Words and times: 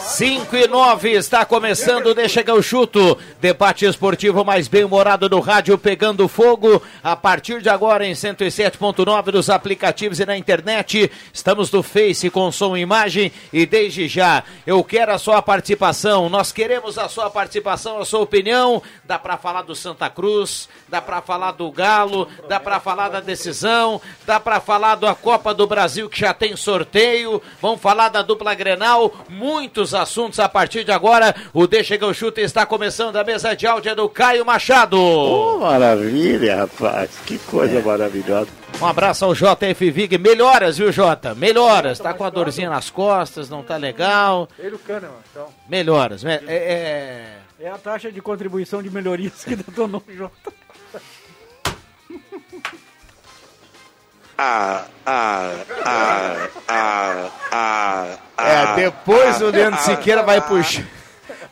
Cinco 0.00 0.54
e 0.54 0.68
nove 0.68 1.12
está 1.12 1.44
começando, 1.44 2.14
deixa 2.14 2.44
que 2.44 2.50
eu 2.50 2.62
chuto. 2.62 3.18
Debate 3.40 3.84
esportivo 3.86 4.44
mais 4.44 4.68
bem-humorado 4.68 5.28
do 5.28 5.40
rádio 5.40 5.76
pegando 5.78 6.28
fogo. 6.28 6.80
A 7.02 7.16
partir 7.16 7.60
de 7.62 7.68
agora 7.68 8.06
em 8.06 8.12
107.9 8.12 9.30
dos 9.32 9.50
aplicativos 9.50 10.20
e 10.20 10.26
na 10.26 10.36
internet. 10.36 11.10
Estamos 11.32 11.70
no 11.72 11.82
Face 11.82 12.30
com 12.30 12.52
som 12.52 12.76
e 12.76 12.80
imagem. 12.80 13.32
E 13.52 13.66
desde 13.66 14.06
já, 14.06 14.44
eu 14.66 14.84
quero 14.84 15.12
a 15.12 15.18
sua 15.18 15.40
participação. 15.42 16.28
Nós 16.28 16.52
queremos 16.52 16.98
a 16.98 17.08
sua 17.08 17.30
participação, 17.30 17.98
a 17.98 18.04
sua 18.04 18.20
opinião. 18.20 18.82
Dá 19.04 19.18
para 19.18 19.36
falar 19.36 19.62
do 19.62 19.74
Santa 19.74 20.08
Cruz, 20.10 20.68
dá 20.88 21.00
para 21.00 21.22
falar 21.22 21.52
do 21.52 21.70
Galo, 21.72 22.28
dá 22.48 22.60
para 22.60 22.78
falar 22.78 23.08
da 23.08 23.20
decisão, 23.20 24.00
dá 24.26 24.38
para 24.38 24.60
falar 24.60 24.96
da 24.96 25.14
Copa 25.14 25.54
do 25.54 25.66
Brasil 25.66 26.08
que 26.08 26.20
já 26.20 26.32
tem 26.34 26.54
sorteio. 26.56 27.42
Vamos 27.60 27.80
falar 27.80 28.10
da 28.10 28.22
dupla 28.22 28.54
Grenal. 28.54 29.12
Muitos 29.54 29.94
assuntos 29.94 30.40
a 30.40 30.48
partir 30.48 30.82
de 30.82 30.90
agora. 30.90 31.32
O 31.52 31.68
Deixa 31.68 31.96
que 31.96 32.02
eu 32.02 32.12
chuto 32.12 32.40
está 32.40 32.66
começando 32.66 33.14
a 33.14 33.22
mesa 33.22 33.54
de 33.54 33.68
áudio 33.68 33.92
é 33.92 33.94
do 33.94 34.08
Caio 34.08 34.44
Machado. 34.44 34.98
Oh, 35.00 35.58
maravilha, 35.60 36.56
rapaz. 36.56 37.10
Que 37.24 37.38
coisa 37.38 37.78
é. 37.78 37.80
maravilhosa. 37.80 38.48
Um 38.82 38.84
abraço 38.84 39.24
ao 39.24 39.32
JF 39.32 39.90
Vig. 39.92 40.18
Melhoras, 40.18 40.76
viu, 40.76 40.90
Jota? 40.90 41.36
Melhoras. 41.36 42.00
Tá 42.00 42.12
com 42.12 42.24
a 42.24 42.30
dorzinha 42.30 42.68
nas 42.68 42.90
costas, 42.90 43.48
não 43.48 43.62
tá 43.62 43.76
legal. 43.76 44.48
Ele 44.58 44.74
o 44.74 44.80
então. 45.30 45.46
Melhoras. 45.68 46.24
É, 46.24 46.42
é... 46.48 47.38
é 47.60 47.70
a 47.70 47.78
taxa 47.78 48.10
de 48.10 48.20
contribuição 48.20 48.82
de 48.82 48.90
melhorias 48.90 49.44
que 49.44 49.54
detonou 49.54 50.02
o 50.06 50.12
Jota. 50.12 50.52
Ah, 54.36 54.84
ah, 55.06 55.52
ah, 55.84 56.48
ah, 56.68 57.30
ah, 57.52 58.16
É, 58.36 58.74
depois 58.76 59.40
o 59.40 59.50
Leandro 59.50 59.80
Siqueira 59.80 60.22
vai 60.22 60.40
puxar, 60.40 60.84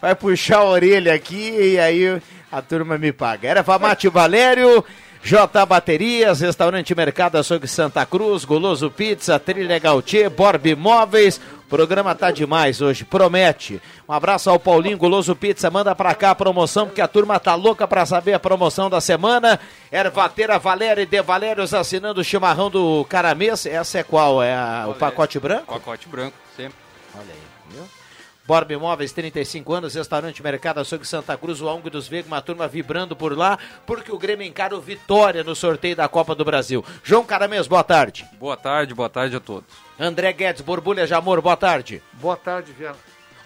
vai 0.00 0.15
puxar 0.15 0.59
a 0.59 0.65
orelha 0.65 1.15
aqui 1.15 1.50
e 1.50 1.78
aí 1.78 2.21
a 2.50 2.60
turma 2.60 2.98
me 2.98 3.12
paga. 3.12 3.48
Era 3.48 3.62
Famate 3.62 4.09
Valério, 4.09 4.84
J 5.22 5.65
Baterias, 5.65 6.41
Restaurante 6.41 6.94
Mercado 6.94 7.38
Açougue 7.38 7.69
Santa 7.69 8.04
Cruz, 8.04 8.44
Goloso 8.44 8.91
Pizza, 8.91 9.38
Trilha 9.38 9.78
Gautier, 9.78 10.28
Borb 10.28 10.66
Imóveis. 10.66 11.41
Programa 11.72 12.15
tá 12.15 12.31
demais 12.31 12.83
hoje, 12.83 13.03
promete. 13.03 13.81
Um 14.06 14.12
abraço 14.12 14.50
ao 14.50 14.60
Paulinho 14.60 14.99
Goloso 14.99 15.34
Pizza, 15.34 15.71
manda 15.71 15.94
pra 15.94 16.15
cá 16.15 16.33
a 16.33 16.34
promoção, 16.34 16.84
porque 16.87 17.00
a 17.00 17.09
turma 17.09 17.41
tá 17.41 17.55
louca 17.55 17.88
pra 17.88 18.05
saber 18.05 18.34
a 18.34 18.38
promoção 18.38 18.91
da 18.91 19.00
semana. 19.00 19.59
Ervateira 19.91 20.59
Valéria 20.59 21.00
e 21.00 21.06
De 21.06 21.22
Valérios 21.22 21.72
assinando 21.72 22.21
o 22.21 22.25
chimarrão 22.25 22.69
do 22.69 23.06
Caramês. 23.06 23.65
Essa 23.65 24.00
é 24.00 24.03
qual? 24.03 24.43
É 24.43 24.55
a, 24.55 24.84
o 24.87 24.94
pacote 24.97 25.41
branco? 25.41 25.72
Pacote 25.72 26.06
branco, 26.10 26.37
sempre. 26.55 26.77
Olha 27.15 27.33
aí, 27.33 27.41
viu? 27.71 27.84
Borba 28.44 28.75
Imóveis, 28.75 29.12
35 29.12 29.72
anos, 29.72 29.94
restaurante 29.94 30.43
Mercado 30.43 30.81
Açougue 30.81 31.06
Santa 31.06 31.39
Cruz, 31.39 31.62
o 31.62 31.66
Ong 31.66 31.89
dos 31.89 32.06
Veiga, 32.06 32.27
uma 32.27 32.43
turma 32.43 32.69
vibrando 32.69 33.16
por 33.16 33.34
lá, 33.34 33.59
porque 33.87 34.12
o 34.12 34.19
Grêmio 34.19 34.47
encara 34.47 34.77
o 34.77 34.81
Vitória 34.81 35.43
no 35.43 35.54
sorteio 35.54 35.97
da 35.97 36.06
Copa 36.06 36.34
do 36.34 36.44
Brasil. 36.44 36.84
João 37.03 37.25
Caramês, 37.25 37.66
boa 37.66 37.83
tarde. 37.83 38.27
Boa 38.39 38.59
tarde, 38.59 38.94
boa 38.94 39.09
tarde 39.09 39.37
a 39.37 39.41
todos. 39.41 39.72
André 40.02 40.32
Guedes, 40.32 40.62
Borbulha 40.62 41.06
de 41.06 41.14
Amor, 41.14 41.40
boa 41.40 41.56
tarde. 41.56 42.02
Boa 42.14 42.36
tarde, 42.36 42.72
Viana. 42.72 42.96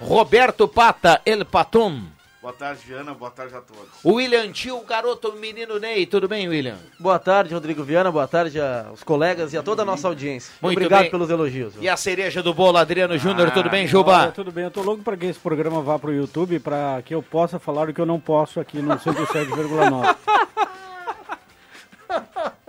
Roberto 0.00 0.66
Pata, 0.66 1.20
El 1.26 1.44
Patum. 1.44 2.06
Boa 2.40 2.54
tarde, 2.54 2.80
Viana. 2.86 3.12
Boa 3.12 3.30
tarde 3.30 3.54
a 3.54 3.60
todos. 3.60 3.90
William 4.02 4.50
Tio, 4.52 4.80
garoto 4.80 5.34
menino 5.34 5.78
Ney. 5.78 6.06
Tudo 6.06 6.26
bem, 6.26 6.48
William? 6.48 6.78
Boa 6.98 7.18
tarde, 7.18 7.52
Rodrigo 7.52 7.84
Viana. 7.84 8.10
Boa 8.10 8.26
tarde 8.26 8.58
aos 8.58 9.02
colegas 9.02 9.52
e 9.52 9.58
a 9.58 9.62
toda 9.62 9.82
a 9.82 9.84
nossa 9.84 10.08
audiência. 10.08 10.50
Muito 10.62 10.78
Obrigado 10.78 11.02
bem. 11.02 11.10
pelos 11.10 11.28
elogios. 11.28 11.74
E 11.78 11.90
a 11.90 11.96
cereja 11.96 12.42
do 12.42 12.54
bolo, 12.54 12.78
Adriano 12.78 13.18
Júnior. 13.18 13.50
Tudo 13.50 13.68
bem, 13.68 13.86
Juba? 13.86 14.22
Olha, 14.22 14.32
tudo 14.32 14.50
bem, 14.50 14.64
eu 14.64 14.70
tô 14.70 14.80
louco 14.80 15.02
para 15.02 15.14
que 15.14 15.26
esse 15.26 15.38
programa 15.38 15.82
vá 15.82 15.98
pro 15.98 16.10
YouTube, 16.10 16.58
para 16.60 17.02
que 17.04 17.14
eu 17.14 17.22
possa 17.22 17.58
falar 17.58 17.90
o 17.90 17.92
que 17.92 18.00
eu 18.00 18.06
não 18.06 18.18
posso 18.18 18.60
aqui 18.60 18.78
no 18.78 18.94
107,9. 18.96 20.16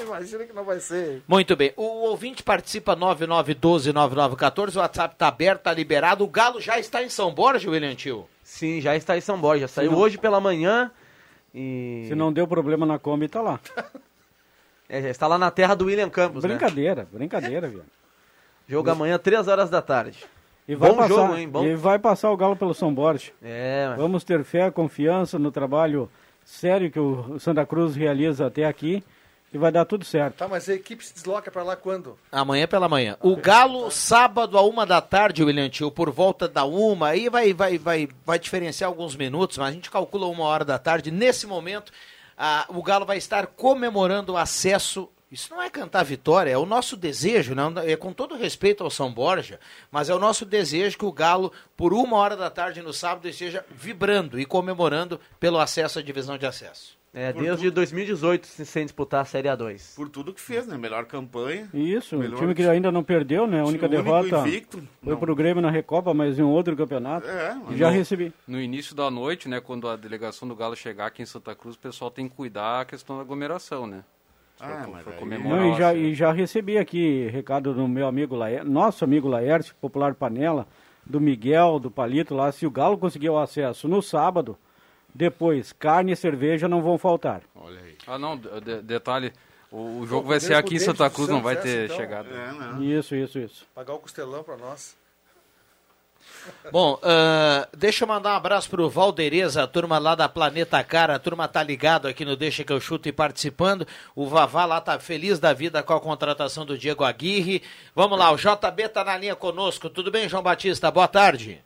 Imagina 0.07 0.45
que 0.45 0.53
não 0.53 0.63
vai 0.63 0.79
ser. 0.79 1.21
Muito 1.27 1.55
bem. 1.55 1.73
O 1.75 1.83
ouvinte 2.07 2.41
participa 2.43 2.95
99129914. 2.95 4.75
O 4.75 4.79
WhatsApp 4.79 5.15
tá 5.15 5.27
aberto, 5.27 5.61
tá 5.63 5.73
liberado. 5.73 6.23
O 6.23 6.27
Galo 6.27 6.59
já 6.59 6.79
está 6.79 7.03
em 7.03 7.09
São 7.09 7.33
Borja, 7.33 7.69
William 7.69 7.93
Tio? 7.95 8.25
Sim, 8.43 8.81
já 8.81 8.95
está 8.95 9.17
em 9.17 9.21
São 9.21 9.39
Borja. 9.39 9.67
Saiu 9.67 9.91
não- 9.91 9.99
hoje 9.99 10.17
pela 10.17 10.39
manhã 10.39 10.91
e. 11.53 12.05
Se 12.07 12.15
não 12.15 12.31
deu 12.31 12.47
problema 12.47 12.85
na 12.85 12.97
Kombi, 12.99 13.27
tá 13.27 13.41
lá. 13.41 13.59
É, 14.89 15.01
já 15.01 15.09
está 15.09 15.27
lá 15.27 15.37
na 15.37 15.51
terra 15.51 15.75
do 15.75 15.83
William 15.87 16.09
Campos. 16.09 16.41
Né? 16.45 16.47
Brincadeira, 16.51 17.05
brincadeira, 17.11 17.67
Viana. 17.67 17.83
Jogo 18.69 18.89
amanhã, 18.89 19.17
3 19.19 19.45
horas 19.49 19.69
da 19.69 19.81
tarde. 19.81 20.23
E 20.65 20.75
vai 20.75 20.89
Bom 20.91 20.95
passar, 20.95 21.09
jogo, 21.13 21.35
hein? 21.35 21.49
Bom- 21.49 21.65
E 21.65 21.75
vai 21.75 21.99
passar 21.99 22.31
o 22.31 22.37
Galo 22.37 22.55
pelo 22.55 22.73
São 22.73 22.93
Borja. 22.93 23.33
É, 23.43 23.87
mas- 23.89 23.97
Vamos 23.97 24.23
ter 24.23 24.45
fé, 24.45 24.71
confiança 24.71 25.37
no 25.37 25.51
trabalho 25.51 26.09
sério 26.45 26.89
que 26.89 26.97
o 26.97 27.37
Santa 27.37 27.65
Cruz 27.65 27.97
realiza 27.97 28.45
até 28.47 28.63
aqui 28.63 29.03
e 29.53 29.57
vai 29.57 29.71
dar 29.71 29.85
tudo 29.85 30.03
certo. 30.03 30.35
Tá, 30.35 30.47
mas 30.47 30.67
a 30.67 30.73
equipe 30.73 31.05
se 31.05 31.13
desloca 31.13 31.49
pra 31.49 31.63
lá 31.63 31.75
quando? 31.75 32.17
Amanhã 32.31 32.67
pela 32.67 32.89
manhã. 32.89 33.17
O 33.21 33.35
Galo, 33.35 33.89
sábado 33.89 34.57
a 34.57 34.61
uma 34.61 34.85
da 34.85 35.01
tarde, 35.01 35.43
William 35.43 35.69
Tio, 35.69 35.89
por 35.89 36.11
volta 36.11 36.47
da 36.47 36.65
uma, 36.65 37.09
aí 37.09 37.29
vai, 37.29 37.53
vai, 37.53 37.77
vai, 37.77 38.09
vai 38.25 38.39
diferenciar 38.39 38.89
alguns 38.89 39.15
minutos, 39.15 39.57
mas 39.57 39.69
a 39.69 39.71
gente 39.71 39.89
calcula 39.89 40.27
uma 40.27 40.43
hora 40.43 40.65
da 40.65 40.77
tarde. 40.77 41.11
Nesse 41.11 41.47
momento, 41.47 41.91
ah, 42.37 42.65
o 42.69 42.83
Galo 42.83 43.05
vai 43.05 43.17
estar 43.17 43.47
comemorando 43.47 44.33
o 44.33 44.37
acesso. 44.37 45.09
Isso 45.31 45.53
não 45.53 45.61
é 45.61 45.69
cantar 45.69 46.03
vitória, 46.03 46.51
é 46.51 46.57
o 46.57 46.65
nosso 46.65 46.95
desejo, 46.95 47.53
não, 47.53 47.77
é 47.79 47.97
com 47.97 48.13
todo 48.13 48.37
respeito 48.37 48.81
ao 48.81 48.89
São 48.89 49.11
Borja, 49.11 49.59
mas 49.91 50.09
é 50.09 50.15
o 50.15 50.19
nosso 50.19 50.45
desejo 50.45 50.97
que 50.97 51.03
o 51.03 51.11
Galo, 51.11 51.51
por 51.75 51.93
uma 51.93 52.15
hora 52.15 52.37
da 52.37 52.49
tarde 52.49 52.81
no 52.81 52.93
sábado, 52.93 53.27
esteja 53.27 53.65
vibrando 53.69 54.39
e 54.39 54.45
comemorando 54.45 55.19
pelo 55.37 55.59
acesso 55.59 55.99
à 55.99 56.01
divisão 56.01 56.37
de 56.37 56.45
acesso. 56.45 56.97
É, 57.19 57.33
desde 57.33 57.71
2018 57.71 58.45
se- 58.45 58.65
sem 58.65 58.83
disputar 58.85 59.21
a 59.21 59.25
Série 59.25 59.47
A2. 59.47 59.95
Por 59.95 60.07
tudo 60.07 60.31
que 60.31 60.39
fez, 60.39 60.67
né? 60.67 60.77
Melhor 60.77 61.05
campanha. 61.05 61.67
Isso, 61.73 62.15
o 62.15 62.19
Melhor 62.19 62.37
time 62.39 62.53
que 62.53 62.61
ainda 62.63 62.91
não 62.91 63.03
perdeu, 63.03 63.47
né? 63.47 63.61
A 63.61 63.65
única 63.65 63.87
O 63.87 63.89
derrota 63.89 64.37
invicto. 64.39 64.77
foi 65.03 65.13
Não. 65.13 65.19
pro 65.19 65.35
Grêmio 65.35 65.61
na 65.61 65.71
Recopa, 65.71 66.13
mas 66.13 66.37
em 66.37 66.43
um 66.43 66.49
outro 66.51 66.75
campeonato. 66.75 67.27
É, 67.27 67.57
E 67.71 67.77
já 67.77 67.87
no- 67.89 67.93
recebi. 67.95 68.31
No 68.47 68.61
início 68.61 68.93
da 68.95 69.09
noite, 69.09 69.49
né, 69.49 69.59
quando 69.59 69.87
a 69.89 69.95
delegação 69.95 70.47
do 70.47 70.55
Galo 70.55 70.75
chegar 70.75 71.07
aqui 71.07 71.23
em 71.23 71.25
Santa 71.25 71.55
Cruz, 71.55 71.75
o 71.75 71.79
pessoal 71.79 72.11
tem 72.11 72.29
que 72.29 72.35
cuidar 72.35 72.81
a 72.81 72.85
questão 72.85 73.15
da 73.15 73.23
aglomeração, 73.23 73.87
né? 73.87 74.03
Ah, 74.59 74.83
For- 74.83 74.91
mas 74.91 75.03
for 75.03 75.13
aí- 75.13 75.19
comemorar 75.19 75.59
Não, 75.59 75.69
o 75.71 75.73
e, 75.73 75.77
já, 75.77 75.89
acesso. 75.89 76.05
e 76.05 76.13
já 76.13 76.31
recebi 76.31 76.77
aqui 76.77 77.27
recado 77.31 77.73
do 77.73 77.87
meu 77.87 78.07
amigo 78.07 78.35
Laerte, 78.35 78.67
nosso 78.69 79.03
amigo 79.03 79.27
Laerte, 79.27 79.73
popular 79.75 80.13
Panela, 80.13 80.67
do 81.05 81.19
Miguel, 81.19 81.79
do 81.79 81.89
Palito 81.89 82.35
lá. 82.35 82.51
Se 82.51 82.65
o 82.67 82.71
Galo 82.71 82.97
conseguir 82.97 83.29
o 83.29 83.37
acesso 83.39 83.87
no 83.87 84.01
sábado, 84.01 84.57
depois 85.17 85.73
carne 85.73 86.11
e 86.11 86.15
cerveja 86.15 86.67
não 86.67 86.81
vão 86.81 86.97
faltar. 86.97 87.41
Olha 87.55 87.79
aí. 87.81 87.97
Ah, 88.05 88.17
não, 88.19 88.37
de- 88.37 88.61
de- 88.61 88.81
detalhe, 88.83 89.33
o, 89.71 89.99
o 90.01 90.05
jogo 90.07 90.23
Pô, 90.23 90.29
vai 90.29 90.39
ser 90.39 90.53
aqui 90.53 90.75
em 90.75 90.79
Santa 90.79 91.09
Cruz, 91.09 91.27
não 91.27 91.41
vai 91.41 91.55
ter 91.55 91.85
então. 91.85 91.97
chegada. 91.97 92.29
É, 92.29 92.51
não. 92.51 92.83
Isso, 92.83 93.15
isso, 93.15 93.39
isso. 93.39 93.65
Pagar 93.73 93.93
o 93.95 93.99
costelão 93.99 94.43
pra 94.43 94.55
nós. 94.55 94.95
Bom, 96.71 96.99
ah, 97.03 97.67
deixa 97.75 98.03
eu 98.03 98.07
mandar 98.07 98.33
um 98.33 98.37
abraço 98.37 98.69
pro 98.69 98.89
Valdereza, 98.89 99.63
a 99.63 99.67
turma 99.67 99.97
lá 99.97 100.13
da 100.13 100.29
Planeta 100.29 100.81
Cara, 100.83 101.15
a 101.15 101.19
turma 101.19 101.47
tá 101.47 101.63
ligado 101.63 102.07
aqui 102.07 102.23
no 102.23 102.35
Deixa 102.35 102.63
que 102.63 102.71
eu 102.71 102.79
chuto 102.79 103.09
e 103.09 103.11
participando. 103.11 103.87
O 104.15 104.27
Vavá 104.27 104.65
lá 104.65 104.79
tá 104.79 104.99
feliz 104.99 105.39
da 105.39 105.51
vida 105.53 105.81
com 105.83 105.93
a 105.93 105.99
contratação 105.99 106.65
do 106.65 106.77
Diego 106.77 107.03
Aguirre. 107.03 107.61
Vamos 107.95 108.17
lá, 108.19 108.31
o 108.31 108.37
JB 108.37 108.89
tá 108.89 109.03
na 109.03 109.17
linha 109.17 109.35
conosco. 109.35 109.89
Tudo 109.89 110.11
bem, 110.11 110.29
João 110.29 110.43
Batista? 110.43 110.91
Boa 110.91 111.07
tarde. 111.07 111.61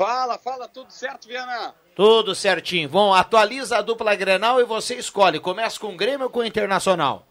Fala, 0.00 0.38
fala, 0.38 0.66
tudo 0.66 0.90
certo, 0.90 1.28
Viana? 1.28 1.74
Tudo 1.94 2.34
certinho. 2.34 2.88
Bom, 2.88 3.12
atualiza 3.12 3.76
a 3.76 3.82
dupla 3.82 4.14
Grenal 4.14 4.58
e 4.58 4.64
você 4.64 4.94
escolhe. 4.94 5.38
Começa 5.38 5.78
com 5.78 5.92
o 5.92 5.96
Grêmio 5.98 6.24
ou 6.24 6.30
com 6.30 6.38
o 6.38 6.44
Internacional? 6.46 7.26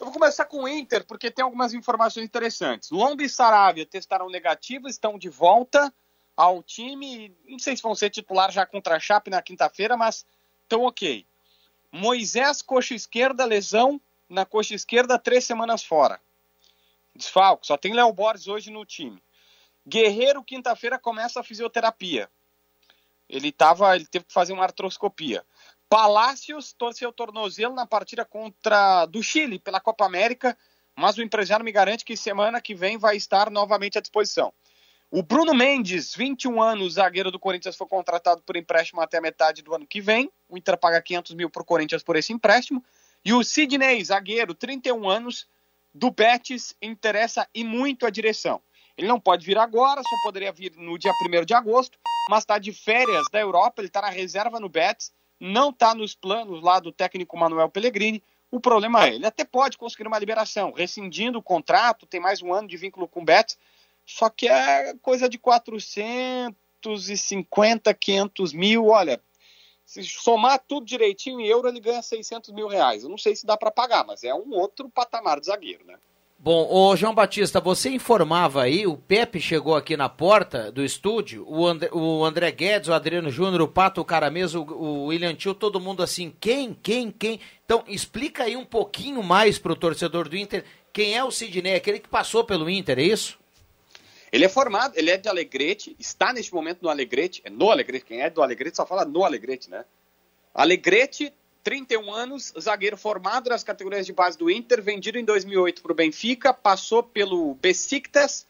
Eu 0.00 0.06
vou 0.06 0.12
começar 0.14 0.46
com 0.46 0.62
o 0.62 0.66
Inter, 0.66 1.04
porque 1.06 1.30
tem 1.30 1.44
algumas 1.44 1.74
informações 1.74 2.24
interessantes. 2.24 2.90
Lomba 2.90 3.22
e 3.22 3.28
Saravia 3.28 3.84
testaram 3.84 4.30
negativo, 4.30 4.88
estão 4.88 5.18
de 5.18 5.28
volta 5.28 5.92
ao 6.34 6.62
time. 6.62 7.36
Não 7.46 7.58
sei 7.58 7.76
se 7.76 7.82
vão 7.82 7.94
ser 7.94 8.08
titular 8.08 8.50
já 8.50 8.64
contra 8.64 8.96
a 8.96 8.98
Chape 8.98 9.28
na 9.28 9.42
quinta-feira, 9.42 9.94
mas 9.94 10.24
estão 10.62 10.84
ok. 10.84 11.26
Moisés, 11.92 12.62
coxa 12.62 12.94
esquerda, 12.94 13.44
lesão 13.44 14.00
na 14.26 14.46
coxa 14.46 14.74
esquerda, 14.74 15.18
três 15.18 15.44
semanas 15.44 15.84
fora. 15.84 16.18
Desfalque, 17.14 17.66
só 17.66 17.76
tem 17.76 17.92
Léo 17.92 18.10
Borges 18.10 18.48
hoje 18.48 18.70
no 18.70 18.86
time. 18.86 19.22
Guerreiro, 19.86 20.42
quinta-feira, 20.42 20.98
começa 20.98 21.40
a 21.40 21.44
fisioterapia. 21.44 22.28
Ele, 23.28 23.52
tava, 23.52 23.94
ele 23.94 24.06
teve 24.06 24.24
que 24.24 24.32
fazer 24.32 24.52
uma 24.52 24.64
artroscopia. 24.64 25.44
Palácios 25.88 26.72
torceu 26.72 27.10
o 27.10 27.12
tornozelo 27.12 27.74
na 27.74 27.86
partida 27.86 28.24
contra 28.24 29.06
do 29.06 29.22
Chile 29.22 29.58
pela 29.58 29.80
Copa 29.80 30.04
América, 30.04 30.56
mas 30.96 31.16
o 31.16 31.22
empresário 31.22 31.64
me 31.64 31.70
garante 31.70 32.04
que 32.04 32.16
semana 32.16 32.60
que 32.60 32.74
vem 32.74 32.98
vai 32.98 33.16
estar 33.16 33.50
novamente 33.50 33.96
à 33.96 34.00
disposição. 34.00 34.52
O 35.08 35.22
Bruno 35.22 35.54
Mendes, 35.54 36.14
21 36.16 36.60
anos, 36.60 36.94
zagueiro 36.94 37.30
do 37.30 37.38
Corinthians, 37.38 37.76
foi 37.76 37.86
contratado 37.86 38.42
por 38.42 38.56
empréstimo 38.56 39.00
até 39.00 39.20
metade 39.20 39.62
do 39.62 39.72
ano 39.72 39.86
que 39.86 40.00
vem. 40.00 40.30
O 40.48 40.58
Inter 40.58 40.76
paga 40.76 41.00
500 41.00 41.34
mil 41.34 41.48
para 41.48 41.62
o 41.62 41.64
Corinthians 41.64 42.02
por 42.02 42.16
esse 42.16 42.32
empréstimo. 42.32 42.84
E 43.24 43.32
o 43.32 43.44
Sidney, 43.44 44.04
zagueiro, 44.04 44.52
31 44.52 45.08
anos, 45.08 45.46
do 45.94 46.10
Betis, 46.10 46.74
interessa 46.82 47.48
e 47.54 47.62
muito 47.62 48.04
a 48.04 48.10
direção. 48.10 48.60
Ele 48.96 49.06
não 49.06 49.20
pode 49.20 49.44
vir 49.44 49.58
agora, 49.58 50.00
só 50.02 50.16
poderia 50.22 50.52
vir 50.52 50.72
no 50.76 50.98
dia 50.98 51.12
1 51.12 51.44
de 51.44 51.54
agosto, 51.54 51.98
mas 52.30 52.44
está 52.44 52.58
de 52.58 52.72
férias 52.72 53.26
da 53.30 53.38
Europa, 53.38 53.80
ele 53.80 53.88
está 53.88 54.00
na 54.00 54.10
reserva 54.10 54.58
no 54.58 54.68
Betis, 54.68 55.12
não 55.38 55.70
está 55.70 55.94
nos 55.94 56.14
planos 56.14 56.62
lá 56.62 56.80
do 56.80 56.90
técnico 56.90 57.36
Manuel 57.36 57.68
Pellegrini. 57.68 58.22
O 58.50 58.58
problema 58.58 59.06
é, 59.06 59.14
ele 59.14 59.26
até 59.26 59.44
pode 59.44 59.76
conseguir 59.76 60.06
uma 60.06 60.18
liberação, 60.18 60.72
rescindindo 60.72 61.38
o 61.38 61.42
contrato, 61.42 62.06
tem 62.06 62.20
mais 62.20 62.40
um 62.40 62.54
ano 62.54 62.68
de 62.68 62.76
vínculo 62.76 63.06
com 63.06 63.20
o 63.20 63.24
Betis, 63.24 63.58
só 64.06 64.30
que 64.30 64.48
é 64.48 64.94
coisa 65.02 65.28
de 65.28 65.36
450, 65.36 67.92
500 67.92 68.52
mil, 68.52 68.86
olha, 68.86 69.20
se 69.84 70.02
somar 70.04 70.62
tudo 70.66 70.86
direitinho 70.86 71.40
em 71.40 71.46
euro, 71.46 71.68
ele 71.68 71.80
ganha 71.80 72.02
600 72.02 72.50
mil 72.50 72.66
reais. 72.66 73.02
Eu 73.02 73.08
não 73.08 73.18
sei 73.18 73.36
se 73.36 73.44
dá 73.44 73.56
para 73.56 73.70
pagar, 73.70 74.04
mas 74.04 74.24
é 74.24 74.34
um 74.34 74.52
outro 74.52 74.88
patamar 74.88 75.38
de 75.38 75.46
zagueiro, 75.46 75.84
né? 75.84 75.98
Bom, 76.38 76.68
ô 76.70 76.94
João 76.94 77.14
Batista, 77.14 77.60
você 77.60 77.90
informava 77.90 78.62
aí, 78.62 78.86
o 78.86 78.96
Pepe 78.96 79.40
chegou 79.40 79.74
aqui 79.74 79.96
na 79.96 80.08
porta 80.08 80.70
do 80.70 80.84
estúdio, 80.84 81.44
o 81.48 81.66
André, 81.66 81.88
o 81.92 82.24
André 82.24 82.52
Guedes, 82.52 82.88
o 82.88 82.92
Adriano 82.92 83.30
Júnior, 83.30 83.62
o 83.62 83.68
Pato, 83.68 84.00
o 84.00 84.04
Caramês, 84.04 84.54
o, 84.54 84.62
o 84.62 85.06
William 85.06 85.34
Tio, 85.34 85.54
todo 85.54 85.80
mundo 85.80 86.02
assim, 86.02 86.32
quem, 86.38 86.72
quem, 86.74 87.10
quem? 87.10 87.40
Então, 87.64 87.82
explica 87.88 88.44
aí 88.44 88.54
um 88.54 88.66
pouquinho 88.66 89.22
mais 89.22 89.58
pro 89.58 89.74
torcedor 89.74 90.28
do 90.28 90.36
Inter, 90.36 90.62
quem 90.92 91.16
é 91.16 91.24
o 91.24 91.30
Sidney, 91.30 91.74
aquele 91.74 91.98
que 91.98 92.08
passou 92.08 92.44
pelo 92.44 92.70
Inter, 92.70 92.98
é 92.98 93.02
isso? 93.02 93.38
Ele 94.30 94.44
é 94.44 94.48
formado, 94.48 94.92
ele 94.96 95.10
é 95.10 95.16
de 95.16 95.28
Alegrete, 95.28 95.96
está 95.98 96.32
neste 96.32 96.54
momento 96.54 96.82
no 96.82 96.90
Alegrete, 96.90 97.40
é 97.44 97.50
no 97.50 97.70
Alegrete, 97.70 98.04
quem 98.04 98.20
é 98.20 98.30
do 98.30 98.42
Alegrete 98.42 98.76
só 98.76 98.86
fala 98.86 99.04
no 99.04 99.24
Alegrete, 99.24 99.70
né? 99.70 99.84
Alegrete, 100.54 101.32
31 101.70 102.12
anos, 102.14 102.52
zagueiro 102.60 102.96
formado 102.96 103.50
nas 103.50 103.64
categorias 103.64 104.06
de 104.06 104.12
base 104.12 104.38
do 104.38 104.48
Inter, 104.48 104.80
vendido 104.80 105.18
em 105.18 105.24
2008 105.24 105.82
para 105.82 105.90
o 105.90 105.94
Benfica, 105.96 106.54
passou 106.54 107.02
pelo 107.02 107.54
Besiktas, 107.54 108.46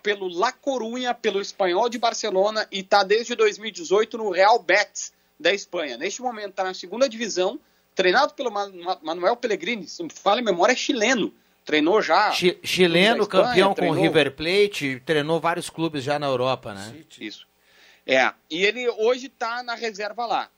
pelo 0.00 0.28
La 0.28 0.52
Coruña, 0.52 1.12
pelo 1.12 1.40
Espanhol 1.40 1.88
de 1.88 1.98
Barcelona 1.98 2.64
e 2.70 2.78
está 2.78 3.02
desde 3.02 3.34
2018 3.34 4.16
no 4.18 4.30
Real 4.30 4.56
Betis 4.60 5.12
da 5.40 5.52
Espanha. 5.52 5.96
Neste 5.96 6.22
momento 6.22 6.50
está 6.50 6.62
na 6.62 6.74
segunda 6.74 7.08
divisão, 7.08 7.58
treinado 7.92 8.34
pelo 8.34 8.52
Man- 8.52 8.70
Manuel 9.02 9.34
Pellegrini, 9.34 9.88
se 9.88 9.98
não 9.98 10.06
me 10.06 10.12
falha 10.14 10.38
a 10.40 10.44
memória, 10.44 10.74
é 10.74 10.76
chileno. 10.76 11.34
Treinou 11.64 12.00
já. 12.00 12.30
Chi- 12.30 12.56
chileno, 12.62 13.22
Espanha, 13.24 13.46
campeão 13.48 13.66
com 13.68 13.72
o 13.72 13.74
treinou- 13.74 14.00
River 14.00 14.30
Plate, 14.36 15.02
treinou 15.04 15.40
vários 15.40 15.68
clubes 15.68 16.04
já 16.04 16.20
na 16.20 16.26
Europa, 16.28 16.72
né? 16.72 17.02
Isso. 17.18 17.48
É, 18.06 18.32
e 18.48 18.62
ele 18.64 18.88
hoje 18.90 19.26
está 19.26 19.60
na 19.64 19.74
reserva 19.74 20.24
lá. 20.24 20.48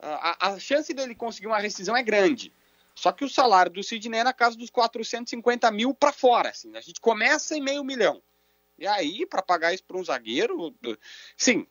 A, 0.00 0.48
a 0.48 0.58
chance 0.58 0.92
dele 0.92 1.14
conseguir 1.14 1.46
uma 1.46 1.58
rescisão 1.58 1.96
é 1.96 2.02
grande. 2.02 2.52
Só 2.94 3.12
que 3.12 3.24
o 3.24 3.28
salário 3.28 3.70
do 3.70 3.82
Sidney 3.82 4.20
é 4.20 4.24
na 4.24 4.32
casa 4.32 4.56
dos 4.56 4.70
450 4.70 5.70
mil 5.70 5.94
para 5.94 6.12
fora. 6.12 6.48
Assim. 6.48 6.74
A 6.76 6.80
gente 6.80 7.00
começa 7.00 7.56
em 7.56 7.60
meio 7.60 7.84
milhão. 7.84 8.22
E 8.78 8.86
aí, 8.86 9.26
para 9.26 9.42
pagar 9.42 9.72
isso 9.72 9.84
para 9.84 9.96
um 9.96 10.04
zagueiro, 10.04 10.74
sim, 11.36 11.66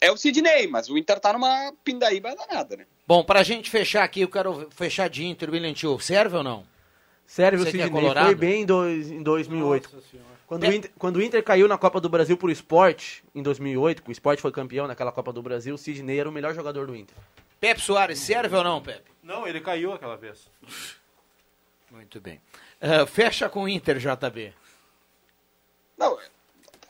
é 0.00 0.10
o 0.10 0.16
Sidney, 0.16 0.66
mas 0.66 0.88
o 0.88 0.96
Inter 0.96 1.18
tá 1.18 1.32
numa 1.32 1.72
pindaíba 1.84 2.34
danada, 2.34 2.76
né? 2.76 2.86
Bom, 3.06 3.24
pra 3.24 3.42
gente 3.42 3.70
fechar 3.70 4.04
aqui, 4.04 4.20
eu 4.20 4.28
quero 4.28 4.68
fechar 4.70 5.08
de 5.08 5.24
Inter, 5.24 5.50
William 5.50 5.72
Tio, 5.72 5.98
serve 5.98 6.36
ou 6.36 6.42
não? 6.42 6.60
O 6.60 6.66
Você 7.26 7.42
é 7.42 7.58
Sidney 7.58 7.90
colorado? 7.90 8.26
foi 8.26 8.34
bem 8.34 8.62
em, 8.62 8.66
dois, 8.66 9.10
em 9.10 9.22
2008. 9.22 9.90
Quando, 10.48 10.62
o 10.62 10.72
Inter, 10.72 10.90
quando 10.98 11.16
o 11.16 11.22
Inter 11.22 11.44
caiu 11.44 11.68
na 11.68 11.76
Copa 11.76 12.00
do 12.00 12.08
Brasil 12.08 12.34
pro 12.34 12.50
Sport, 12.50 13.20
em 13.34 13.42
2008, 13.42 14.02
que 14.02 14.08
o 14.08 14.12
Sport 14.12 14.40
foi 14.40 14.50
campeão 14.50 14.86
naquela 14.86 15.12
Copa 15.12 15.30
do 15.30 15.42
Brasil, 15.42 15.74
o 15.74 15.78
Sidney 15.78 16.18
era 16.18 16.28
o 16.28 16.32
melhor 16.32 16.54
jogador 16.54 16.86
do 16.86 16.96
Inter. 16.96 17.14
Pepe 17.60 17.82
Soares, 17.82 18.18
serve 18.18 18.56
ou 18.56 18.64
não, 18.64 18.82
Pepe? 18.82 19.10
Não, 19.22 19.46
ele 19.46 19.60
caiu 19.60 19.92
aquela 19.92 20.16
vez. 20.16 20.50
Muito 21.90 22.18
bem. 22.18 22.40
Ah, 22.80 23.04
fecha 23.06 23.46
com 23.50 23.64
o 23.64 23.68
Inter, 23.68 23.98
JB. 23.98 24.54
Não, 25.98 26.18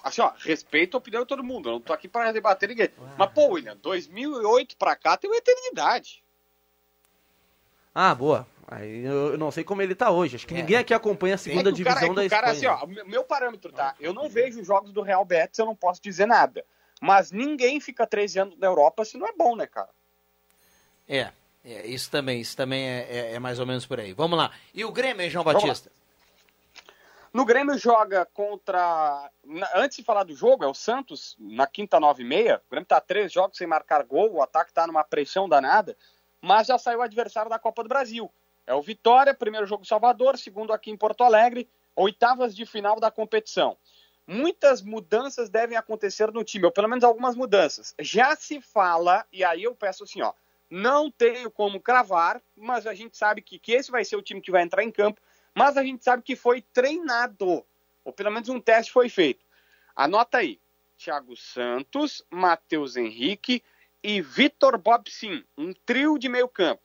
assim, 0.05 0.21
ó, 0.21 0.31
respeito 0.39 0.97
a 0.97 0.99
opinião 0.99 1.23
de 1.23 1.29
todo 1.29 1.43
mundo. 1.43 1.69
Eu 1.69 1.73
não 1.73 1.81
tô 1.81 1.93
aqui 1.93 2.07
para 2.07 2.31
debater 2.31 2.69
ninguém. 2.69 2.91
Mas, 3.17 3.31
pô, 3.33 3.49
William, 3.55 3.77
2008 3.79 4.77
pra 4.77 4.95
cá 4.95 5.17
tem 5.17 5.29
uma 5.29 5.37
eternidade. 5.37 6.23
Ah, 8.01 8.15
boa. 8.15 8.47
Aí 8.69 9.05
eu 9.05 9.33
eu 9.33 9.39
não 9.39 9.51
sei 9.51 9.65
como 9.65 9.83
ele 9.83 9.93
tá 9.95 10.09
hoje. 10.11 10.37
Acho 10.37 10.47
que 10.47 10.55
ninguém 10.55 10.77
aqui 10.77 10.95
acompanha 10.95 11.35
a 11.35 11.39
segunda 11.39 11.71
É 11.71 11.73
que 11.73 11.83
o 11.83 11.85
cara- 11.85 12.01
divisão 12.01 12.13
é 12.13 12.15
que 12.15 12.29
da 12.31 12.37
o 12.37 12.41
cara, 12.41 12.53
Espanha. 12.55 12.73
assim, 12.75 12.85
ó, 12.85 12.87
meu- 12.87 13.07
meu 13.07 13.25
parâmetro, 13.25 13.73
tá? 13.73 13.97
Eu 13.99 14.15
não 14.15 14.29
vejo 14.29 14.63
jogos 14.63 14.93
do 14.93 15.03
Real 15.03 15.25
Betis, 15.25 15.59
eu 15.59 15.67
não 15.67 15.75
posso 15.75 16.01
dizer 16.01 16.27
nada. 16.27 16.65
Mas 17.01 17.33
ninguém 17.33 17.81
fica 17.81 18.07
13 18.07 18.39
anos 18.39 18.57
na 18.59 18.69
Europa 18.69 19.05
se 19.05 19.19
não 19.19 19.27
é 19.27 19.33
bom, 19.33 19.57
né, 19.57 19.67
cara? 19.67 19.89
É, 21.09 21.31
é, 21.65 21.87
isso 21.89 22.09
também, 22.11 22.41
isso 22.41 22.57
também 22.57 22.87
é, 22.89 23.07
é- 23.11 23.35
é 23.35 23.39
mais 23.41 23.59
ou 23.59 23.67
menos 23.67 23.85
por 23.85 23.99
aí. 23.99 24.13
Vamos 24.13 24.39
lá. 24.39 24.53
E 24.73 24.85
o 24.85 24.93
Grêmio, 24.93 25.23
hein, 25.23 25.31
João 25.31 25.45
Batista? 25.45 25.91
No 27.33 27.45
Grêmio 27.45 27.77
joga 27.79 28.27
contra. 28.33 29.31
Antes 29.75 29.99
de 29.99 30.05
falar 30.05 30.25
do 30.25 30.35
jogo, 30.35 30.65
é 30.65 30.67
o 30.67 30.75
Santos, 30.75 31.37
na 31.39 31.67
quinta, 31.67 31.99
nove 32.01 32.23
e 32.23 32.27
meia. 32.27 32.61
O 32.67 32.71
Grêmio 32.71 32.87
tá 32.87 33.01
três 33.01 33.33
jogos 33.33 33.59
sem 33.59 33.67
marcar 33.67 34.03
gol, 34.05 34.33
o 34.35 34.43
ataque 34.43 34.73
tá 34.73 34.87
numa 34.87 35.05
pressão 35.05 35.49
danada, 35.49 35.97
mas 36.41 36.67
já 36.67 36.79
saiu 36.79 37.03
adversário 37.03 37.51
da 37.51 37.59
Copa 37.59 37.83
do 37.83 37.89
Brasil. 37.89 38.31
É 38.67 38.75
o 38.75 38.83
Vitória, 38.83 39.35
primeiro 39.35 39.67
jogo 39.67 39.83
em 39.83 39.87
Salvador, 39.87 40.37
segundo 40.37 40.73
aqui 40.73 40.91
em 40.91 40.97
Porto 40.97 41.25
Alegre, 41.25 41.69
oitavas 41.97 42.55
de 42.55 42.67
final 42.67 43.01
da 43.01 43.11
competição. 43.11 43.77
Muitas 44.27 44.83
mudanças 44.83 45.49
devem 45.49 45.77
acontecer 45.77 46.31
no 46.31 46.45
time, 46.45 46.67
ou 46.67 46.71
pelo 46.71 46.89
menos 46.89 47.03
algumas 47.03 47.35
mudanças. 47.35 47.95
Já 47.99 48.37
se 48.37 48.61
fala, 48.61 49.25
e 49.33 49.43
aí 49.43 49.65
eu 49.65 49.75
peço 49.75 50.05
assim, 50.05 50.21
ó, 50.21 50.35
não 50.71 51.11
tenho 51.11 51.51
como 51.51 51.81
cravar, 51.81 52.43
mas 52.55 52.87
a 52.87 52.95
gente 52.95 53.17
sabe 53.17 53.41
que, 53.41 53.59
que 53.59 53.73
esse 53.73 53.91
vai 53.91 54.05
ser 54.05 54.17
o 54.17 54.23
time 54.23 54.41
que 54.41 54.51
vai 54.51 54.63
entrar 54.63 54.85
em 54.85 54.91
campo, 54.91 55.21
mas 55.55 55.79
a 55.79 55.83
gente 55.83 56.05
sabe 56.05 56.23
que 56.23 56.37
foi 56.37 56.61
treinado, 56.61 57.65
ou 58.05 58.13
pelo 58.13 58.31
menos 58.31 58.51
um 58.51 58.61
teste 58.61 58.93
foi 58.93 59.09
feito. 59.09 59.45
Anota 59.97 60.39
aí, 60.39 60.61
Thiago 60.99 61.35
Santos, 61.37 62.23
Matheus 62.31 62.97
Henrique 62.97 63.63
e 64.03 64.21
Vitor 64.21 64.79
Bobsin, 64.79 65.45
um 65.57 65.73
trio 65.73 66.19
de 66.19 66.29
meio 66.29 66.49
campo. 66.49 66.83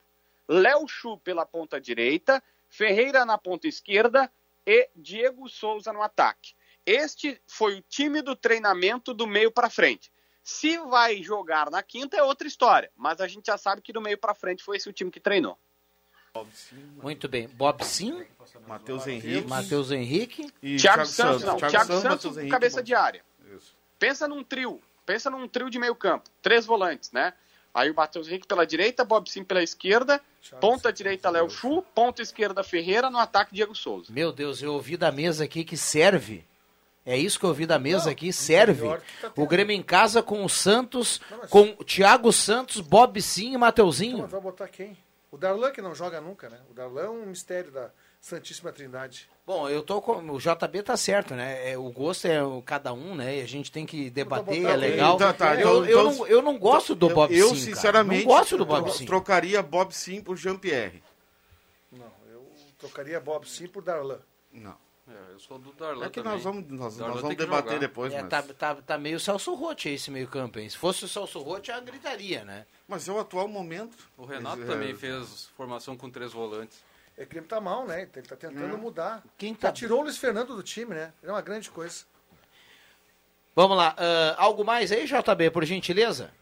Léo 0.48 0.88
Chu 0.88 1.18
pela 1.20 1.46
ponta 1.46 1.80
direita, 1.80 2.42
Ferreira 2.70 3.26
na 3.26 3.38
ponta 3.38 3.68
esquerda 3.68 4.32
e 4.66 4.90
Diego 4.96 5.48
Souza 5.48 5.94
no 5.94 6.02
ataque. 6.02 6.54
Este 6.86 7.42
foi 7.48 7.78
o 7.78 7.82
time 7.82 8.22
do 8.22 8.36
treinamento 8.36 9.14
do 9.14 9.26
meio 9.26 9.52
para 9.52 9.70
frente. 9.70 10.12
Se 10.44 10.78
vai 10.78 11.24
jogar 11.24 11.72
na 11.72 11.82
quinta 11.82 12.18
é 12.18 12.24
outra 12.24 12.48
história, 12.48 12.92
mas 12.96 13.22
a 13.22 13.28
gente 13.28 13.46
já 13.46 13.58
sabe 13.58 13.82
que 13.82 13.94
do 13.94 14.02
meio 14.02 14.18
para 14.18 14.34
frente 14.34 14.64
foi 14.64 14.76
esse 14.76 14.90
o 14.90 14.94
time 14.94 15.10
que 15.10 15.20
treinou. 15.20 15.58
Muito 17.02 17.30
bem. 17.30 17.48
Bob 17.48 17.86
Sim, 17.86 18.26
Matheus 18.68 19.06
Henrique. 19.06 19.48
Matheus 19.48 19.92
Henrique. 19.92 20.52
E 20.62 20.78
Thiago, 20.78 21.06
Santos, 21.06 21.44
não. 21.44 21.58
Thiago 21.58 21.72
Thiago 21.72 21.94
Santos, 21.94 22.22
Santos, 22.24 22.38
Henrique, 22.38 22.52
cabeça 22.52 22.82
de 22.82 22.96
área. 22.96 23.24
Isso. 23.56 23.78
Pensa 24.00 24.28
num 24.28 24.44
trio. 24.44 24.82
Pensa 25.06 25.30
num 25.30 25.48
trio 25.48 25.70
de 25.70 25.78
meio 25.80 25.96
campo. 25.96 26.30
Três 26.42 26.66
volantes, 26.66 27.12
né? 27.12 27.34
Aí 27.74 27.90
o 27.90 27.96
Matheus 27.96 28.28
Henrique 28.28 28.46
pela 28.48 28.66
direita, 28.68 29.04
Bob 29.04 29.28
Sim 29.30 29.44
pela 29.44 29.64
esquerda, 29.64 30.22
ponta 30.62 30.94
direita 30.94 31.30
Léo 31.32 31.50
Chu, 31.50 31.82
ponta 31.96 32.22
esquerda 32.22 32.64
Ferreira, 32.64 33.10
no 33.10 33.18
ataque 33.18 33.54
Diego 33.54 33.74
Souza. 33.74 34.14
Meu 34.14 34.32
Deus, 34.32 34.62
eu 34.62 34.74
ouvi 34.74 34.96
da 34.96 35.12
mesa 35.12 35.44
aqui 35.46 35.64
que 35.64 35.76
serve. 35.76 36.46
É 37.06 37.18
isso 37.18 37.38
que 37.40 37.44
eu 37.46 37.50
ouvi 37.50 37.66
da 37.66 37.80
mesa 37.80 38.12
aqui, 38.12 38.32
serve. 38.32 38.88
tá. 39.20 39.32
O 39.36 39.48
Grêmio 39.48 39.76
em 39.76 39.82
casa 39.82 40.22
com 40.22 40.46
o 40.46 40.50
Santos, 40.50 41.20
Não, 41.30 41.38
mas- 41.40 41.50
com 41.50 41.76
o 41.80 41.84
Thiago 41.84 42.32
Santos, 42.32 42.80
Bob 42.80 43.20
Sim 43.22 43.46
e 43.46 43.48
Então, 43.50 43.60
Mateuzinho. 43.60 44.18
mas 44.20 44.32
vai 44.32 44.40
botar 44.40 44.68
quem? 44.68 44.96
O 45.32 45.38
Darlan 45.38 45.72
que 45.72 45.82
não 45.82 45.96
joga 45.96 46.22
nunca, 46.22 46.48
né? 46.50 46.60
O 46.70 46.74
Darlan 46.76 47.02
é 47.06 47.10
um 47.10 47.26
mistério 47.26 47.72
da 47.72 47.90
Santíssima 48.28 48.72
Trindade. 48.72 49.28
Bom, 49.46 49.68
eu 49.68 49.84
tô 49.84 50.02
com. 50.02 50.14
O 50.32 50.40
JB 50.40 50.82
tá 50.82 50.96
certo, 50.96 51.36
né? 51.36 51.72
É, 51.74 51.78
o 51.78 51.92
gosto 51.92 52.26
é 52.26 52.42
o- 52.42 52.62
cada 52.62 52.94
um, 52.94 53.14
né? 53.16 53.40
E 53.40 53.42
a 53.42 53.46
gente 53.46 53.70
tem 53.70 53.86
que 53.86 54.10
debater, 54.10 54.64
é 54.64 54.78
legal. 54.78 55.18
Tá, 55.18 55.34
tá, 55.34 55.56
eu, 55.56 55.60
então- 55.60 55.86
eu, 55.86 55.86
então- 56.10 56.14
não, 56.20 56.28
eu 56.28 56.42
não 56.42 56.58
gosto 56.58 56.96
do 56.96 57.10
Bob 57.10 57.38
eu, 57.38 57.50
Sim. 57.50 57.56
sinceramente, 57.58 58.24
Cara. 58.24 58.34
Não 58.34 58.40
gosto 58.40 58.58
do 58.58 58.66
Bob 58.66 58.90
Sim. 58.94 59.06
trocaria 59.06 59.62
Bob 59.62 59.94
Sim 59.94 60.22
por 60.22 60.38
Jean-Pierre. 60.38 61.04
Não, 61.92 62.10
eu 62.32 62.48
trocaria 62.80 63.20
Bob 63.20 63.46
sim 63.46 63.68
por 63.68 63.84
Darlan. 63.84 64.20
Não. 64.54 64.78
É, 65.06 65.34
eu 65.34 65.40
sou 65.42 65.60
do 65.60 65.74
Darlan 65.74 66.06
É 66.06 66.10
que 66.10 66.22
também. 66.22 66.32
nós 66.32 66.44
vamos, 66.46 66.64
nós, 66.70 66.98
nós 66.98 67.20
vamos 67.20 67.36
debater 67.36 67.74
jogar. 67.74 67.80
depois, 67.80 68.14
É, 68.14 68.22
mas... 68.22 68.30
tá, 68.30 68.42
tá, 68.42 68.76
tá 68.76 68.98
meio 68.98 69.20
Celso 69.20 69.54
Rotti 69.54 69.90
esse 69.90 70.10
meio 70.10 70.30
campo, 70.30 70.60
hein? 70.60 70.70
Se 70.70 70.78
fosse 70.78 71.04
o 71.04 71.10
Celso 71.10 71.40
Rotti, 71.40 71.72
eu 71.72 71.82
gritaria, 71.82 72.46
né? 72.46 72.66
mas 72.88 73.06
é 73.10 73.12
o 73.12 73.20
atual 73.20 73.50
momento. 73.50 73.98
O 74.18 74.24
Renato 74.24 74.60
Mas, 74.60 74.70
também 74.70 74.92
é, 74.92 74.96
fez 74.96 75.50
formação 75.58 75.98
com 75.98 76.10
três 76.10 76.32
volantes. 76.32 76.82
É 77.18 77.22
que 77.22 77.28
o 77.28 77.30
Grêmio 77.30 77.50
tá 77.50 77.62
mal, 77.62 77.86
né? 77.86 78.02
Ele 78.02 78.28
tá 78.28 78.36
tentando 78.36 78.78
mudar. 78.78 79.24
Quem 79.38 79.54
Já 79.54 79.60
tá- 79.60 79.72
tirou 79.72 80.00
o 80.00 80.04
Luiz 80.04 80.18
Fernando 80.18 80.56
do 80.56 80.64
time, 80.64 80.96
né? 80.96 81.14
É 81.22 81.30
uma 81.32 81.42
grande 81.42 81.70
coisa. 81.70 82.06
Vamos 83.56 83.78
lá. 83.78 83.96
ah, 83.98 84.36
algo 84.38 84.64
mais 84.66 84.92
aí, 84.92 85.06
JB, 85.06 85.52
por 85.52 85.64
gentileza? 85.64 86.34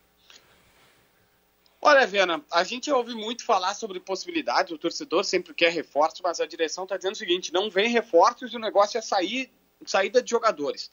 Olha, 1.82 2.06
Viana, 2.06 2.44
a 2.52 2.64
gente 2.64 2.92
ouve 2.92 3.14
muito 3.16 3.44
falar 3.44 3.74
sobre 3.74 4.00
possibilidades, 4.00 4.72
o 4.72 4.78
torcedor 4.78 5.24
sempre 5.26 5.52
quer 5.54 5.72
reforços, 5.72 6.22
mas 6.22 6.40
a 6.40 6.46
direção 6.46 6.84
está 6.84 6.96
dizendo 6.96 7.14
o 7.14 7.18
seguinte: 7.18 7.52
não 7.52 7.70
vem 7.70 7.90
reforços 7.90 8.54
e 8.54 8.56
o 8.56 8.60
negócio 8.60 8.98
é 8.98 9.02
sair, 9.02 9.52
saída 9.86 10.22
de 10.22 10.30
jogadores. 10.30 10.92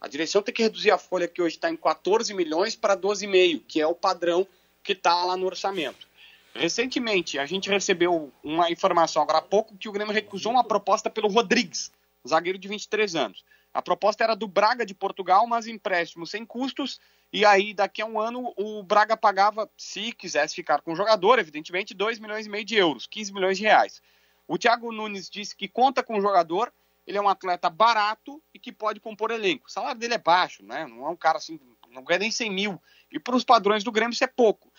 A 0.00 0.08
direção 0.08 0.40
tem 0.42 0.54
que 0.54 0.62
reduzir 0.62 0.90
a 0.90 0.96
folha 0.98 1.28
que 1.28 1.42
hoje 1.42 1.56
está 1.56 1.70
em 1.70 1.76
14 1.76 2.32
milhões 2.32 2.74
para 2.74 2.96
12,5, 2.96 3.62
que 3.68 3.80
é 3.82 3.86
o 3.86 3.94
padrão 3.94 4.46
que 4.82 4.92
está 4.92 5.24
lá 5.26 5.36
no 5.36 5.44
orçamento. 5.44 6.08
Recentemente, 6.54 7.38
a 7.38 7.46
gente 7.46 7.70
recebeu 7.70 8.32
uma 8.42 8.70
informação 8.70 9.22
agora 9.22 9.38
há 9.38 9.42
pouco 9.42 9.76
que 9.76 9.88
o 9.88 9.92
Grêmio 9.92 10.12
recusou 10.12 10.52
uma 10.52 10.64
proposta 10.64 11.08
pelo 11.08 11.28
Rodrigues, 11.28 11.92
zagueiro 12.26 12.58
de 12.58 12.68
23 12.68 13.14
anos. 13.14 13.44
A 13.72 13.80
proposta 13.80 14.24
era 14.24 14.34
do 14.34 14.48
Braga 14.48 14.84
de 14.84 14.94
Portugal, 14.94 15.46
mas 15.46 15.68
empréstimo 15.68 16.26
sem 16.26 16.44
custos, 16.44 17.00
e 17.32 17.44
aí 17.44 17.72
daqui 17.72 18.02
a 18.02 18.06
um 18.06 18.18
ano 18.18 18.52
o 18.56 18.82
Braga 18.82 19.16
pagava, 19.16 19.70
se 19.76 20.12
quisesse 20.12 20.54
ficar 20.54 20.80
com 20.80 20.92
o 20.92 20.96
jogador, 20.96 21.38
evidentemente, 21.38 21.94
2 21.94 22.18
milhões 22.18 22.46
e 22.46 22.50
meio 22.50 22.64
de 22.64 22.74
euros, 22.74 23.06
15 23.06 23.32
milhões 23.32 23.56
de 23.56 23.64
reais. 23.64 24.02
O 24.48 24.58
Thiago 24.58 24.90
Nunes 24.90 25.30
disse 25.30 25.54
que 25.54 25.68
conta 25.68 26.02
com 26.02 26.18
o 26.18 26.20
jogador, 26.20 26.72
ele 27.06 27.16
é 27.16 27.20
um 27.20 27.28
atleta 27.28 27.70
barato 27.70 28.42
e 28.52 28.58
que 28.58 28.72
pode 28.72 28.98
compor 28.98 29.30
elenco. 29.30 29.68
O 29.68 29.70
salário 29.70 30.00
dele 30.00 30.14
é 30.14 30.18
baixo, 30.18 30.64
né? 30.64 30.86
Não 30.86 31.06
é 31.06 31.08
um 31.08 31.16
cara 31.16 31.38
assim, 31.38 31.58
não 31.90 32.02
ganha 32.02 32.18
nem 32.18 32.30
100 32.30 32.50
mil. 32.50 32.82
E 33.12 33.18
para 33.18 33.36
os 33.36 33.44
padrões 33.44 33.84
do 33.84 33.92
Grêmio 33.92 34.12
isso 34.12 34.24
é 34.24 34.28
pouco. 34.28 34.69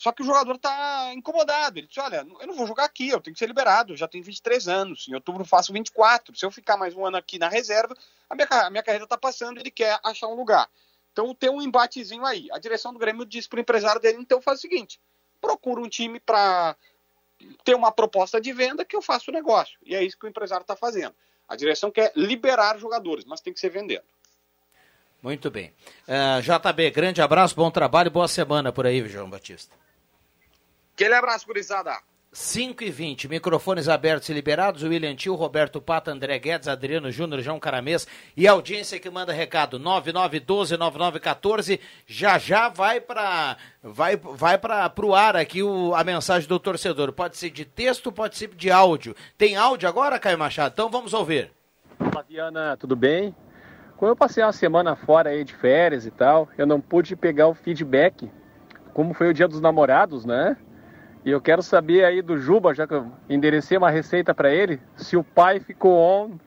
Só 0.00 0.12
que 0.12 0.22
o 0.22 0.24
jogador 0.24 0.54
está 0.54 1.12
incomodado. 1.12 1.78
Ele 1.78 1.86
disse: 1.86 2.00
Olha, 2.00 2.26
eu 2.40 2.46
não 2.46 2.54
vou 2.54 2.66
jogar 2.66 2.86
aqui, 2.86 3.10
eu 3.10 3.20
tenho 3.20 3.34
que 3.34 3.38
ser 3.38 3.46
liberado. 3.46 3.92
Eu 3.92 3.98
já 3.98 4.08
tenho 4.08 4.24
23 4.24 4.66
anos. 4.66 5.06
Em 5.06 5.14
outubro 5.14 5.44
faço 5.44 5.74
24. 5.74 6.34
Se 6.34 6.46
eu 6.46 6.50
ficar 6.50 6.78
mais 6.78 6.94
um 6.94 7.04
ano 7.04 7.18
aqui 7.18 7.38
na 7.38 7.50
reserva, 7.50 7.94
a 8.30 8.34
minha, 8.34 8.48
a 8.50 8.70
minha 8.70 8.82
carreira 8.82 9.04
está 9.04 9.18
passando. 9.18 9.60
Ele 9.60 9.70
quer 9.70 10.00
achar 10.02 10.28
um 10.28 10.34
lugar. 10.34 10.70
Então 11.12 11.34
tem 11.34 11.50
um 11.50 11.60
embatezinho 11.60 12.24
aí. 12.24 12.48
A 12.50 12.58
direção 12.58 12.94
do 12.94 12.98
Grêmio 12.98 13.26
disse 13.26 13.46
para 13.46 13.58
o 13.58 13.60
empresário 13.60 14.00
dele: 14.00 14.16
então 14.18 14.40
faz 14.40 14.60
o 14.60 14.62
seguinte: 14.62 14.98
procura 15.38 15.82
um 15.82 15.88
time 15.88 16.18
para 16.18 16.74
ter 17.62 17.74
uma 17.74 17.92
proposta 17.92 18.40
de 18.40 18.54
venda 18.54 18.86
que 18.86 18.96
eu 18.96 19.02
faço 19.02 19.30
o 19.30 19.34
negócio. 19.34 19.78
E 19.84 19.94
é 19.94 20.02
isso 20.02 20.18
que 20.18 20.24
o 20.24 20.30
empresário 20.30 20.62
está 20.62 20.74
fazendo. 20.74 21.14
A 21.46 21.54
direção 21.56 21.90
quer 21.90 22.10
liberar 22.16 22.78
jogadores, 22.78 23.26
mas 23.26 23.42
tem 23.42 23.52
que 23.52 23.60
ser 23.60 23.68
vendendo. 23.68 24.04
Muito 25.22 25.50
bem. 25.50 25.74
Ah, 26.08 26.40
JB, 26.40 26.90
grande 26.90 27.20
abraço, 27.20 27.54
bom 27.54 27.70
trabalho, 27.70 28.10
boa 28.10 28.28
semana 28.28 28.72
por 28.72 28.86
aí, 28.86 29.06
João 29.06 29.28
Batista. 29.28 29.78
Aquele 31.00 31.14
abraço, 31.14 31.46
gurizada. 31.46 31.96
5 32.30 32.84
e 32.84 32.90
20, 32.90 33.26
microfones 33.26 33.88
abertos 33.88 34.28
e 34.28 34.34
liberados. 34.34 34.82
William 34.82 35.16
Tio, 35.16 35.34
Roberto 35.34 35.80
Pata, 35.80 36.12
André 36.12 36.38
Guedes, 36.38 36.68
Adriano 36.68 37.10
Júnior, 37.10 37.40
João 37.40 37.58
Caramês 37.58 38.06
e 38.36 38.46
a 38.46 38.52
audiência 38.52 39.00
que 39.00 39.08
manda 39.08 39.32
recado 39.32 39.80
9912-9914. 39.80 41.80
Já 42.06 42.36
já 42.36 42.68
vai 42.68 43.00
para 43.00 43.56
vai, 43.82 44.14
vai 44.14 44.58
para 44.58 44.92
o 45.02 45.14
ar 45.14 45.36
aqui 45.36 45.62
o, 45.62 45.94
a 45.94 46.04
mensagem 46.04 46.46
do 46.46 46.58
torcedor. 46.58 47.12
Pode 47.12 47.38
ser 47.38 47.48
de 47.48 47.64
texto, 47.64 48.12
pode 48.12 48.36
ser 48.36 48.48
de 48.48 48.70
áudio. 48.70 49.16
Tem 49.38 49.56
áudio 49.56 49.88
agora, 49.88 50.18
Caio 50.18 50.38
Machado? 50.38 50.72
Então 50.74 50.90
vamos 50.90 51.14
ouvir. 51.14 51.50
Fala, 51.98 52.26
Viana, 52.28 52.76
tudo 52.76 52.94
bem? 52.94 53.34
Quando 53.96 54.10
eu 54.10 54.16
passei 54.16 54.44
uma 54.44 54.52
semana 54.52 54.94
fora 54.94 55.30
aí 55.30 55.44
de 55.44 55.54
férias 55.54 56.04
e 56.04 56.10
tal, 56.10 56.46
eu 56.58 56.66
não 56.66 56.78
pude 56.78 57.16
pegar 57.16 57.48
o 57.48 57.54
feedback, 57.54 58.30
como 58.92 59.14
foi 59.14 59.30
o 59.30 59.34
dia 59.34 59.48
dos 59.48 59.62
namorados, 59.62 60.26
né? 60.26 60.58
E 61.24 61.30
eu 61.30 61.40
quero 61.40 61.62
saber 61.62 62.04
aí 62.04 62.22
do 62.22 62.38
Juba, 62.38 62.74
já 62.74 62.86
que 62.86 62.94
eu 62.94 63.10
enderecei 63.28 63.76
uma 63.76 63.90
receita 63.90 64.34
para 64.34 64.52
ele, 64.52 64.80
se 64.96 65.16
o 65.16 65.24
pai 65.24 65.60
ficou 65.60 65.98
on 65.98 66.38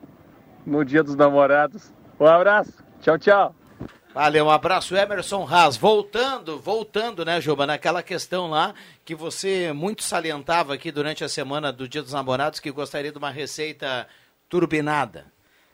no 0.66 0.84
dia 0.84 1.04
dos 1.04 1.16
namorados. 1.16 1.94
Um 2.20 2.26
abraço, 2.26 2.84
tchau, 3.02 3.18
tchau. 3.18 3.56
Valeu, 4.14 4.46
um 4.46 4.50
abraço, 4.50 4.96
Emerson 4.96 5.48
Haas. 5.48 5.76
Voltando, 5.76 6.60
voltando, 6.60 7.26
né, 7.26 7.42
Juba, 7.42 7.66
naquela 7.66 8.04
questão 8.04 8.48
lá 8.48 8.74
que 9.04 9.16
você 9.16 9.74
muito 9.74 10.04
salientava 10.04 10.74
aqui 10.74 10.92
durante 10.92 11.24
a 11.24 11.30
semana 11.30 11.72
do 11.72 11.88
Dia 11.88 12.02
dos 12.02 12.14
Namorados, 12.14 12.60
que 12.60 12.72
gostaria 12.72 13.12
de 13.12 13.18
uma 13.18 13.32
receita 13.32 14.08
turbinada. 14.48 15.26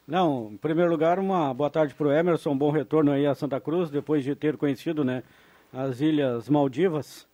Não, 0.07 0.49
em 0.53 0.57
primeiro 0.57 0.89
lugar, 0.89 1.19
uma 1.19 1.53
boa 1.53 1.69
tarde 1.69 1.93
para 1.93 2.07
o 2.07 2.11
Emerson, 2.11 2.51
um 2.51 2.57
bom 2.57 2.71
retorno 2.71 3.11
aí 3.11 3.27
a 3.27 3.35
Santa 3.35 3.59
Cruz, 3.59 3.89
depois 3.89 4.23
de 4.23 4.33
ter 4.35 4.57
conhecido 4.57 5.03
né, 5.03 5.21
as 5.73 6.01
Ilhas 6.01 6.49
Maldivas. 6.49 7.28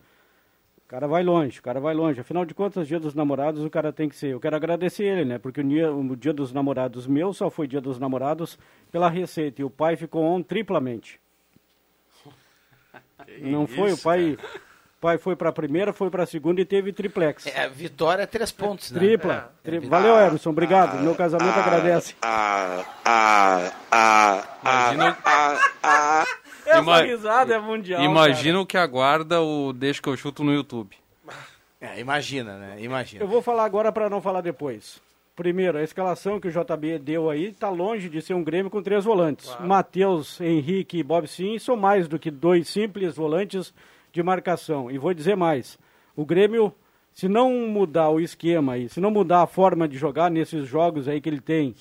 O 0.86 0.88
cara 0.88 1.08
vai 1.08 1.24
longe, 1.24 1.60
o 1.60 1.64
cara 1.64 1.80
vai 1.80 1.96
longe. 1.96 2.20
Afinal 2.22 2.46
de 2.46 2.54
contas, 2.54 2.88
dia 2.88 3.00
dos 3.00 3.16
namorados 3.16 3.64
o 3.66 3.70
cara 3.72 3.92
tem 3.92 4.08
que 4.08 4.16
ser. 4.16 4.28
Eu 4.34 4.40
quero 4.40 4.56
agradecer 4.56 5.04
ele, 5.04 5.26
né? 5.26 5.40
Porque 5.40 5.60
o 5.62 5.64
dia, 5.64 5.92
o 5.92 6.16
dia 6.16 6.32
dos 6.32 6.54
namorados 6.54 7.08
meu 7.08 7.34
só 7.34 7.50
foi 7.50 7.68
dia 7.68 7.82
dos 7.82 7.98
namorados 7.98 8.58
pela 8.92 9.10
receita. 9.10 9.62
E 9.62 9.66
o 9.66 9.70
pai 9.70 9.96
ficou 9.96 10.24
on 10.24 10.44
triplamente. 10.44 11.20
Não 13.42 13.66
foi, 13.66 13.94
o 13.94 13.98
pai, 13.98 14.38
pai 15.02 15.18
foi 15.18 15.36
para 15.36 15.50
a 15.50 15.52
primeira, 15.54 15.92
foi 15.92 16.12
para 16.12 16.22
a 16.22 16.28
segunda 16.28 16.62
e 16.62 16.66
teve 16.66 16.94
triplex. 16.94 17.48
É, 17.48 17.68
vitória 17.68 18.22
é 18.22 18.28
três 18.28 18.52
pontos, 18.52 18.92
né? 18.92 19.00
Tripla. 19.00 19.52
É, 19.64 19.70
tri- 19.72 19.78
é, 19.78 19.90
Valeu, 19.90 20.16
Emerson, 20.16 20.52
obrigado. 20.52 21.02
Meu 21.02 21.16
casamento 21.16 21.58
agradece. 21.60 22.16
Ah, 22.22 22.86
ah, 23.04 23.72
ah, 23.92 24.92
Imagina, 24.94 25.18
Essa 26.66 26.80
Ima- 26.80 27.02
risada 27.02 27.54
é 27.56 27.60
mundial. 27.60 28.04
imagina 28.04 28.60
o 28.60 28.66
que 28.66 28.78
aguarda 28.78 29.42
o 29.42 29.72
Deixa 29.74 30.02
que 30.02 30.10
eu 30.10 30.18
chuto 30.18 30.44
no 30.44 30.54
YouTube. 30.54 30.96
É, 31.80 32.00
imagina, 32.00 32.58
né? 32.58 32.70
cara. 32.70 32.82
Imagina. 32.82 33.24
Eu 33.24 33.28
vou 33.28 33.42
falar 33.42 33.66
agora 33.66 33.92
para 33.92 34.10
não 34.10 34.22
falar 34.22 34.42
depois. 34.42 35.00
Primeiro, 35.36 35.78
a 35.78 35.84
escalação 35.84 36.40
que 36.40 36.48
o 36.48 36.52
JB 36.52 36.98
deu 37.00 37.30
aí 37.30 37.48
está 37.48 37.70
longe 37.70 38.08
de 38.10 38.22
ser 38.22 38.34
um 38.34 38.44
Grêmio 38.44 38.72
com 38.72 38.82
três 38.82 39.04
volantes. 39.04 39.54
Matheus, 39.60 40.40
Henrique 40.40 40.98
e 41.00 41.04
Bob 41.04 41.28
Sim 41.28 41.60
são 41.60 41.76
mais 41.76 42.08
do 42.08 42.18
que 42.18 42.32
dois 42.32 42.70
simples 42.70 43.16
volantes 43.16 43.74
de 44.14 44.24
marcação. 44.24 44.90
E 44.90 44.98
vou 44.98 45.14
dizer 45.14 45.36
mais: 45.36 45.78
o 46.16 46.26
Grêmio, 46.26 46.74
se 47.14 47.28
não 47.28 47.52
mudar 47.68 48.10
o 48.10 48.20
esquema 48.22 48.74
aí, 48.74 48.88
se 48.88 49.02
não 49.02 49.12
mudar 49.12 49.42
a 49.42 49.48
forma 49.48 49.88
de 49.90 49.98
jogar 49.98 50.32
nesses 50.32 50.66
jogos 50.66 51.06
aí 51.08 51.20
que 51.20 51.28
ele 51.28 51.42
tem, 51.42 51.76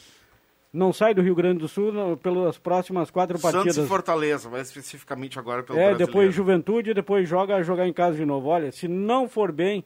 não 0.74 0.92
sai 0.92 1.14
do 1.14 1.22
Rio 1.22 1.34
Grande 1.34 1.60
do 1.60 1.68
Sul 1.68 1.92
não, 1.92 2.16
pelas 2.16 2.58
próximas 2.58 3.10
quatro 3.10 3.38
partidas. 3.40 3.74
Santos 3.74 3.86
e 3.86 3.88
Fortaleza, 3.88 4.50
mais 4.50 4.66
especificamente 4.68 5.38
agora 5.38 5.62
pelo 5.62 5.78
É, 5.78 5.82
brasileiro. 5.82 6.06
depois 6.06 6.34
Juventude, 6.34 6.92
depois 6.92 7.28
joga 7.28 7.62
jogar 7.62 7.86
em 7.86 7.92
casa 7.92 8.16
de 8.16 8.24
novo. 8.26 8.48
Olha, 8.48 8.70
se 8.72 8.88
não 8.88 9.28
for 9.28 9.52
bem, 9.52 9.84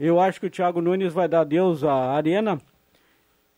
eu 0.00 0.18
acho 0.18 0.40
que 0.40 0.46
o 0.46 0.50
Thiago 0.50 0.80
Nunes 0.80 1.12
vai 1.12 1.28
dar 1.28 1.40
adeus 1.42 1.84
à 1.84 1.92
Arena. 2.12 2.60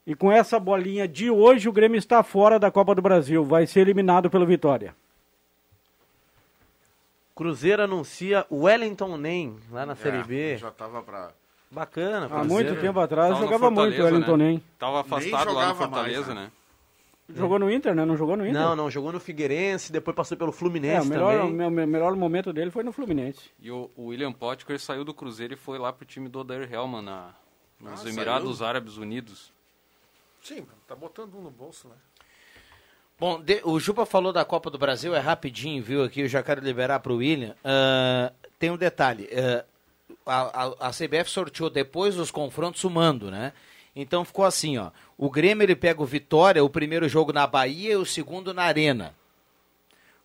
E 0.06 0.14
com 0.14 0.32
essa 0.32 0.58
bolinha 0.58 1.06
de 1.06 1.30
hoje, 1.30 1.68
o 1.68 1.72
Grêmio 1.72 1.98
está 1.98 2.22
fora 2.22 2.58
da 2.58 2.70
Copa 2.70 2.94
do 2.94 3.02
Brasil. 3.02 3.44
Vai 3.44 3.66
ser 3.66 3.80
eliminado 3.80 4.28
pelo 4.28 4.44
Vitória. 4.44 4.94
Cruzeiro 7.34 7.82
anuncia 7.82 8.44
o 8.50 8.64
Wellington 8.64 9.16
Nem 9.16 9.56
lá 9.70 9.86
na 9.86 9.94
Série 9.94 10.18
É, 10.18 10.22
B. 10.24 10.56
Já 10.58 10.70
tava 10.70 11.02
pra... 11.02 11.30
Bacana, 11.70 12.26
Há 12.30 12.44
muito 12.44 12.74
tempo 12.80 12.98
atrás 12.98 13.32
Tava 13.32 13.44
jogava 13.44 13.70
muito 13.70 13.78
o 13.78 13.84
Fortaleza, 13.84 14.04
Wellington 14.04 14.36
né? 14.36 14.44
Nem. 14.44 14.62
Tava 14.78 15.00
afastado 15.02 15.30
lá 15.32 15.38
no 15.44 15.50
jogava 15.52 15.74
mais, 15.88 15.92
Fortaleza, 16.16 16.34
né? 16.34 16.42
né? 16.44 16.50
Jogou 17.36 17.60
no 17.60 17.70
Inter, 17.70 17.94
né? 17.94 18.04
Não 18.04 18.16
jogou 18.16 18.36
no 18.36 18.42
Inter? 18.44 18.60
Não, 18.60 18.74
não, 18.74 18.90
jogou 18.90 19.12
no 19.12 19.20
Figueirense, 19.20 19.92
depois 19.92 20.16
passou 20.16 20.36
pelo 20.36 20.50
É, 20.50 20.52
Fluminense 20.52 21.06
o 21.06 21.10
melhor, 21.10 21.38
também. 21.38 21.68
o 21.68 21.70
meu- 21.70 21.86
melhor 21.86 22.16
momento 22.16 22.52
dele 22.52 22.72
foi 22.72 22.82
no 22.82 22.90
Fluminense. 22.90 23.50
E 23.60 23.70
o, 23.70 23.88
o 23.96 24.06
William 24.06 24.32
Potker 24.32 24.80
saiu 24.80 25.04
do 25.04 25.14
Cruzeiro 25.14 25.54
e 25.54 25.56
foi 25.56 25.78
lá 25.78 25.92
pro 25.92 26.04
time 26.04 26.28
do 26.28 26.40
Odair 26.40 26.68
Helman, 26.72 27.02
na, 27.02 27.30
nos 27.78 28.04
Ah, 28.04 28.08
Emirados 28.08 28.60
Árabes 28.62 28.96
Unidos. 28.96 29.52
Sim, 30.42 30.66
tá 30.88 30.96
botando 30.96 31.36
um 31.36 31.42
no 31.42 31.50
bolso, 31.52 31.86
né? 31.86 31.94
Bom, 33.16 33.40
de- 33.40 33.60
o 33.62 33.78
Jupa 33.78 34.04
falou 34.04 34.32
da 34.32 34.44
Copa 34.44 34.68
do 34.68 34.78
Brasil, 34.78 35.14
é 35.14 35.20
rapidinho, 35.20 35.84
viu? 35.84 36.02
Aqui 36.02 36.22
eu 36.22 36.28
já 36.28 36.42
quero 36.42 36.60
liberar 36.64 36.98
para 36.98 37.12
o 37.12 37.16
William. 37.18 37.54
Ah, 37.62 38.32
tem 38.58 38.70
um 38.72 38.76
detalhe: 38.76 39.28
ah, 39.32 39.64
a, 40.26 40.64
a- 40.66 40.88
a 40.88 40.90
CBF 40.90 41.30
sorteou 41.30 41.70
depois 41.70 42.14
dos 42.14 42.30
confrontos 42.30 42.82
o 42.84 42.90
mando, 42.90 43.30
né? 43.30 43.52
Então 43.94 44.24
ficou 44.24 44.44
assim: 44.44 44.78
ó. 44.78 44.90
O 45.18 45.28
Grêmio 45.30 45.64
ele 45.64 45.76
pega 45.76 46.02
o 46.02 46.06
Vitória, 46.06 46.64
o 46.64 46.70
primeiro 46.70 47.08
jogo 47.08 47.32
na 47.32 47.46
Bahia 47.46 47.92
e 47.92 47.96
o 47.96 48.06
segundo 48.06 48.54
na 48.54 48.62
Arena. 48.62 49.14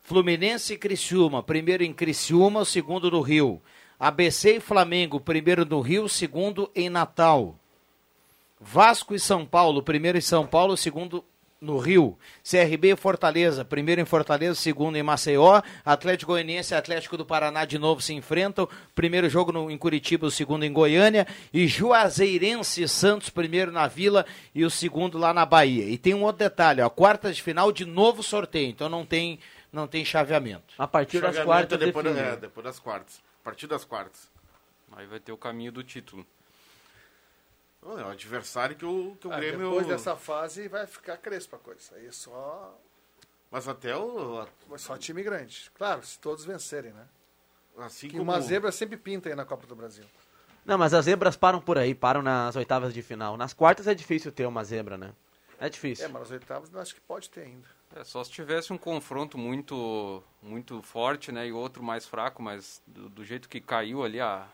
Fluminense 0.04 0.74
e 0.74 0.78
Criciúma, 0.78 1.42
primeiro 1.42 1.84
em 1.84 1.92
Criciúma, 1.94 2.60
o 2.62 2.66
segundo 2.66 3.10
no 3.10 3.22
Rio. 3.22 3.62
ABC 4.00 4.58
e 4.58 4.60
Flamengo, 4.60 5.20
primeiro 5.20 5.66
no 5.66 5.82
Rio, 5.82 6.08
segundo 6.08 6.70
em 6.76 6.90
Natal. 6.90 7.56
Vasco 8.60 9.16
e 9.16 9.20
São 9.20 9.46
Paulo, 9.46 9.82
primeiro 9.82 10.18
em 10.18 10.22
São 10.22 10.46
Paulo, 10.46 10.78
segundo 10.78 11.24
no 11.60 11.78
Rio. 11.78 12.18
CRB 12.44 12.94
e 12.94 12.96
Fortaleza, 12.96 13.66
primeiro 13.66 14.02
em 14.02 14.06
Fortaleza, 14.06 14.56
segundo 14.56 14.98
em 14.98 15.04
Maceió. 15.04 15.62
Atlético 15.84 16.32
Goianiense 16.32 16.74
e 16.74 16.78
Atlético 16.78 17.18
do 17.18 17.26
Paraná 17.26 17.66
de 17.66 17.78
novo 17.78 18.02
se 18.02 18.14
enfrentam. 18.14 18.68
Primeiro 18.94 19.30
jogo 19.30 19.52
no, 19.52 19.72
em 19.72 19.78
Curitiba, 19.78 20.28
o 20.28 20.32
segundo 20.32 20.64
em 20.64 20.72
Goiânia. 20.72 21.26
E 21.54 21.68
Juazeirense 21.68 22.84
e 22.84 22.88
Santos, 22.88 23.30
primeiro 23.30 23.72
na 23.72 23.88
Vila 23.88 24.26
e 24.54 24.64
o 24.64 24.70
segundo 24.70 25.18
lá 25.18 25.34
na 25.34 25.46
Bahia. 25.46 25.86
E 25.86 25.98
tem 25.98 26.14
um 26.14 26.24
outro 26.24 26.40
detalhe, 26.40 26.82
ó, 26.82 26.90
quartas 26.90 27.36
de 27.36 27.42
final 27.42 27.72
de 27.72 27.86
novo 27.86 28.22
sorteio, 28.22 28.70
então 28.70 28.90
não 28.90 29.06
tem, 29.06 29.40
não 29.72 29.88
tem 29.88 30.06
chaveamento. 30.06 30.74
A 30.78 30.88
partir 30.88 31.22
das 31.22 31.40
quartas 31.40 31.80
depois, 31.80 32.06
é, 32.06 32.36
depois 32.36 32.64
das 32.64 32.80
quartas. 32.80 33.22
A 33.42 33.44
partir 33.44 33.68
das 33.68 33.84
quartas. 33.84 34.30
Aí 34.92 35.06
vai 35.08 35.20
ter 35.20 35.32
o 35.32 35.38
caminho 35.38 35.72
do 35.72 35.84
título. 35.84 36.26
Não, 37.86 38.00
É 38.00 38.04
o 38.04 38.10
adversário 38.10 38.76
que 38.76 38.84
o, 38.86 39.16
que 39.22 39.28
o 39.28 39.32
Ah, 39.32 39.38
Grêmio... 39.38 39.70
depois 39.70 39.88
dessa 39.88 40.16
fase 40.16 40.68
vai 40.68 40.88
ficar 40.88 41.18
crespa 41.18 41.56
a 41.58 41.60
coisa. 41.60 41.96
Aí 41.96 42.12
só, 42.12 42.76
Mas 43.52 43.68
até 43.68 43.96
o... 43.96 44.46
só 44.78 44.98
time 44.98 45.22
grande. 45.22 45.72
Claro, 45.76 46.04
se 46.04 46.20
todos 46.20 46.44
vencerem, 46.44 46.92
né? 46.92 47.08
Assim 47.78 48.08
Que 48.08 48.18
como... 48.18 48.32
uma 48.32 48.42
zebra 48.42 48.72
sempre 48.72 48.98
pinta 48.98 49.30
aí 49.30 49.36
na 49.36 49.46
Copa 49.46 49.68
do 49.68 49.76
Brasil. 49.76 50.06
Não, 50.66 50.78
mas 50.80 50.94
as 50.96 51.06
zebras 51.06 51.38
param 51.38 51.62
por 51.62 51.78
aí, 51.78 51.94
param 51.94 52.24
nas 52.24 52.56
oitavas 52.56 52.92
de 52.94 53.02
final. 53.04 53.38
Nas 53.38 53.54
quartas 53.54 53.88
é 53.88 53.94
difícil 53.94 54.32
ter 54.32 54.48
uma 54.48 54.64
zebra, 54.64 54.98
né? 54.98 55.14
É 55.60 55.70
difícil. 55.70 56.06
É, 56.06 56.08
mas 56.08 56.24
nas 56.24 56.32
oitavas 56.32 56.74
eu 56.74 56.80
acho 56.80 56.96
que 56.96 57.02
pode 57.02 57.30
ter 57.30 57.42
ainda. 57.42 57.68
É, 57.96 58.04
só 58.04 58.24
se 58.24 58.32
tivesse 58.32 58.74
um 58.74 58.78
confronto 58.78 59.38
muito 59.38 60.24
muito 60.42 60.82
forte, 60.82 61.32
né, 61.32 61.48
e 61.48 61.52
outro 61.54 61.84
mais 61.84 62.06
fraco, 62.06 62.42
mas 62.42 62.82
do, 62.86 63.08
do 63.10 63.24
jeito 63.24 63.48
que 63.48 63.62
caiu 63.62 64.04
ali 64.04 64.20
a, 64.20 64.48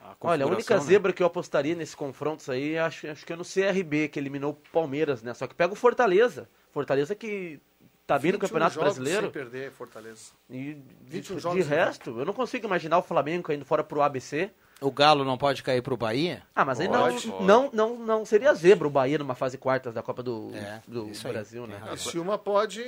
a 0.00 0.16
Olha, 0.20 0.44
a 0.44 0.48
única 0.48 0.74
né? 0.74 0.80
zebra 0.80 1.12
que 1.12 1.22
eu 1.22 1.26
apostaria 1.26 1.74
nesses 1.74 1.94
confrontos 1.94 2.48
aí, 2.48 2.78
acho, 2.78 3.08
acho 3.08 3.24
que 3.26 3.32
é 3.32 3.36
no 3.36 3.44
CRB, 3.44 4.08
que 4.08 4.18
eliminou 4.18 4.52
o 4.52 4.70
Palmeiras, 4.72 5.22
né? 5.22 5.34
Só 5.34 5.46
que 5.46 5.54
pega 5.54 5.72
o 5.72 5.76
Fortaleza. 5.76 6.48
Fortaleza 6.70 7.14
que 7.14 7.60
tá 8.06 8.18
bem 8.18 8.32
no 8.32 8.38
21 8.38 8.48
Campeonato 8.48 8.74
jogos 8.74 8.94
Brasileiro. 8.98 9.22
Sem 9.22 9.30
perder, 9.30 9.70
Fortaleza. 9.72 10.32
E 10.48 10.74
de, 10.74 11.20
21 11.20 11.54
de 11.54 11.62
resto, 11.62 12.18
eu 12.18 12.24
não 12.24 12.32
consigo 12.32 12.66
imaginar 12.66 12.98
o 12.98 13.02
Flamengo 13.02 13.44
caindo 13.44 13.64
fora 13.64 13.82
pro 13.82 14.02
ABC. 14.02 14.50
O 14.80 14.90
Galo 14.90 15.24
não 15.24 15.38
pode 15.38 15.62
cair 15.62 15.80
para 15.80 15.94
o 15.94 15.96
Bahia? 15.96 16.42
Ah, 16.54 16.64
mas 16.64 16.78
aí 16.78 16.86
não, 16.86 17.08
não, 17.40 17.70
não, 17.72 17.98
não 17.98 18.24
seria 18.26 18.52
zebra 18.52 18.86
o 18.86 18.90
Bahia 18.90 19.16
numa 19.16 19.34
fase 19.34 19.56
quartas 19.56 19.94
da 19.94 20.02
Copa 20.02 20.22
do, 20.22 20.50
É, 20.54 20.82
do 20.86 21.08
isso 21.08 21.26
aí. 21.26 21.32
Brasil, 21.32 21.66
né? 21.66 21.80
E 21.94 21.96
se 21.96 22.18
uma 22.18 22.36
pode 22.36 22.84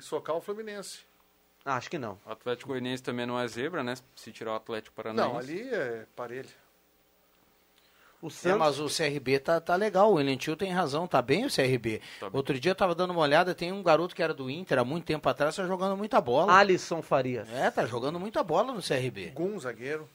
socar 0.00 0.34
o 0.36 0.40
Fluminense. 0.40 1.00
Ah, 1.70 1.76
acho 1.76 1.90
que 1.90 1.98
não. 1.98 2.18
O 2.24 2.30
Atlético 2.32 2.68
Goianiense 2.70 3.02
também 3.02 3.26
não 3.26 3.38
é 3.38 3.46
zebra, 3.46 3.82
né, 3.84 3.94
se 4.16 4.32
tirar 4.32 4.52
o 4.52 4.56
Atlético 4.56 4.96
Paranaense. 4.96 5.30
Não, 5.32 5.38
ali 5.38 5.60
é 5.68 6.06
parelho. 6.16 6.48
O 8.22 8.26
É, 8.28 8.30
Santos, 8.30 8.58
mas 8.58 8.80
o 8.80 8.86
CRB 8.88 9.38
tá, 9.38 9.60
tá 9.60 9.76
legal, 9.76 10.10
o 10.10 10.14
William 10.14 10.36
Tio 10.36 10.56
tem 10.56 10.72
razão, 10.72 11.06
tá 11.06 11.20
bem 11.22 11.44
o 11.44 11.50
CRB. 11.54 12.00
Tá 12.18 12.28
bem. 12.30 12.36
Outro 12.36 12.58
dia 12.58 12.72
eu 12.72 12.74
tava 12.74 12.94
dando 12.94 13.10
uma 13.10 13.20
olhada, 13.20 13.54
tem 13.54 13.70
um 13.70 13.82
garoto 13.82 14.14
que 14.16 14.22
era 14.22 14.32
do 14.34 14.50
Inter 14.50 14.78
há 14.78 14.84
muito 14.84 15.04
tempo 15.04 15.28
atrás, 15.28 15.54
tá 15.54 15.64
jogando 15.66 15.96
muita 15.96 16.20
bola. 16.20 16.52
Alisson 16.52 17.00
Farias. 17.02 17.48
É, 17.52 17.70
tá 17.70 17.84
jogando 17.86 18.18
muita 18.18 18.42
bola 18.42 18.72
no 18.72 18.82
CRB. 18.82 19.32
Gum, 19.34 19.56
zagueiro. 19.60 20.08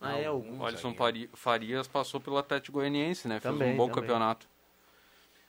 Ah, 0.00 0.16
é 0.16 0.30
o 0.30 0.38
O 0.60 0.64
Alisson 0.64 0.94
Pari- 0.94 1.28
Farias 1.34 1.88
passou 1.88 2.20
pelo 2.20 2.38
Atlético 2.38 2.78
Goianiense, 2.78 3.26
né, 3.28 3.40
fez 3.40 3.52
Também, 3.52 3.74
um 3.74 3.76
bom 3.76 3.88
também. 3.88 4.00
campeonato. 4.02 4.46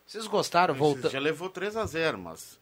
Vocês 0.07 0.25
gostaram? 0.25 0.73
Volta... 0.73 1.07
Já 1.07 1.19
levou 1.19 1.49
3 1.51 1.77
a 1.77 1.85
0 1.85 2.17
mas... 2.17 2.58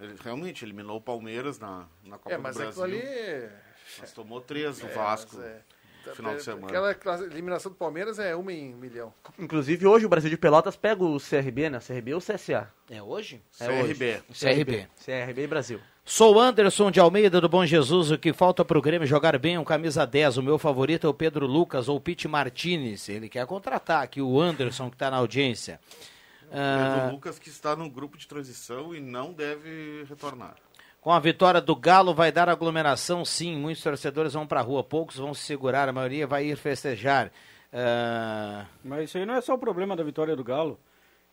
Ele 0.00 0.14
realmente 0.22 0.64
eliminou 0.64 0.96
o 0.96 1.00
Palmeiras 1.00 1.58
na, 1.58 1.86
na 2.04 2.18
Copa 2.18 2.34
É, 2.34 2.38
mas 2.38 2.56
do 2.56 2.62
Brasil. 2.62 2.82
ali. 2.82 3.48
Mas 4.00 4.12
tomou 4.12 4.40
3 4.40 4.80
no 4.80 4.88
é, 4.88 4.92
Vasco. 4.92 5.40
é- 5.40 5.60
no 6.06 6.14
final 6.14 6.36
de 6.36 6.42
semana. 6.42 6.90
Aquela 6.90 7.24
eliminação 7.24 7.72
do 7.72 7.78
Palmeiras 7.78 8.18
é 8.18 8.36
uma 8.36 8.52
em 8.52 8.74
milhão. 8.74 9.12
Inclusive, 9.38 9.86
hoje 9.86 10.04
o 10.04 10.08
Brasil 10.08 10.28
de 10.28 10.36
Pelotas 10.36 10.76
pega 10.76 11.02
o 11.02 11.18
CRB, 11.18 11.70
né? 11.70 11.78
CRB 11.80 12.12
ou 12.12 12.20
CSA? 12.20 12.70
É 12.90 13.02
hoje? 13.02 13.40
É 13.58 13.70
hoje. 13.70 13.94
CRB. 13.94 14.22
CRB. 14.38 14.88
CRB 15.02 15.42
e 15.44 15.46
Brasil. 15.46 15.80
Sou 16.04 16.38
Anderson 16.38 16.90
de 16.90 17.00
Almeida 17.00 17.40
do 17.40 17.48
Bom 17.48 17.64
Jesus. 17.64 18.10
O 18.10 18.18
que 18.18 18.34
falta 18.34 18.62
pro 18.62 18.82
Grêmio 18.82 19.06
jogar 19.08 19.38
bem 19.38 19.54
é 19.54 19.58
um 19.58 19.64
camisa 19.64 20.06
10. 20.06 20.36
O 20.36 20.42
meu 20.42 20.58
favorito 20.58 21.06
é 21.06 21.10
o 21.10 21.14
Pedro 21.14 21.46
Lucas 21.46 21.88
ou 21.88 21.96
o 21.96 22.00
Pete 22.00 22.28
Martinez. 22.28 23.08
Ele 23.08 23.26
quer 23.26 23.46
contratar 23.46 24.02
aqui 24.02 24.20
o 24.20 24.38
Anderson 24.38 24.90
que 24.90 24.96
está 24.96 25.10
na 25.10 25.16
audiência. 25.16 25.80
Ah, 26.54 26.96
Pedro 27.00 27.14
Lucas 27.14 27.38
que 27.38 27.48
está 27.48 27.74
no 27.74 27.90
grupo 27.90 28.16
de 28.16 28.28
transição 28.28 28.94
e 28.94 29.00
não 29.00 29.32
deve 29.32 30.04
retornar. 30.08 30.54
Com 31.00 31.12
a 31.12 31.18
vitória 31.18 31.60
do 31.60 31.74
Galo, 31.76 32.14
vai 32.14 32.32
dar 32.32 32.48
aglomeração, 32.48 33.24
sim. 33.24 33.56
Muitos 33.56 33.82
torcedores 33.82 34.32
vão 34.32 34.46
para 34.46 34.60
a 34.60 34.62
rua, 34.62 34.82
poucos 34.82 35.16
vão 35.16 35.34
se 35.34 35.42
segurar, 35.42 35.88
a 35.88 35.92
maioria 35.92 36.26
vai 36.26 36.46
ir 36.46 36.56
festejar. 36.56 37.30
Ah, 37.72 38.66
Mas 38.84 39.04
isso 39.10 39.18
aí 39.18 39.26
não 39.26 39.34
é 39.34 39.40
só 39.40 39.54
o 39.54 39.58
problema 39.58 39.96
da 39.96 40.04
vitória 40.04 40.36
do 40.36 40.44
Galo. 40.44 40.78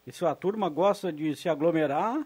Isso 0.06 0.26
a 0.26 0.34
turma 0.34 0.68
gosta 0.68 1.14
de 1.14 1.36
se 1.36 1.48
aglomerar, 1.48 2.20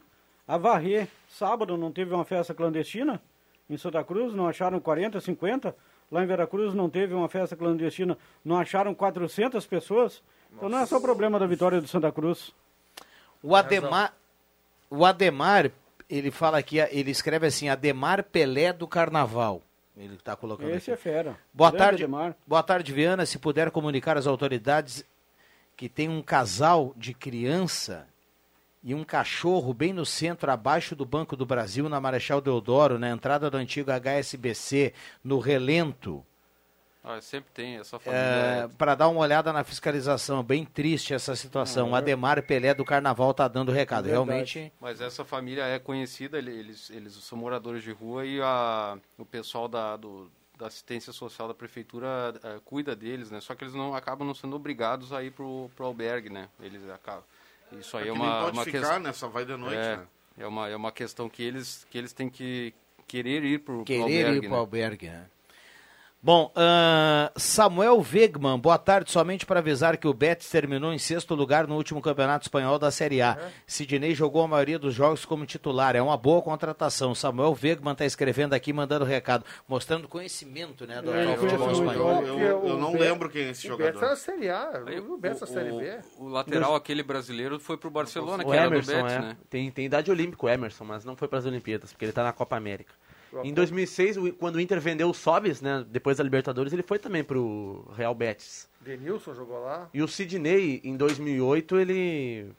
a 0.47 0.57
varrer. 0.57 1.09
Sábado 1.27 1.77
não 1.77 1.91
teve 1.91 2.13
uma 2.13 2.23
festa 2.23 2.53
clandestina 2.53 3.21
em 3.69 3.77
Santa 3.77 4.03
Cruz, 4.03 4.33
não 4.33 4.47
acharam 4.47 4.79
40, 4.79 5.19
50. 5.19 5.75
Lá 6.11 6.23
em 6.23 6.27
Veracruz 6.27 6.73
não 6.73 6.89
teve 6.89 7.13
uma 7.13 7.27
festa 7.27 7.55
clandestina, 7.55 8.17
não 8.43 8.57
acharam 8.57 8.93
400 8.93 9.65
pessoas. 9.67 10.23
Então 10.53 10.69
não 10.69 10.77
é 10.79 10.85
só 10.85 10.97
o 10.97 11.01
problema 11.01 11.37
da 11.37 11.45
vitória 11.45 11.81
do 11.81 11.87
Santa 11.87 12.11
Cruz. 12.11 12.53
O 13.45 13.55
Ademar, 13.55 14.13
o 14.89 15.05
Ademar, 15.05 15.71
ele 16.09 16.31
fala 16.31 16.57
aqui, 16.57 16.79
ele 16.79 17.11
escreve 17.11 17.47
assim, 17.47 17.69
Ademar 17.69 18.23
Pelé 18.23 18.73
do 18.73 18.87
Carnaval. 18.87 19.61
Ele 19.97 20.15
está 20.15 20.35
colocando 20.35 20.71
Esse 20.71 20.91
aqui. 20.91 20.99
é 21.07 21.13
fera. 21.13 21.37
Boa 21.53 21.69
Grande 21.71 21.85
tarde, 21.85 22.03
Ademar. 22.03 22.35
boa 22.45 22.63
tarde, 22.63 22.91
Viana. 22.91 23.25
Se 23.25 23.37
puder 23.39 23.71
comunicar 23.71 24.17
às 24.17 24.27
autoridades 24.27 25.05
que 25.77 25.87
tem 25.87 26.09
um 26.09 26.21
casal 26.21 26.93
de 26.97 27.13
criança 27.13 28.07
e 28.83 28.93
um 28.93 29.03
cachorro 29.03 29.73
bem 29.73 29.93
no 29.93 30.05
centro, 30.05 30.51
abaixo 30.51 30.95
do 30.95 31.05
Banco 31.05 31.35
do 31.35 31.45
Brasil, 31.45 31.87
na 31.87 31.99
Marechal 32.01 32.41
Deodoro, 32.41 32.99
na 32.99 33.09
entrada 33.09 33.49
do 33.49 33.57
antigo 33.57 33.89
HSBC, 33.91 34.93
no 35.23 35.39
relento, 35.39 36.25
Ah, 37.07 37.21
sempre 37.21 37.51
tem 37.53 37.75
essa 37.77 37.99
família. 37.99 38.67
para 38.79 38.95
dar 38.95 39.07
uma 39.09 39.19
olhada 39.19 39.53
na 39.53 39.63
fiscalização. 39.63 40.41
Bem 40.41 40.65
triste 40.65 41.13
essa 41.13 41.35
situação. 41.35 41.91
O 41.91 41.95
Ademar 41.95 42.41
Pelé 42.41 42.73
do 42.73 42.83
Carnaval 42.83 43.31
tá 43.33 43.47
dando 43.47 43.71
recado. 43.71 44.05
Verdade. 44.05 44.25
Realmente, 44.25 44.73
Mas 44.81 44.99
essa 44.99 45.23
família 45.23 45.63
é 45.65 45.77
conhecida, 45.77 46.37
ele- 46.39 46.51
eles, 46.51 46.89
eles 46.89 47.13
são 47.13 47.37
moradores 47.37 47.83
de 47.83 47.91
rua 47.91 48.25
e 48.25 48.41
a, 48.41 48.97
o 49.19 49.25
pessoal 49.25 49.67
da, 49.67 49.95
do, 49.95 50.31
da 50.57 50.65
assistência 50.65 51.13
social 51.13 51.47
da 51.47 51.53
prefeitura 51.53 52.33
eh, 52.43 52.59
cuida 52.65 52.95
deles, 52.95 53.29
né? 53.29 53.39
Só 53.39 53.53
que 53.53 53.63
eles 53.63 53.75
não 53.75 53.93
acabam 53.93 54.25
não 54.25 54.33
sendo 54.33 54.55
obrigados 54.55 55.13
a 55.13 55.21
ir 55.23 55.31
pro, 55.31 55.69
pro 55.75 55.85
albergue, 55.85 56.29
né? 56.31 56.49
Eles 56.59 56.89
acabam. 56.89 57.23
Isso 57.73 57.95
aí 57.97 58.05
é, 58.05 58.07
É 58.09 58.11
uma, 58.13 58.25
nem 58.25 58.43
pode 58.45 58.57
uma 58.57 58.63
ficar, 58.63 58.79
questão. 58.79 58.99
né? 58.99 59.13
Só 59.13 59.27
vai 59.27 59.45
de 59.45 59.55
noite, 59.55 59.75
é, 59.75 59.97
né? 59.97 60.07
É 60.39 60.47
uma, 60.47 60.67
é 60.69 60.75
uma 60.75 60.91
questão 60.91 61.29
que 61.29 61.43
eles, 61.43 61.85
que 61.89 61.97
eles 61.99 62.13
têm 62.13 62.29
que 62.29 62.73
querer 63.07 63.43
ir 63.43 63.59
pro, 63.59 63.75
pro 63.77 63.85
Querer 63.85 64.01
albergue, 64.01 64.37
ir 64.37 64.41
pro 64.41 64.49
né? 64.49 64.57
albergue, 64.57 65.07
né? 65.09 65.25
Bom, 66.25 66.51
ahn, 66.55 67.29
Samuel 67.37 67.97
Wegman, 68.03 68.57
boa 68.57 68.79
tarde. 68.79 69.11
Somente 69.11 69.45
para 69.45 69.59
avisar 69.59 69.95
que 69.95 70.07
o 70.07 70.13
Betis 70.13 70.49
terminou 70.49 70.91
em 70.91 70.97
sexto 70.97 71.35
lugar 71.35 71.67
no 71.67 71.75
último 71.75 72.01
campeonato 72.01 72.45
espanhol 72.45 72.79
da 72.79 72.89
Série 72.89 73.21
A. 73.21 73.37
Sidney 73.67 74.15
jogou 74.15 74.41
a 74.41 74.47
maioria 74.47 74.79
dos 74.79 74.91
jogos 74.95 75.23
como 75.23 75.45
titular. 75.45 75.95
É 75.95 76.01
uma 76.01 76.17
boa 76.17 76.41
contratação. 76.41 77.13
Samuel 77.13 77.55
Wegman 77.63 77.91
está 77.91 78.05
escrevendo 78.07 78.53
aqui, 78.55 78.73
mandando 78.73 79.05
recado, 79.05 79.45
mostrando 79.67 80.07
conhecimento 80.07 80.87
né, 80.87 80.99
do 80.99 81.13
É, 81.13 81.37
futebol 81.37 81.67
eu- 81.67 81.73
espanhol. 81.73 82.23
Eu, 82.23 82.39
eu- 82.39 82.67
eu 82.69 82.77
não 82.79 82.93
o 82.95 82.97
lembro 82.97 83.29
quem 83.29 83.43
é 83.43 83.49
esse 83.51 83.71
O 83.71 83.77
Betis 83.77 83.93
jogador. 83.93 83.99
tá 83.99 84.09
na 84.09 84.15
Série 84.15 84.49
A, 84.49 84.81
eu 84.87 85.03
vi 85.03 85.11
o 85.11 85.17
Betis 85.19 85.41
na 85.41 85.45
Série 85.47 85.71
B. 85.77 85.99
O 86.17 86.27
lateral, 86.27 86.73
aquele 86.73 87.03
brasileiro, 87.03 87.59
foi 87.59 87.77
pro 87.77 87.91
Barcelona, 87.91 88.41
O 88.43 88.49
que 88.49 88.57
era 88.57 88.67
do 88.67 88.73
Emerson, 88.73 88.93
Betis, 88.93 89.13
é. 89.13 89.19
né? 89.19 89.37
Tem, 89.47 89.69
tem 89.69 89.85
idade 89.85 90.09
olímpica 90.09 90.43
o 90.47 90.49
Emerson, 90.49 90.85
mas 90.85 91.05
não 91.05 91.15
foi 91.15 91.27
para 91.27 91.37
as 91.37 91.45
Olimpíadas, 91.45 91.91
porque 91.93 92.03
ele 92.03 92.11
tá 92.11 92.23
na 92.23 92.33
Copa 92.33 92.57
América. 92.57 92.95
Em 93.43 93.53
2006, 93.53 94.17
o- 94.17 94.33
quando 94.33 94.55
o 94.55 94.59
Inter 94.61 94.79
vendeu 94.79 95.09
o 95.09 95.13
Sobis, 95.13 95.61
né, 95.61 95.85
depois 95.89 96.17
da 96.17 96.23
Libertadores, 96.23 96.71
ele 96.71 96.83
foi 96.83 96.99
também 96.99 97.23
pro 97.23 97.85
Real 97.95 98.13
Betis. 98.15 98.69
Denilson 98.81 99.33
jogou 99.33 99.59
lá. 99.63 99.89
E 99.93 100.01
o 100.01 100.07
Sidney, 100.07 100.79
em 100.83 100.95
2008, 100.95 101.77
ele 101.77 102.51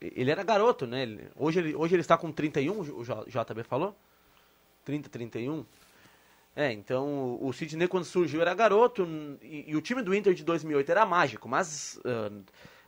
ele 0.00 0.30
era 0.32 0.42
garoto, 0.42 0.84
né? 0.86 1.02
Ele- 1.04 1.28
hoje, 1.36 1.60
ele, 1.60 1.74
hoje 1.76 1.94
ele 1.94 2.00
está 2.00 2.16
com 2.18 2.32
31, 2.32 2.80
o 2.80 3.04
JB 3.26 3.62
falou? 3.62 3.94
30, 4.84 5.08
31. 5.08 5.64
É, 6.56 6.72
então 6.72 7.38
o- 7.40 7.52
Sidney 7.52 7.86
quando 7.88 8.04
surgiu 8.04 8.40
era 8.42 8.52
garoto 8.52 9.06
e, 9.40 9.64
e 9.70 9.76
o 9.76 9.80
time 9.80 10.02
do 10.02 10.14
Inter 10.14 10.34
de 10.34 10.44
2008 10.44 10.90
era 10.90 11.06
mágico, 11.06 11.48
mas 11.48 11.98
ah, 12.04 12.30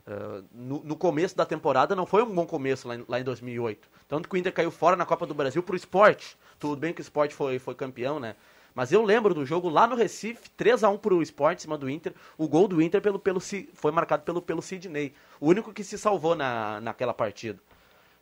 ah, 0.05 0.43
no, 0.53 0.83
no 0.83 0.95
começo 0.95 1.35
da 1.37 1.45
temporada 1.45 1.95
não 1.95 2.05
foi 2.05 2.21
um 2.21 2.35
bom 2.35 2.45
começo 2.45 2.87
lá 2.87 2.95
em, 2.95 3.05
lá 3.07 3.19
em 3.19 3.23
2008. 3.23 3.89
Tanto 4.07 4.29
que 4.29 4.35
o 4.35 4.37
Inter 4.37 4.53
caiu 4.53 4.71
fora 4.71 4.95
na 4.95 5.05
Copa 5.05 5.25
do 5.25 5.33
Brasil 5.33 5.63
pro 5.63 5.75
esporte. 5.75 6.37
Tudo 6.59 6.75
bem 6.77 6.93
que 6.93 7.01
o 7.01 7.03
esporte 7.03 7.33
foi, 7.33 7.59
foi 7.59 7.73
campeão, 7.75 8.19
né? 8.19 8.35
Mas 8.73 8.91
eu 8.91 9.01
lembro 9.03 9.33
do 9.33 9.45
jogo 9.45 9.69
lá 9.69 9.87
no 9.87 9.95
Recife, 9.95 10.49
3 10.51 10.83
a 10.83 10.89
1 10.89 10.97
pro 10.97 11.21
esporte 11.21 11.59
em 11.59 11.61
cima 11.61 11.77
do 11.77 11.89
Inter. 11.89 12.13
O 12.37 12.47
gol 12.47 12.67
do 12.67 12.81
Inter 12.81 13.01
pelo, 13.01 13.17
pelo, 13.17 13.39
foi 13.73 13.91
marcado 13.91 14.23
pelo, 14.23 14.41
pelo 14.41 14.61
Sidney. 14.61 15.13
O 15.39 15.47
único 15.47 15.71
que 15.73 15.83
se 15.83 15.97
salvou 15.97 16.35
na, 16.35 16.81
naquela 16.81 17.13
partida. 17.13 17.57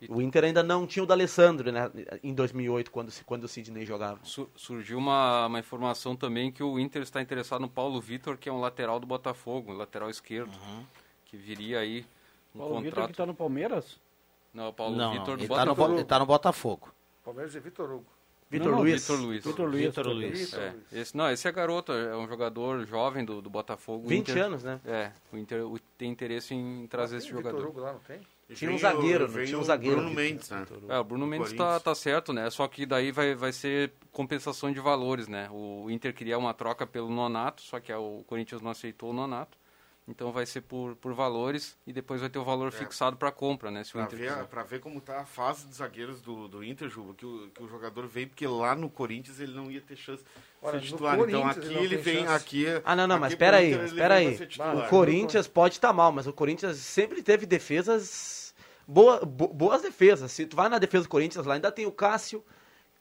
O 0.08 0.20
Inter 0.20 0.44
ainda 0.44 0.62
não 0.62 0.86
tinha 0.86 1.02
o 1.02 1.06
D'Alessandro 1.06 1.72
né, 1.72 1.90
em 2.22 2.34
2008, 2.34 2.90
quando, 2.90 3.12
quando 3.24 3.44
o 3.44 3.48
Sidney 3.48 3.86
jogava. 3.86 4.20
Su- 4.22 4.50
surgiu 4.54 4.98
uma, 4.98 5.46
uma 5.46 5.58
informação 5.58 6.14
também 6.14 6.52
que 6.52 6.62
o 6.62 6.78
Inter 6.78 7.02
está 7.02 7.22
interessado 7.22 7.62
no 7.62 7.68
Paulo 7.68 8.00
Vitor, 8.00 8.36
que 8.36 8.48
é 8.48 8.52
um 8.52 8.60
lateral 8.60 9.00
do 9.00 9.06
Botafogo, 9.06 9.72
um 9.72 9.76
lateral 9.76 10.10
esquerdo, 10.10 10.52
que 11.24 11.36
viria 11.36 11.78
aí 11.80 12.04
um 12.54 12.58
Paulo 12.58 12.74
Vitor 12.76 12.90
contrato. 12.90 13.10
que 13.10 13.16
tá 13.16 13.24
no 13.26 13.34
Palmeiras? 13.34 13.98
Não, 14.54 14.68
o 14.68 14.72
Paulo 14.72 14.96
Não, 14.96 15.10
Vitor 15.12 15.28
não, 15.30 15.36
do 15.36 15.42
ele 15.42 15.48
tá, 15.48 15.64
no, 15.66 15.94
ele 15.94 16.04
tá 16.04 16.18
no 16.20 16.26
Botafogo. 16.26 16.88
Palmeiras 17.24 17.54
e 17.54 17.60
Vitor 17.60 17.90
Hugo. 17.90 18.06
Vitor 18.50 18.70
Não, 18.72 18.78
Luiz. 18.80 19.02
Vitor 19.02 19.18
Luiz. 19.20 19.44
Vitor 19.44 19.68
Luiz. 19.68 19.86
Vitor 19.86 20.06
Luiz. 20.06 20.40
Vitor 20.50 20.60
É, 20.62 20.74
esse, 21.00 21.16
não, 21.16 21.28
esse 21.30 21.48
é 21.48 21.50
garoto, 21.52 21.90
é 21.92 22.16
um 22.16 22.28
jogador 22.28 22.86
jovem 22.86 23.24
do, 23.24 23.42
do 23.42 23.50
Botafogo. 23.50 24.04
O 24.04 24.08
20 24.08 24.30
Inter- 24.30 24.44
anos, 24.44 24.62
né? 24.62 24.80
É, 24.84 25.10
o 25.32 25.36
Inter 25.36 25.66
o- 25.66 25.78
tem 25.98 26.08
interesse 26.10 26.54
em 26.54 26.86
trazer 26.86 27.16
esse 27.16 27.26
Tem 27.26 27.36
Vitor 27.36 27.50
jogador. 27.52 27.68
Hugo 27.70 27.80
lá, 27.80 27.92
não 27.94 28.00
tem? 28.00 28.20
Tinha 28.54 28.70
um 28.70 28.78
zagueiro, 28.78 29.26
não 29.26 29.44
tinha 29.44 29.58
um 29.58 29.62
o 29.62 29.64
zagueiro. 29.64 29.96
Bruno 29.96 30.14
Mendes, 30.14 30.50
né? 30.50 30.66
É, 30.90 30.98
o 30.98 31.02
Bruno 31.04 31.26
Mendes 31.26 31.52
tá, 31.54 31.80
tá 31.80 31.94
certo, 31.94 32.30
né? 32.32 32.48
Só 32.50 32.68
que 32.68 32.84
daí 32.84 33.10
vai, 33.10 33.34
vai 33.34 33.52
ser 33.52 33.90
compensação 34.12 34.70
de 34.70 34.78
valores, 34.78 35.26
né? 35.26 35.48
O 35.50 35.90
Inter 35.90 36.12
queria 36.14 36.36
uma 36.38 36.52
troca 36.52 36.86
pelo 36.86 37.08
Nonato, 37.08 37.62
só 37.62 37.80
que 37.80 37.90
o 37.92 38.22
Corinthians 38.26 38.60
não 38.60 38.70
aceitou 38.70 39.10
o 39.10 39.12
Nonato. 39.14 39.56
Então 40.06 40.30
vai 40.30 40.44
ser 40.44 40.60
por, 40.60 40.94
por 40.96 41.14
valores 41.14 41.78
e 41.86 41.92
depois 41.92 42.20
vai 42.20 42.28
ter 42.28 42.38
o 42.38 42.44
valor 42.44 42.70
fixado 42.70 43.16
para 43.16 43.32
compra, 43.32 43.70
né? 43.70 43.82
Se 43.84 43.90
o 43.90 43.92
Pra 43.94 44.02
Inter 44.04 44.18
ver, 44.18 44.44
pra 44.48 44.62
ver 44.62 44.78
como 44.78 45.00
tá 45.00 45.20
a 45.20 45.24
fase 45.24 45.66
dos 45.66 45.78
zagueiros 45.78 46.20
do, 46.20 46.46
do 46.46 46.62
Inter, 46.62 46.90
Juba, 46.90 47.14
que 47.14 47.24
o, 47.24 47.48
que 47.48 47.62
o 47.62 47.66
jogador 47.68 48.06
veio, 48.06 48.28
porque 48.28 48.46
lá 48.46 48.74
no 48.74 48.90
Corinthians 48.90 49.40
ele 49.40 49.54
não 49.54 49.70
ia 49.70 49.80
ter 49.80 49.96
chance 49.96 50.22
de 50.22 50.70
ser 50.70 50.80
titular. 50.82 51.18
Então 51.18 51.46
aqui 51.48 51.60
ele 51.66 51.78
ele 51.78 51.88
tem 51.96 52.02
vem, 52.02 52.24
chance. 52.26 52.34
aqui... 52.34 52.66
Ah, 52.84 52.94
não, 52.94 53.06
não, 53.06 53.14
aqui 53.16 53.20
mas 53.22 53.32
espera 53.32 53.56
aí, 53.56 53.70
espera 53.86 54.14
aí. 54.16 54.38
O 54.84 54.88
Corinthians 54.90 55.48
pode 55.48 55.74
estar 55.76 55.92
mal, 55.94 56.12
mas 56.12 56.26
o 56.26 56.34
Corinthians 56.34 56.76
sempre 56.76 57.22
teve 57.22 57.46
defesas 57.46 58.54
boa, 58.86 59.24
bo- 59.24 59.48
boas 59.48 59.80
defesas. 59.80 60.30
Se 60.32 60.44
tu 60.44 60.54
vai 60.54 60.68
na 60.68 60.78
defesa 60.78 61.04
do 61.04 61.08
Corinthians 61.08 61.46
lá, 61.46 61.54
ainda 61.54 61.72
tem 61.72 61.86
o 61.86 61.92
Cássio, 61.92 62.44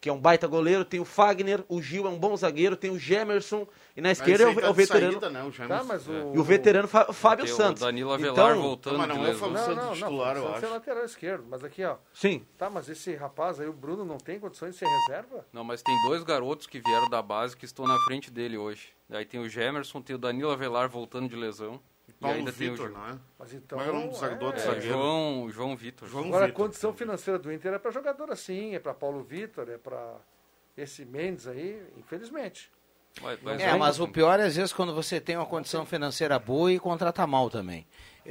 que 0.04 0.10
é 0.10 0.13
um 0.13 0.20
baita 0.20 0.46
goleiro, 0.48 0.84
tem 0.84 1.00
o 1.00 1.06
Fagner, 1.06 1.63
o 1.70 1.82
Gil 1.82 2.06
é 2.06 2.10
um 2.10 2.20
bom 2.20 2.36
zagueiro, 2.36 2.76
tem 2.76 2.92
o 2.92 3.00
Gemerson, 3.00 3.66
e 3.96 4.02
na 4.02 4.12
esquerda 4.12 4.44
é 4.44 4.48
o, 4.48 4.50
é 4.50 4.52
o 4.52 4.56
tá 4.60 4.68
de 4.68 4.74
veterano. 4.74 5.12
saída, 5.13 5.30
né, 5.30 5.44
o 5.46 5.50
James? 5.50 5.78
Tá, 5.78 5.84
mas 5.86 6.06
o... 6.10 6.12
E 6.36 6.38
o 6.39 6.44
veterano 6.44 6.89
Fá- 6.89 7.13
Fábio 7.13 7.46
Tem 7.46 7.54
o 7.54 7.56
Santos. 7.58 7.82
Danilo 7.82 8.12
Avelar 8.12 8.34
Então, 8.52 8.62
voltando 8.62 8.98
Não, 8.98 9.08
mas 9.08 9.18
não 9.18 9.26
é 9.26 9.30
o 9.30 9.34
Fábio 9.38 9.54
lesão. 9.56 9.68
Não, 9.70 9.76
não, 9.78 9.86
não. 9.86 9.94
titular, 9.94 10.36
eu 10.36 10.44
Santos 10.44 10.62
é 10.63 10.66
acho. 10.66 10.74
lateral 10.74 11.06
esquerdo. 11.06 11.46
Mas 11.50 11.63
aqui, 11.63 11.86
ó. 11.86 11.96
Sim. 12.13 12.46
Tá, 12.58 12.70
mas 12.70 12.89
esse 12.89 13.16
rapaz 13.16 13.62
aí, 13.62 13.68
o 13.68 13.72
Bruno, 13.72 14.04
não 14.04 14.18
tem 14.18 14.38
condições 14.42 14.74
de 14.74 14.80
ser 14.80 14.88
reserva? 14.88 15.46
Não, 15.54 15.63
mas 15.63 15.82
tem 15.82 15.96
dois 16.06 16.22
garotos 16.22 16.68
que 16.68 16.82
vieram 16.82 17.10
da 17.10 17.22
base 17.22 17.56
que 17.56 17.63
estão 17.63 17.88
na 17.88 17.98
frente 18.00 18.30
dele 18.30 18.58
hoje. 18.58 18.89
Aí 19.10 19.26
tem 19.26 19.39
o 19.39 19.48
Gemerson, 19.48 20.02
tem 20.02 20.18
o 20.18 20.20
Danilo 20.20 20.52
Avelar 20.52 20.89
voltando 20.89 21.30
de 21.30 21.36
lesão. 21.38 21.80
E 22.08 22.12
Paulo 22.13 22.38
ainda 22.38 22.52
tem 22.52 22.70
o 22.70 22.72
Vitor, 22.72 22.89
não 22.89 23.08
é? 23.08 23.18
Mas 23.39 23.54
então. 23.54 23.78
Como 23.78 23.89
é 23.89 23.94
o 23.94 23.96
nome 23.96 24.10
do 24.10 24.16
zagueiro? 24.16 24.52
do 24.52 24.58
é, 24.58 24.60
zagueiro? 24.60 24.88
João, 24.88 25.50
João 25.50 25.76
Vitor. 25.76 26.08
João 26.10 26.26
Agora, 26.26 26.44
a 26.44 26.48
Vitor. 26.48 26.66
condição 26.66 26.94
financeira 26.94 27.39
do 27.39 27.52
Inter 27.52 27.74
é 27.74 27.80
pra 27.80 27.92
jogador 27.92 28.32
assim, 28.32 28.76
é 28.76 28.80
pra 28.80 28.94
Paulo 28.94 29.24
Vitor, 29.24 29.70
é 29.70 29.78
pra 29.78 30.18
esse 30.76 31.06
Mendes 31.06 31.48
aí, 31.48 31.82
infelizmente. 31.98 32.70
Mas- 33.22 33.39
mas 33.44 33.62
É, 33.62 33.76
mas 33.76 34.00
o 34.00 34.08
pior 34.08 34.39
é 34.39 34.44
às 34.44 34.56
vezes 34.56 34.74
quando 34.74 34.94
você 34.94 35.22
tem 35.22 35.38
uma 35.38 35.46
condição 35.46 35.86
financeira 35.86 36.39
boa 36.39 36.72
e 36.72 36.80
contrata 36.80 37.26
mal 37.28 37.50
também. 37.50 37.86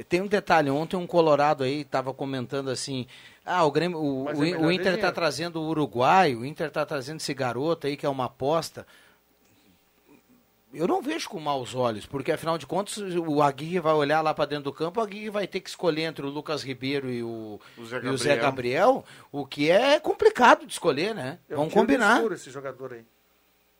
Tem 0.09 0.21
um 0.21 0.27
detalhe, 0.27 0.69
ontem 0.69 0.97
um 0.97 1.05
colorado 1.05 1.63
aí 1.63 1.81
estava 1.81 2.13
comentando 2.13 2.69
assim, 2.69 3.07
ah, 3.45 3.63
o, 3.63 3.71
Grêmio, 3.71 3.99
o, 3.99 4.25
Mas 4.25 4.39
o, 4.39 4.43
é 4.43 4.57
o 4.57 4.71
Inter 4.71 4.95
está 4.95 5.11
trazendo 5.11 5.61
o 5.61 5.67
Uruguai, 5.69 6.35
o 6.35 6.43
Inter 6.43 6.67
está 6.67 6.85
trazendo 6.85 7.17
esse 7.17 7.33
garoto 7.33 7.85
aí 7.87 7.95
que 7.95 8.05
é 8.05 8.09
uma 8.09 8.25
aposta. 8.25 8.85
Eu 10.73 10.87
não 10.87 11.01
vejo 11.01 11.29
com 11.29 11.39
maus 11.39 11.75
olhos, 11.75 12.05
porque 12.05 12.31
afinal 12.31 12.57
de 12.57 12.65
contas 12.65 12.97
o 12.97 13.41
Aguirre 13.41 13.79
vai 13.79 13.93
olhar 13.93 14.21
lá 14.21 14.33
para 14.33 14.45
dentro 14.45 14.65
do 14.65 14.73
campo, 14.73 14.99
o 14.99 15.03
Aguirre 15.03 15.29
vai 15.29 15.47
ter 15.47 15.59
que 15.59 15.69
escolher 15.69 16.03
entre 16.03 16.25
o 16.25 16.29
Lucas 16.29 16.63
Ribeiro 16.63 17.09
e 17.11 17.21
o, 17.23 17.59
O 17.77 17.85
Zé 17.85 18.01
e 18.03 18.07
o 18.07 18.17
Zé 18.17 18.35
Gabriel. 18.35 18.41
Gabriel, 18.41 19.05
o 19.31 19.45
que 19.45 19.69
é 19.69 19.99
complicado 19.99 20.65
de 20.65 20.73
escolher, 20.73 21.13
né? 21.13 21.39
Eu 21.47 21.57
Vamos 21.57 21.73
combinar. 21.73 22.15
escuro 22.17 22.33
esse 22.33 22.49
jogador 22.49 22.93
aí. 22.93 23.05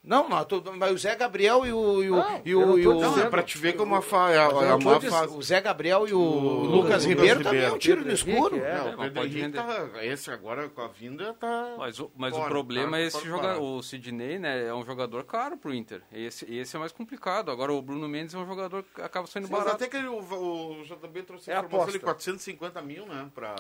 Não, 0.03 0.27
mas, 0.27 0.45
tu- 0.47 0.61
mas 0.75 0.91
o 0.91 0.97
Zé 0.97 1.15
Gabriel 1.15 1.65
e 1.65 1.71
o. 1.71 2.03
E 2.03 2.11
o, 2.11 2.15
Não, 2.17 2.41
e 2.43 2.55
o, 2.55 2.65
não 2.65 2.77
e 2.79 2.83
tô 2.83 2.91
o- 2.91 2.99
Não, 3.01 3.19
é 3.19 3.29
pra 3.29 3.41
te 3.41 3.57
ver 3.57 3.71
como 3.73 3.95
a, 3.95 4.01
fa... 4.01 4.31
é 4.31 4.37
a, 4.37 4.51
Mas 4.51 4.83
não 4.83 4.91
a 4.91 4.99
tô 4.99 5.07
fase. 5.09 5.33
o 5.37 5.41
Zé 5.41 5.61
Gabriel 5.61 6.05
e 6.05 6.13
o, 6.13 6.19
O 6.19 6.63
Lucas 6.65 6.71
Lucas 6.75 7.05
Ribeiro 7.05 7.37
Ribeiro. 7.37 7.43
também 7.43 7.63
é 7.63 7.71
um 7.71 7.77
tiro 7.77 8.03
no 8.03 8.11
escuro. 8.11 8.57
É. 8.57 8.77
Não, 8.79 8.83
mas 8.97 9.09
o 9.09 9.13
Pedro 9.13 9.13
pode 9.13 9.91
tá... 9.93 10.05
Esse 10.05 10.29
agora 10.29 10.67
com 10.67 10.81
a 10.81 10.87
vinda 10.89 11.33
tá... 11.35 11.75
Mas, 11.77 11.99
o, 12.01 12.11
mas 12.17 12.31
Fora, 12.35 12.45
o 12.45 12.49
problema 12.49 12.89
fora, 12.91 13.01
é 13.03 13.05
esse 13.07 13.25
jogador. 13.25 13.61
O 13.61 13.81
Sidney, 13.81 14.39
né, 14.39 14.67
é 14.67 14.73
um 14.73 14.83
jogador 14.83 15.23
caro 15.23 15.55
pro 15.55 15.73
Inter. 15.73 16.01
Esse, 16.11 16.53
esse 16.53 16.75
é 16.75 16.79
mais 16.79 16.91
complicado. 16.91 17.49
Agora 17.49 17.71
o 17.71 17.81
Bruno 17.81 18.07
Mendes 18.09 18.35
é 18.35 18.37
um 18.37 18.45
jogador 18.45 18.83
que 18.83 19.01
acaba 19.01 19.25
saindo 19.25 19.47
Mas 19.49 19.59
barato. 19.63 19.75
até 19.77 19.87
que 19.87 19.95
ele- 19.95 20.07
o, 20.09 20.19
o 20.19 20.83
JB 20.83 21.23
trouxe 21.23 21.49
É 21.49 21.55
a 21.55 21.59
informação 21.59 21.91
de 21.91 21.97
aposta. 21.97 21.99
450 21.99 22.81
mil, 22.81 23.05
né? 23.05 23.29
Pra... 23.33 23.55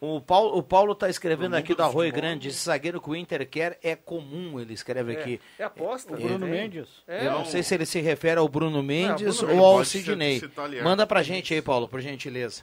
O 0.00 0.20
Paulo, 0.20 0.56
o 0.56 0.62
Paulo 0.62 0.94
tá 0.94 1.10
escrevendo 1.10 1.56
aqui 1.56 1.74
do 1.74 1.82
Arroio 1.82 2.12
Grande, 2.12 2.48
esse 2.48 2.64
zagueiro 2.64 3.00
que 3.00 3.10
o 3.10 3.16
Inter 3.16 3.44
quer 3.48 3.78
é 3.82 3.96
comum, 3.96 4.60
ele 4.60 4.72
escreve 4.72 5.16
aqui. 5.16 5.40
É, 5.58 5.62
é 5.62 5.64
aposta. 5.66 6.12
O 6.14 6.16
né? 6.16 6.22
Bruno 6.22 6.46
Tem. 6.46 6.50
Mendes. 6.54 6.88
É, 7.06 7.26
Eu 7.26 7.32
não 7.32 7.44
sei 7.44 7.64
se 7.64 7.74
ele 7.74 7.84
se 7.84 8.00
refere 8.00 8.38
ao 8.38 8.48
Bruno 8.48 8.80
Mendes 8.80 9.38
Bruno 9.40 9.60
ou 9.60 9.78
ao 9.78 9.84
Sidney. 9.84 10.40
Manda 10.84 11.04
pra 11.04 11.20
gente 11.24 11.52
aí, 11.52 11.60
Paulo, 11.60 11.88
por 11.88 12.00
gentileza. 12.00 12.62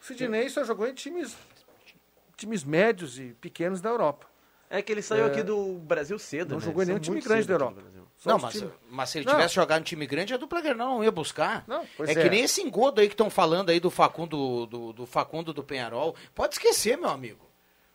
O 0.00 0.04
Sidney 0.06 0.48
só 0.48 0.64
jogou 0.64 0.88
em 0.88 0.94
times, 0.94 1.36
times 2.38 2.64
médios 2.64 3.18
e 3.18 3.34
pequenos 3.38 3.82
da 3.82 3.90
Europa. 3.90 4.26
É 4.70 4.80
que 4.80 4.90
ele 4.90 5.02
saiu 5.02 5.26
É. 5.26 5.28
aqui 5.28 5.42
do 5.42 5.74
Brasil 5.74 6.18
cedo, 6.18 6.50
Não 6.52 6.58
né? 6.58 6.64
jogou 6.64 6.82
em 6.82 6.86
Ele 6.86 6.92
nenhum 6.92 7.00
time 7.02 7.20
grande 7.20 7.46
da 7.46 7.54
Europa. 7.54 7.82
Não, 8.26 8.38
mas, 8.38 8.64
mas 8.90 9.10
se 9.10 9.18
ele 9.18 9.26
Não. 9.26 9.34
tivesse 9.34 9.54
jogado 9.54 9.80
em 9.80 9.84
time 9.84 10.06
grande, 10.06 10.34
a 10.34 10.36
dupla 10.36 10.60
Grenal 10.60 10.88
não 10.88 11.04
ia 11.04 11.10
buscar. 11.10 11.64
Não, 11.66 11.82
é, 11.82 12.12
é. 12.12 12.14
que 12.14 12.28
nem 12.28 12.42
esse 12.42 12.60
engodo 12.60 13.00
aí 13.00 13.06
que 13.06 13.14
estão 13.14 13.30
falando 13.30 13.70
aí 13.70 13.78
do 13.78 13.90
Facundo 13.90 14.66
do, 14.66 14.92
do 14.92 15.06
Facundo 15.06 15.52
do 15.52 15.62
Penharol. 15.62 16.14
Pode 16.34 16.54
esquecer, 16.54 16.98
meu 16.98 17.08
amigo. 17.08 17.46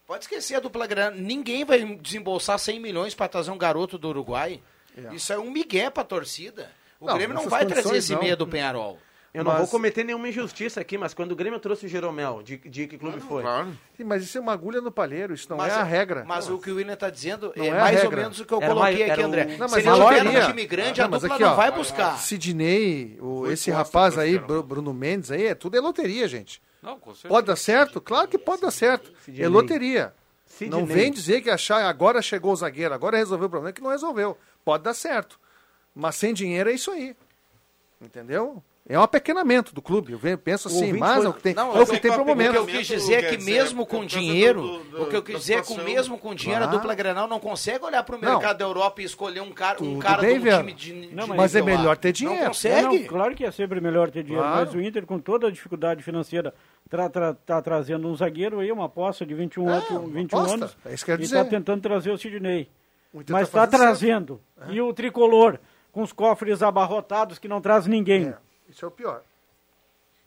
Pode 0.07 0.23
esquecer 0.23 0.55
a 0.55 0.59
dupla 0.59 0.87
Grenal. 0.87 1.11
Ninguém 1.11 1.63
vai 1.65 1.83
desembolsar 1.97 2.57
100 2.57 2.79
milhões 2.79 3.15
para 3.15 3.27
trazer 3.27 3.51
um 3.51 3.57
garoto 3.57 3.97
do 3.97 4.09
Uruguai. 4.09 4.61
É. 4.97 5.13
Isso 5.13 5.31
é 5.31 5.37
um 5.37 5.51
migué 5.51 5.89
pra 5.89 6.03
torcida. 6.03 6.71
O 6.99 7.05
Não, 7.05 7.15
Grêmio 7.15 7.35
não 7.35 7.49
vai 7.49 7.65
trazer 7.65 7.95
esse 7.95 8.15
meia 8.15 8.35
do 8.35 8.47
Penharol. 8.47 8.99
Eu 9.33 9.45
não 9.45 9.51
Mas- 9.51 9.61
vou 9.61 9.67
cometer 9.69 10.03
nenhuma 10.03 10.27
injustiça 10.27 10.81
aqui, 10.81 10.97
mas 10.97 11.13
quando 11.13 11.31
o 11.31 11.35
Grêmio 11.37 11.57
trouxe 11.57 11.85
o 11.85 11.89
Jeromel, 11.89 12.41
de, 12.43 12.57
de 12.57 12.85
que 12.85 12.97
clube 12.97 13.21
foi? 13.21 13.41
Claro. 13.43 13.71
Sim, 13.95 14.03
mas 14.03 14.23
isso 14.23 14.37
é 14.37 14.41
uma 14.41 14.51
agulha 14.51 14.81
no 14.81 14.91
palheiro, 14.91 15.33
isso 15.33 15.47
não 15.49 15.55
Mas 15.55 15.71
é 15.71 15.77
a 15.77 15.83
regra. 15.83 16.25
Mas 16.27 16.49
o 16.49 16.57
que 16.59 16.69
o 16.69 16.75
William 16.75 16.93
está 16.95 17.09
dizendo 17.09 17.53
Não 17.55 17.63
é, 17.63 17.67
é 17.69 17.71
a 17.71 17.75
mais 17.79 18.03
ou 18.03 18.11
menos 18.11 18.39
o 18.41 18.45
que 18.45 18.53
eu 18.53 18.57
Era 18.61 18.73
coloquei 18.73 18.91
mais- 18.97 19.01
aqui, 19.11 19.11
era 19.11 19.25
André. 19.25 19.43
o- 19.43 19.47
Não, 19.57 19.67
Se 19.69 19.75
mas 19.75 19.85
ele 19.85 19.89
a 19.89 19.93
tiver 20.19 20.23
no 20.41 20.47
time 20.47 20.65
grande, 20.65 20.99
Não, 20.99 21.05
a 21.05 21.09
dupla 21.11 21.33
aqui, 21.35 21.43
não 21.43 21.51
ó, 21.51 21.55
vai 21.55 21.71
buscar. 21.71 22.17
Sidney, 22.17 23.17
o, 23.21 23.47
esse 23.47 23.71
rapaz 23.71 24.17
aí, 24.17 24.37
Bruno 24.37 24.93
Mendes 24.93 25.31
aí, 25.31 25.45
é 25.45 25.55
tudo 25.55 25.77
é 25.77 25.79
loteria, 25.79 26.27
gente. 26.27 26.61
Não, 26.83 26.99
com 26.99 27.11
certeza. 27.13 27.29
Pode 27.29 27.47
dar 27.47 27.55
certo? 27.55 28.01
Claro 28.01 28.27
que 28.27 28.37
pode 28.37 28.61
dar 28.61 28.71
certo. 28.71 29.13
Sidney. 29.23 29.45
É 29.45 29.47
loteria. 29.47 30.13
Sidney. 30.45 30.77
Não 30.77 30.85
vem 30.85 31.09
dizer 31.09 31.39
que 31.41 31.49
achar 31.49 31.85
agora 31.85 32.21
chegou 32.21 32.51
o 32.51 32.55
zagueiro, 32.57 32.93
agora 32.93 33.15
resolveu 33.15 33.47
o 33.47 33.49
problema, 33.49 33.71
que 33.71 33.81
não 33.81 33.91
resolveu. 33.91 34.37
Pode 34.65 34.83
dar 34.83 34.93
certo. 34.93 35.39
Mas 35.95 36.15
sem 36.15 36.33
dinheiro 36.33 36.69
é 36.69 36.73
isso 36.73 36.91
aí. 36.91 37.15
Entendeu? 38.01 38.61
É 38.89 38.97
um 38.97 39.03
apequenamento 39.03 39.75
do 39.75 39.81
clube. 39.81 40.13
Eu 40.21 40.37
penso 40.39 40.67
assim, 40.67 40.91
mas 40.93 41.17
foi- 41.17 41.25
é 41.25 41.29
o 41.29 41.33
que 41.33 41.41
tem, 41.43 41.53
Não, 41.53 41.67
é 41.77 41.81
o 41.81 41.85
que 41.85 41.95
eu- 41.95 41.99
tem 41.99 42.11
pro 42.11 42.21
O 42.21 42.25
que 42.25 42.29
momento. 42.31 42.55
eu 42.55 42.65
quis 42.65 42.87
dizer 42.87 43.23
é 43.23 43.29
que 43.29 43.43
mesmo 43.43 43.85
com 43.85 44.03
dinheiro, 44.03 44.81
o 44.99 45.05
que 45.05 45.15
eu 45.15 45.21
quis 45.21 45.37
dizer 45.39 45.53
é 45.59 45.61
que 45.61 45.79
mesmo 45.81 46.17
com 46.17 46.33
dinheiro, 46.33 46.63
a 46.63 46.67
dupla 46.67 46.95
Grenal 46.95 47.27
não 47.27 47.39
consegue 47.39 47.85
olhar 47.85 48.01
para 48.03 48.15
o 48.17 48.19
Não. 48.19 48.31
mercado 48.33 48.57
da 48.57 48.65
Europa 48.65 49.01
e 49.01 49.05
escolher 49.05 49.39
um 49.41 49.51
cara, 49.51 49.81
um 49.83 49.99
cara 49.99 50.21
bem, 50.23 50.39
do 50.39 50.49
time 50.57 50.73
de, 50.73 51.07
de 51.09 51.15
Não, 51.15 51.27
mas- 51.27 51.37
Mas 51.37 51.55
é 51.55 51.61
melhor 51.61 51.95
ter 51.95 52.11
dinheiro. 52.11 52.39
Não 52.41 52.47
consegue? 52.47 52.99
Não, 52.99 53.07
claro 53.07 53.35
que 53.35 53.45
é 53.45 53.51
sempre 53.51 53.79
melhor 53.79 54.09
ter 54.09 54.23
dinheiro, 54.23 54.43
Claro. 54.45 54.65
mas 54.65 54.73
o 54.75 54.81
Inter, 54.81 55.05
com 55.05 55.19
toda 55.19 55.47
a 55.47 55.51
dificuldade 55.51 56.01
financeira, 56.03 56.53
está 56.91 57.61
trazendo 57.61 58.07
um 58.07 58.15
zagueiro 58.15 58.59
aí, 58.59 58.71
uma 58.71 58.85
aposta 58.85 59.25
de 59.25 59.33
21, 59.35 59.69
É, 59.69 59.75
outro- 59.75 59.99
uma 59.99 60.07
21 60.09 60.39
aposta, 60.39 60.55
anos. 60.57 60.77
é 60.85 60.93
isso 60.93 61.05
que 61.05 61.11
e 61.11 61.21
está 61.21 61.45
tentando 61.45 61.81
trazer 61.81 62.09
o 62.11 62.17
Sidney. 62.17 62.67
O 63.13 63.21
Inter 63.21 63.33
Mas 63.33 63.49
tá 63.49 63.63
está 63.65 63.77
trazendo. 63.77 64.41
E 64.69 64.81
o 64.81 64.91
tricolor, 64.91 65.59
com 65.91 66.01
os 66.01 66.11
cofres 66.11 66.63
abarrotados 66.63 67.37
que 67.37 67.47
não 67.47 67.61
traz 67.61 67.85
ninguém. 67.85 68.33
Isso 68.71 68.85
é 68.85 68.87
o 68.87 68.91
pior. 68.91 69.21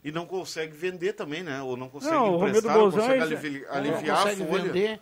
E 0.03 0.11
não 0.11 0.25
consegue 0.27 0.71
vender 0.77 1.13
também, 1.13 1.41
né? 1.43 1.61
Ou 1.63 1.75
não 1.75 1.89
consegue 1.89 2.13
Não, 2.13 2.25
o 2.27 2.37
Romildo 2.37 2.59
emprestar, 2.59 2.77
não 2.77 2.91
consegue 2.91 3.23
esse- 3.23 3.33
alivi- 3.33 3.65
não 3.65 3.73
aliviar 3.73 4.17
consegue 4.21 4.43
a 4.43 4.45
folha. 4.47 4.63
vender. 4.71 4.99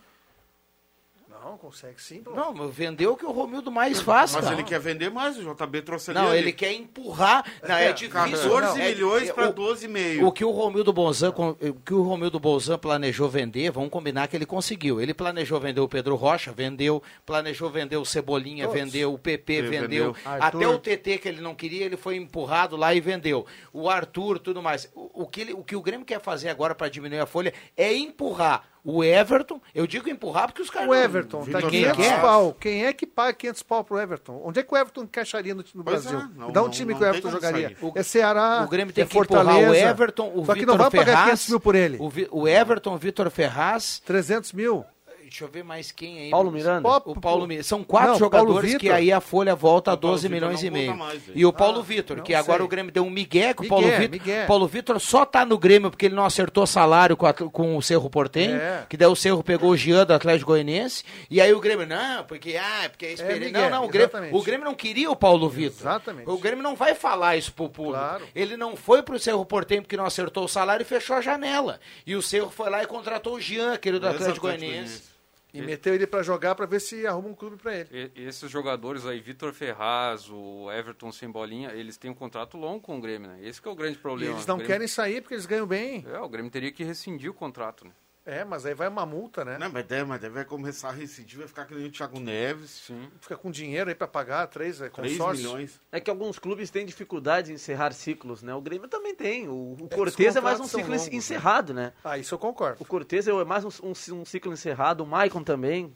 Não, 1.44 1.58
consegue 1.58 2.02
sim. 2.02 2.22
pô. 2.24 2.32
Não, 2.32 2.54
vendeu 2.70 3.14
o 3.14 3.18
que 3.18 3.26
o 3.26 3.32
Romildo 3.32 3.70
mais 3.72 4.00
faz, 4.02 4.34
Mas 4.34 4.44
cara. 4.46 4.56
ele 4.56 4.64
quer 4.64 4.80
vender 4.80 5.10
mais, 5.12 5.38
o 5.38 5.42
JB 5.44 5.82
trouxe 5.82 6.12
ali. 6.12 6.20
Não, 6.20 6.28
ali. 6.30 6.38
ele 6.38 6.54
quer 6.54 6.72
empurrar. 6.74 7.44
Não, 7.68 7.76
é, 7.76 7.90
É, 7.90 7.94
difícil. 7.94 8.14
14 8.14 8.82
É- 8.82 8.90
milhões 8.94 9.30
é- 9.30 9.34
para 9.34 9.50
o- 9.50 9.54
12,5. 9.54 10.26
O 10.26 10.32
que 10.32 10.46
o 10.46 10.52
Romildo 10.52 10.94
Bolzan, 10.94 11.32
con- 11.32 11.56
o 11.60 11.74
que 11.74 11.94
o 11.94 12.02
Romildo 12.02 12.40
Bolzan 12.40 12.78
planejou 12.78 13.28
vender, 13.30 13.72
vamos 13.72 13.90
combinar 13.90 14.28
que 14.28 14.36
ele 14.36 14.46
conseguiu. 14.46 15.02
Ele 15.02 15.14
planejou 15.14 15.60
vender 15.60 15.82
o 15.82 15.88
Pedro 15.88 16.16
Rocha, 16.16 16.52
vendeu, 16.52 17.04
planejou 17.26 17.70
vender 17.70 17.98
o 17.98 18.06
Cebolinha, 18.06 18.66
Todos. 18.68 18.82
vendeu, 18.82 19.14
o 19.14 19.20
PP 19.20 19.54
Ele 19.54 19.68
vendeu, 19.70 20.14
vendeu. 20.14 20.16
até 20.42 20.68
o 20.68 20.80
TT 20.80 21.18
que 21.18 21.28
ele 21.28 21.42
não 21.42 21.54
queria, 21.56 21.86
ele 21.86 21.98
foi 21.98 22.16
empurrado 22.16 22.76
lá 22.78 22.94
e 22.96 23.02
vendeu. 23.02 23.46
O 23.74 23.90
Arthur, 23.90 24.40
tudo 24.40 24.62
mais. 24.62 24.90
O, 24.96 25.24
o 25.24 25.28
que, 25.28 25.42
ele- 25.42 25.54
o 25.54 25.64
que 25.64 25.76
o 25.76 25.82
Grêmio 25.82 26.06
quer 26.06 26.22
fazer 26.22 26.50
agora 26.50 26.74
para 26.74 26.88
diminuir 26.90 27.20
a 27.20 27.26
folha 27.26 27.54
é 27.76 27.94
empurrar 27.94 28.64
o 28.84 29.04
Everton. 29.04 29.62
Eu 29.74 29.88
digo 29.88 30.10
empurrar 30.10 30.48
porque 30.48 30.62
os 30.62 30.70
caras 30.70 30.88
O 30.90 30.92
não- 30.94 31.00
Everton 31.00 31.46
tá 31.46 31.60
ninguém 31.62 31.84
500 31.84 31.98
quer. 32.06 32.22
pau. 32.22 32.54
Quem 32.60 32.86
é 32.86 32.94
que 32.94 33.06
paga 33.08 33.34
500 33.34 33.64
pau 33.64 33.84
pro 33.84 34.00
Everton? 34.00 34.42
Onde 34.44 34.60
é 34.60 34.64
que 34.64 34.74
o 34.74 34.78
Everton 34.78 35.04
encaixaria 35.04 35.56
no, 35.56 35.64
no 35.74 35.84
Brasil? 35.84 36.20
é, 36.20 36.28
não- 36.36 36.52
Dá 36.52 36.62
um 36.62 36.66
não- 36.66 36.72
time 36.72 36.92
não 36.94 37.00
que 37.00 37.06
o 37.06 37.08
Everton 37.08 37.32
jogaria. 37.32 37.76
sair. 37.80 37.92
É 37.96 38.04
Ceará, 38.04 38.64
O 38.66 38.70
Grêmio 38.70 38.94
tem 38.94 39.04
é 39.04 39.08
que 39.08 39.18
empurrar 39.18 39.46
Fortaleza. 39.46 39.72
o 39.72 39.76
Everton, 39.90 40.32
o 40.36 40.46
Só 40.46 40.54
que 40.54 40.60
Vitor 40.60 40.76
não 40.78 40.82
vai 40.84 40.92
pagar 40.92 41.06
Ferraz, 41.06 41.24
500 41.26 41.50
mil 41.50 41.60
por 41.60 41.76
ele. 41.76 41.98
O, 42.00 42.42
o 42.42 42.48
Everton, 42.48 42.94
o 42.94 42.98
Vitor 42.98 43.30
Ferraz. 43.30 44.02
300 44.06 44.52
mil. 44.54 44.86
Deixa 45.34 45.46
eu 45.46 45.48
ver 45.50 45.64
mais 45.64 45.92
quem 45.92 46.20
aí. 46.20 46.30
Paulo 46.30 46.52
Miranda? 46.52 46.88
O 47.06 47.20
Paulo 47.20 47.48
Miranda. 47.48 47.64
São 47.64 47.84
quatro 47.84 48.12
Não, 48.12 48.30
Paulo 48.30 48.50
jogadores 48.50 48.76
que 48.78 48.92
aí 48.92 49.12
a 49.12 49.20
folha 49.20 49.56
volta 49.56 49.90
a 49.90 49.96
O 49.96 49.98
Paulo 49.98 50.16
12 50.16 50.28
Vitor 50.28 50.40
milhões 50.48 50.64
e 50.64 50.70
meio. 50.70 50.96
mais, 50.96 51.22
e 51.34 51.44
o 51.44 51.52
Paulo 51.52 51.80
Ah, 51.80 51.82
Vitor, 51.82 52.22
que 52.22 52.36
agora 52.36 52.58
sei. 52.60 52.66
o 52.68 52.70
Grêmio 52.70 52.92
deu 52.92 53.04
um 53.04 53.10
migué 53.10 53.52
com 53.52 53.64
o 53.64 53.68
Paulo 53.68 53.88
Vitor. 53.90 54.46
Paulo 54.46 54.68
Vitor 54.68 55.00
só 55.00 55.26
tá 55.26 55.44
no 55.44 55.58
Grêmio 55.58 55.90
porque 55.90 56.06
ele 56.06 56.14
não 56.14 56.24
acertou 56.24 56.68
salário 56.68 57.18
com, 57.18 57.26
a- 57.26 57.34
com 57.34 57.76
o 57.76 57.82
Cerro 57.82 58.12
Portenho, 58.12 58.58
É. 58.58 58.86
que 58.88 58.96
daí 58.96 59.08
o 59.08 59.16
Cerro 59.16 59.44
pegou 59.44 59.72
o 59.72 59.76
Jean 59.76 60.06
do 60.06 60.14
Atlético 60.14 60.52
Goianiense, 60.52 61.04
e 61.32 61.42
aí 61.42 61.52
o 61.52 61.60
Grêmio, 61.60 61.88
não, 61.88 62.24
porque, 62.26 62.56
ah, 62.56 62.88
porque 62.92 63.08
é 63.08 63.14
experiência. 63.14 63.46
Miguel, 63.48 63.70
não, 63.72 63.78
não, 63.80 63.86
o 63.86 63.88
Grêmio, 63.88 64.10
exatamente. 64.10 64.36
o 64.36 64.42
Grêmio 64.44 64.66
não 64.66 64.76
queria 64.76 65.10
o 65.10 65.16
Paulo 65.16 65.50
Vitor. 65.50 65.80
Exatamente. 65.82 66.30
O 66.30 66.38
Grêmio 66.38 66.62
não 66.62 66.76
vai 66.76 66.94
falar 66.94 67.38
isso 67.38 67.52
pro 67.52 67.68
público. 67.70 67.98
Claro. 67.98 68.24
Ele 68.36 68.56
não 68.56 68.76
foi 68.76 69.02
pro 69.02 69.18
Cerro 69.18 69.44
Portenho 69.44 69.82
porque 69.82 69.98
não 69.98 70.06
acertou 70.06 70.44
o 70.46 70.48
salário 70.48 70.84
e 70.84 70.86
fechou 70.86 71.16
a 71.16 71.22
janela. 71.22 71.80
E 72.06 72.16
o 72.16 72.22
Cerro 72.22 72.52
foi 72.52 72.70
lá 72.70 72.84
e 72.84 72.86
contratou 72.86 73.34
o 73.34 73.42
Jean, 73.42 73.74
aquele 73.74 73.98
do 73.98 74.08
Atlético 74.08 74.42
Goianiense. 74.42 75.12
E 75.54 75.62
meteu 75.62 75.94
ele 75.94 76.08
pra 76.08 76.24
jogar 76.24 76.56
pra 76.56 76.66
ver 76.66 76.80
se 76.82 77.06
arruma 77.06 77.30
um 77.30 77.36
clube 77.36 77.58
pra 77.58 77.76
ele. 77.76 77.90
E- 77.92 78.12
esses 78.24 78.50
jogadores 78.50 79.06
aí, 79.06 79.20
Vitor 79.20 79.54
Ferraz, 79.54 80.28
o 80.30 80.72
Everton 80.72 81.12
sem 81.12 81.30
bolinha, 81.30 81.70
eles 81.74 81.96
têm 81.96 82.10
um 82.10 82.14
contrato 82.16 82.58
longo 82.58 82.82
com 82.82 82.98
o 82.98 83.02
Grêmio, 83.02 83.30
né? 83.30 83.38
Esse 83.42 83.62
que 83.62 83.68
é 83.68 83.72
o 83.72 83.76
grande 83.76 83.98
E 83.98 84.02
problema. 84.02 84.34
eles 84.34 84.48
não 84.48 84.58
Grêmio- 84.58 84.74
querem 84.74 84.88
sair 84.88 85.22
porque 85.22 85.36
eles 85.36 85.46
ganham 85.46 85.68
bem. 85.68 86.04
É, 86.12 86.20
o 86.20 86.28
Grêmio 86.28 86.50
teria 86.50 86.72
que 86.72 86.84
rescindir 86.84 87.30
o 87.30 87.34
contrato, 87.36 87.86
né? 87.86 87.92
É, 88.26 88.46
mas 88.46 88.66
aí 88.66 88.74
vai 88.74 88.88
uma 88.88 89.06
multa, 89.06 89.44
né? 89.44 89.58
Não, 89.58 89.70
mas 89.70 89.86
deve, 89.86 90.06
mas 90.06 90.22
deve 90.22 90.46
começar 90.46 90.90
a 90.90 90.92
recidir, 90.94 91.38
vai 91.40 91.48
ficar 91.48 91.66
que 91.66 91.76
nem 91.76 91.88
o 91.88 91.92
Thiago 91.92 92.22
Neves. 92.22 92.70
Sim. 92.88 93.10
Fica 93.20 93.36
com 93.36 93.52
dinheiro 93.52 93.90
aí 93.90 93.96
pra 93.96 94.08
pagar, 94.08 94.48
três 94.48 94.80
é, 94.80 94.88
3 94.90 95.18
consórcio. 95.18 95.44
milhões. 95.46 95.78
É 95.92 96.00
que 96.00 96.10
alguns 96.10 96.40
clubes 96.40 96.70
têm 96.70 96.86
dificuldade 96.86 97.52
em 97.52 97.56
encerrar 97.56 97.92
ciclos, 97.92 98.42
né? 98.42 98.54
O 98.56 98.62
Grêmio 98.62 98.88
também 98.88 99.14
tem. 99.14 99.50
O, 99.50 99.76
o 99.78 99.88
É, 99.92 99.94
Cortez 99.96 100.36
é 100.38 100.40
mais 100.42 100.58
um 100.60 100.64
ciclo 100.64 100.92
longos, 100.92 101.08
né? 101.10 101.16
encerrado, 101.18 101.74
né? 101.74 101.92
Ah, 102.02 102.18
isso 102.18 102.34
eu 102.34 102.40
concordo. 102.40 102.78
O 102.82 102.86
Cortez 102.86 103.28
é 103.28 103.34
mais 103.44 103.66
um, 103.66 103.70
um- 103.84 104.22
um 104.22 104.26
ciclo 104.26 104.54
encerrado, 104.54 105.02
o 105.04 105.06
Maicon 105.08 105.44
também. 105.44 105.94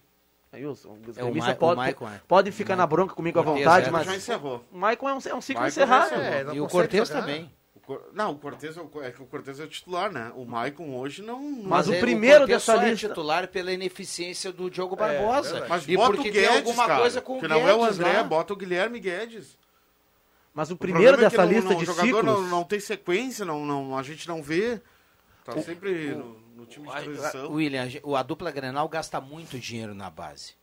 Aí 0.51 0.65
os, 0.65 0.83
os 0.83 1.17
É, 1.17 1.23
o 1.23 1.33
Ma- 1.33 1.51
o 1.51 1.55
podem 1.55 1.75
Maicon, 1.77 2.09
é. 2.09 2.21
podem 2.27 2.51
ficar 2.51 2.75
na 2.75 2.85
bronca 2.87 3.13
comigo 3.13 3.39
à 3.39 3.41
vontade, 3.41 3.87
é. 3.87 3.91
mas 3.91 4.05
Já 4.05 4.15
encerrou. 4.15 4.65
o 4.71 4.77
Maicon 4.77 5.07
é 5.09 5.13
um, 5.13 5.19
é 5.27 5.35
um 5.35 5.41
ciclo 5.41 5.61
Maicon 5.61 5.67
encerrado. 5.81 6.13
É, 6.15 6.43
E 6.55 6.59
o 6.59 6.67
Cortez 6.67 7.07
jogar. 7.07 7.21
também. 7.21 7.51
O 7.87 7.99
Não, 8.13 8.31
o 8.33 8.37
Cortez 8.37 8.75
é 8.75 8.81
o, 8.81 9.03
é 9.03 9.11
que 9.11 9.21
o 9.21 9.25
Cortez 9.25 9.59
é 9.59 9.63
o 9.63 9.67
titular, 9.67 10.11
né? 10.11 10.31
O 10.35 10.43
Maicon 10.45 10.95
hoje 10.97 11.21
não. 11.21 11.41
não- 11.41 11.69
Mas 11.69 11.87
o 11.87 11.93
é, 11.93 11.99
primeiro 11.99 12.39
Cortez 12.39 12.57
dessa 12.59 12.75
só 12.75 12.81
é 12.81 12.89
lista- 12.89 13.07
titular 13.07 13.47
pela 13.47 13.71
ineficiência 13.71 14.51
do 14.51 14.69
Diogo 14.69 14.95
Barbosa. 14.95 15.51
verdade. 15.51 15.69
Mas 15.69 15.87
e 15.87 15.95
bota 15.95 16.13
porque 16.15 16.29
o 16.29 16.33
Guedes, 16.33 16.49
tem 16.49 16.57
alguma 16.57 16.85
cara, 16.85 16.99
coisa 16.99 17.21
com 17.21 17.37
o 17.37 17.41
Guedes 17.41 17.49
não 17.49 17.67
é 17.67 17.73
o 17.73 17.83
André, 17.83 18.13
lá. 18.13 18.23
bota 18.23 18.53
o 18.53 18.55
Guilherme 18.57 18.99
Guedes. 18.99 19.57
Mas 20.53 20.69
o 20.69 20.73
O 20.73 20.77
primeiro 20.77 21.13
é 21.13 21.17
que 21.17 21.23
dessa 21.23 21.45
não- 21.45 21.51
lista 21.51 21.69
não- 21.69 21.77
de 21.77 21.83
O 21.83 21.85
jogador 21.85 22.05
ciclos... 22.07 22.25
não, 22.25 22.41
não 22.49 22.63
tem 22.63 22.79
sequência, 22.79 23.45
não, 23.45 23.65
não, 23.65 23.97
a 23.97 24.03
gente 24.03 24.27
não 24.27 24.41
vê. 24.43 24.81
Tá 25.45 25.57
sempre 25.61 26.13
no, 26.15 26.37
no 26.57 26.65
time 26.65 26.87
de 26.89 26.93
transição. 27.03 27.51
William, 27.53 27.83
a 27.83 28.07
o- 28.07 28.15
a 28.17 28.23
dupla 28.23 28.51
Grenal 28.51 28.89
gasta 28.89 29.21
muito 29.21 29.57
dinheiro 29.57 29.95
na 29.95 30.09
base. 30.09 30.55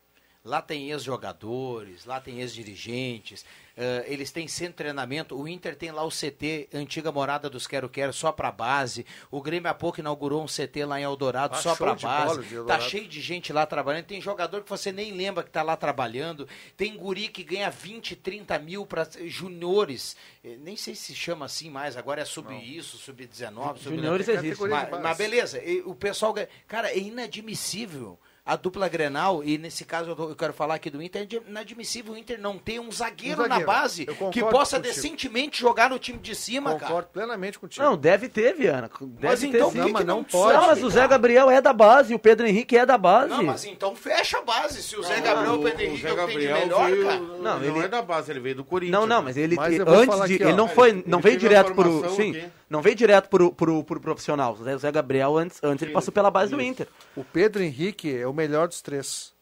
Lá 0.44 0.61
tem 0.61 0.90
ex-jogadores, 0.90 2.04
lá 2.04 2.20
tem 2.20 2.40
ex-dirigentes, 2.40 3.46
eh, 3.74 4.04
eles 4.07 4.30
têm 4.30 4.46
centro 4.46 4.72
de 4.72 4.76
treinamento. 4.76 5.35
O 5.40 5.48
Inter 5.48 5.74
tem 5.74 5.90
lá 5.90 6.04
o 6.04 6.11
CT, 6.11 6.68
antiga 6.74 7.11
morada 7.11 7.48
dos 7.48 7.66
Quero 7.66 7.88
Quero, 7.88 8.12
só 8.12 8.30
para 8.30 8.52
base. 8.52 9.07
O 9.30 9.40
Grêmio 9.40 9.70
há 9.70 9.74
pouco 9.74 10.00
inaugurou 10.00 10.42
um 10.42 10.46
CT 10.46 10.85
lá 10.85 11.00
em 11.00 11.04
Eldorado, 11.04 11.54
Ah, 11.54 11.62
só 11.62 11.74
para 11.74 11.94
bola 11.94 12.37
base. 12.37 12.42
de 12.42 12.62
Tá 12.66 12.78
cheio 12.78 13.09
de 13.09 13.22
gente 13.22 13.54
lá 13.54 13.64
trabalhando. 13.64 14.04
Tem 14.04 14.20
jogador 14.20 14.62
que 14.62 14.68
você 14.68 14.92
nem 14.92 15.12
lembra 15.12 15.42
que 15.42 15.50
tá 15.50 15.62
lá 15.62 15.78
trabalhando. 15.78 16.46
Tem 16.76 16.94
guri 16.94 17.28
que 17.28 17.42
ganha 17.42 17.70
20, 17.70 18.14
30 18.14 18.59
mil 18.59 18.85
para 18.85 19.09
juniores. 19.24 20.14
Eh, 20.44 20.59
Nem 20.61 20.76
sei 20.76 20.94
se 20.94 21.14
chama 21.14 21.46
assim 21.46 21.70
mais, 21.70 21.96
agora 21.96 22.20
é 22.20 22.24
sub 22.26 22.52
isso, 22.54 22.98
sub 22.98 23.26
19, 23.26 23.80
sub 23.80 23.96
Juniores 23.96 24.26
Tem 24.26 24.35
existe. 24.37 24.62
mas, 24.66 24.90
mas 24.90 25.16
beleza, 25.16 25.59
e 25.64 25.80
o 25.87 25.94
pessoal. 25.94 26.35
Cara, 26.68 26.90
é 26.90 26.98
inadmissível 26.98 28.18
a 28.46 28.57
dupla 28.57 28.88
Grenal, 28.88 29.42
e 29.42 29.57
nesse 29.57 29.87
caso 29.87 30.11
eu, 30.11 30.16
tô- 30.16 30.28
eu 30.28 30.37
quero 30.37 30.52
falar 30.52 30.74
aqui 30.74 30.90
do 30.90 31.02
Inter, 31.02 31.22
é 31.30 31.50
inadmissível 31.50 32.12
o 32.12 32.16
Inter 32.16 32.38
não 32.38 32.59
ter 32.59 32.78
um 32.78 32.92
zagueiro, 32.92 33.40
Um 33.40 33.44
zagueiro. 33.44 33.61
na 33.61 33.66
base 33.66 34.04
que 34.04 34.14
concordo 34.14 34.50
possa 34.50 34.76
contigo. 34.76 34.94
decentemente 34.94 35.59
jogar 35.61 35.88
no 35.88 35.98
time 35.98 36.18
de 36.18 36.35
cima, 36.35 36.72
Concordo 36.72 36.92
cara. 36.94 37.09
plenamente 37.11 37.59
contigo. 37.59 37.83
Não, 37.83 37.96
deve 37.96 38.28
ter, 38.28 38.54
Viana. 38.54 38.90
Deve 39.00 39.26
Mas 39.26 39.40
ter 39.40 39.46
então 39.46 39.70
sim. 39.70 39.78
por 39.78 39.87
que 39.87 39.92
mas 39.92 40.04
não 40.04 40.16
não 40.18 40.24
pode, 40.24 40.59
Não, 40.59 40.66
mas 40.66 40.83
o 40.85 40.90
Zé 40.90 41.09
Gabriel 41.09 41.50
é 41.50 41.61
da 41.62 41.72
base, 41.72 42.14
o 42.14 42.18
Pedro 42.18 42.46
Henrique 42.46 42.76
é 42.76 42.85
da 42.85 42.98
base. 42.98 43.30
Não, 43.30 43.42
mas 43.44 43.64
então 43.64 43.96
fecha 43.96 44.38
a 44.38 44.42
base. 44.42 44.83
Se 44.83 44.94
o 44.96 45.02
Zé 45.02 45.20
Gabriel 45.22 45.54
e 45.54 45.59
o 45.59 45.62
Pedro 45.62 45.78
o 45.78 45.83
Henrique 45.87 46.02
Zé 46.02 46.09
é 46.09 46.12
o 46.12 46.14
de 46.14 46.20
Gabriel 46.20 46.59
melhor, 46.59 46.90
veio, 46.90 47.04
cara. 47.07 47.18
não, 47.18 47.38
Não, 47.38 47.57
ele 47.64 47.68
ele- 47.78 47.85
é 47.87 47.88
da 47.88 48.02
base, 48.02 48.30
ele 48.30 48.40
veio 48.40 48.57
do 48.57 48.64
Corinthians. 48.64 49.00
Não, 49.00 49.07
não, 49.07 49.22
mas 49.22 49.38
ele, 49.38 49.57
Mas 49.57 49.80
antes 49.80 50.16
de, 50.26 50.35
aqui, 50.35 50.42
ele 50.42 50.52
não 50.52 50.68
foi, 50.68 50.90
ele- 50.90 51.04
não 51.07 51.18
veio 51.20 51.38
direto 51.38 51.74
pro, 51.74 52.11
sim, 52.14 52.30
aqui. 52.37 52.44
não 52.68 52.83
veio 52.83 52.94
direto 52.94 53.28
pro, 53.30 53.50
pro, 53.50 53.83
pro 53.83 54.00
profissional. 54.00 54.52
O 54.52 54.62
Zé, 54.64 54.74
o 54.74 54.78
Zé 54.78 54.92
Gabriel 54.92 55.37
antes, 55.38 55.59
antes 55.62 55.83
ele 55.83 55.92
passou 55.92 56.12
pela 56.12 56.30
base 56.30 56.50
do 56.50 56.61
Inter. 56.61 56.87
O 57.16 57.24
Pedro 57.24 57.62
Henrique 57.62 58.14
é 58.14 58.26
o 58.26 58.34
melhor 58.35 58.68
dos 58.68 58.83
três. 58.83 59.33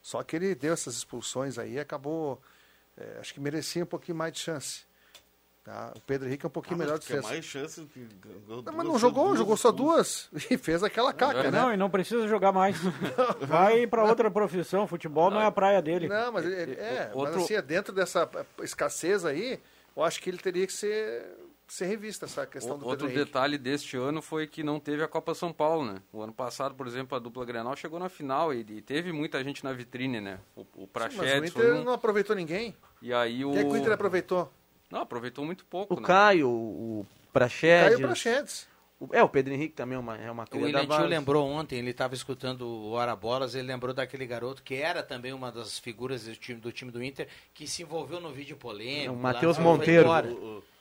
Só 0.00 0.22
que 0.22 0.34
ele 0.36 0.54
deu 0.54 0.72
essas 0.72 0.94
expulsões 0.96 1.58
aí 1.58 1.74
e 1.74 1.80
acabou. 1.80 2.40
é, 2.96 3.18
acho 3.20 3.32
que 3.32 3.40
merecia 3.40 3.82
um 3.82 3.86
pouquinho 3.86 4.16
mais 4.18 4.32
de 4.32 4.40
chance. 4.40 4.82
Tá? 5.64 5.92
O 5.96 6.00
Pedro 6.00 6.26
Henrique 6.26 6.44
é 6.44 6.48
um 6.48 6.50
pouquinho 6.50 6.74
Ah, 6.74 6.78
melhor 6.80 6.98
dos 6.98 7.06
quer 7.06 7.20
três. 7.20 7.24
mais 7.24 7.44
chances 7.44 7.86
que 7.94 8.00
Não, 8.48 8.64
mas 8.72 8.84
não 8.84 8.98
jogou, 8.98 9.26
duas 9.26 9.38
jogou 9.38 9.56
só 9.56 9.70
duas. 9.70 10.28
E 10.50 10.58
fez 10.58 10.82
aquela 10.82 11.12
caca, 11.12 11.44
né? 11.44 11.50
Não, 11.52 11.72
e 11.72 11.76
não 11.76 11.88
precisa 11.88 12.26
jogar 12.26 12.50
mais. 12.50 12.76
Vai 13.46 13.86
para 13.86 14.02
outra 14.04 14.28
profissão. 14.28 14.88
Futebol 14.88 15.30
não 15.30 15.40
é 15.40 15.46
a 15.46 15.52
praia 15.52 15.80
dele. 15.80 16.08
Não, 16.08 16.32
mas 16.32 16.44
ele- 16.46 16.72
é, 16.74 17.12
Outro- 17.14 17.34
mas 17.36 17.44
assim, 17.44 17.54
é 17.54 17.62
dentro 17.62 17.92
dessa 17.94 18.28
escassez 18.60 19.24
aí, 19.24 19.60
eu 19.96 20.02
acho 20.02 20.20
que 20.20 20.28
ele 20.30 20.38
teria 20.38 20.66
que 20.66 20.72
ser, 20.72 21.24
ser 21.72 21.86
revista 21.86 22.26
essa 22.26 22.46
questão 22.46 22.78
do 22.78 22.86
Outro 22.86 23.06
Pedro 23.08 23.24
detalhe 23.24 23.56
deste 23.56 23.96
ano 23.96 24.20
foi 24.20 24.46
que 24.46 24.62
não 24.62 24.78
teve 24.78 25.02
a 25.02 25.08
Copa 25.08 25.34
São 25.34 25.52
Paulo, 25.52 25.84
né? 25.84 26.02
O 26.12 26.20
ano 26.20 26.32
passado, 26.32 26.74
por 26.74 26.86
exemplo, 26.86 27.16
a 27.16 27.18
dupla 27.18 27.44
Grenal 27.44 27.74
chegou 27.76 27.98
na 27.98 28.08
final 28.08 28.52
e, 28.52 28.60
e 28.60 28.82
teve 28.82 29.10
muita 29.10 29.42
gente 29.42 29.64
na 29.64 29.72
vitrine, 29.72 30.20
né? 30.20 30.38
O, 30.54 30.60
o 30.60 30.64
Sim, 30.64 30.70
mas 30.74 30.84
o 30.84 30.86
Prachedes 30.88 31.50
Inter 31.50 31.52
foi 31.52 31.72
um, 31.72 31.84
não 31.84 31.92
aproveitou 31.94 32.36
ninguém. 32.36 32.76
e 33.00 33.12
aí 33.12 33.44
o... 33.44 33.52
Quem 33.52 33.60
é 33.60 33.64
que 33.64 33.70
o 33.70 33.76
Inter 33.76 33.92
aproveitou? 33.92 34.52
Não, 34.90 35.00
aproveitou 35.00 35.44
muito 35.46 35.64
pouco, 35.64 35.94
O 35.94 36.00
né? 36.00 36.06
Caio, 36.06 36.50
o 36.50 37.06
Praxedes. 37.32 37.94
Caio 37.94 38.06
Prachedes. 38.06 38.68
o- 39.00 39.08
É, 39.10 39.22
o 39.22 39.28
Pedro 39.30 39.54
Henrique 39.54 39.74
também 39.74 39.96
é 39.96 39.98
uma, 39.98 40.18
é 40.18 40.30
uma 40.30 40.42
O 40.44 40.46
cria 40.46 40.84
base. 40.84 41.06
lembrou 41.06 41.48
ontem, 41.48 41.78
ele 41.78 41.90
estava 41.90 42.14
escutando 42.14 42.66
o 42.66 42.90
Hora 42.90 43.16
Bolas, 43.16 43.54
ele 43.54 43.66
lembrou 43.66 43.94
daquele 43.94 44.26
garoto 44.26 44.62
que 44.62 44.74
era 44.74 45.02
também 45.02 45.32
uma 45.32 45.50
das 45.50 45.78
figuras 45.78 46.24
do 46.24 46.36
time 46.36 46.60
do, 46.60 46.70
time 46.70 46.90
do 46.90 47.02
Inter, 47.02 47.26
que 47.54 47.66
se 47.66 47.80
envolveu 47.82 48.20
no 48.20 48.30
vídeo 48.30 48.58
polêmico. 48.58 49.12
O 49.14 49.16
lá, 49.16 49.22
Matheus 49.22 49.56
Monteiro. 49.56 50.06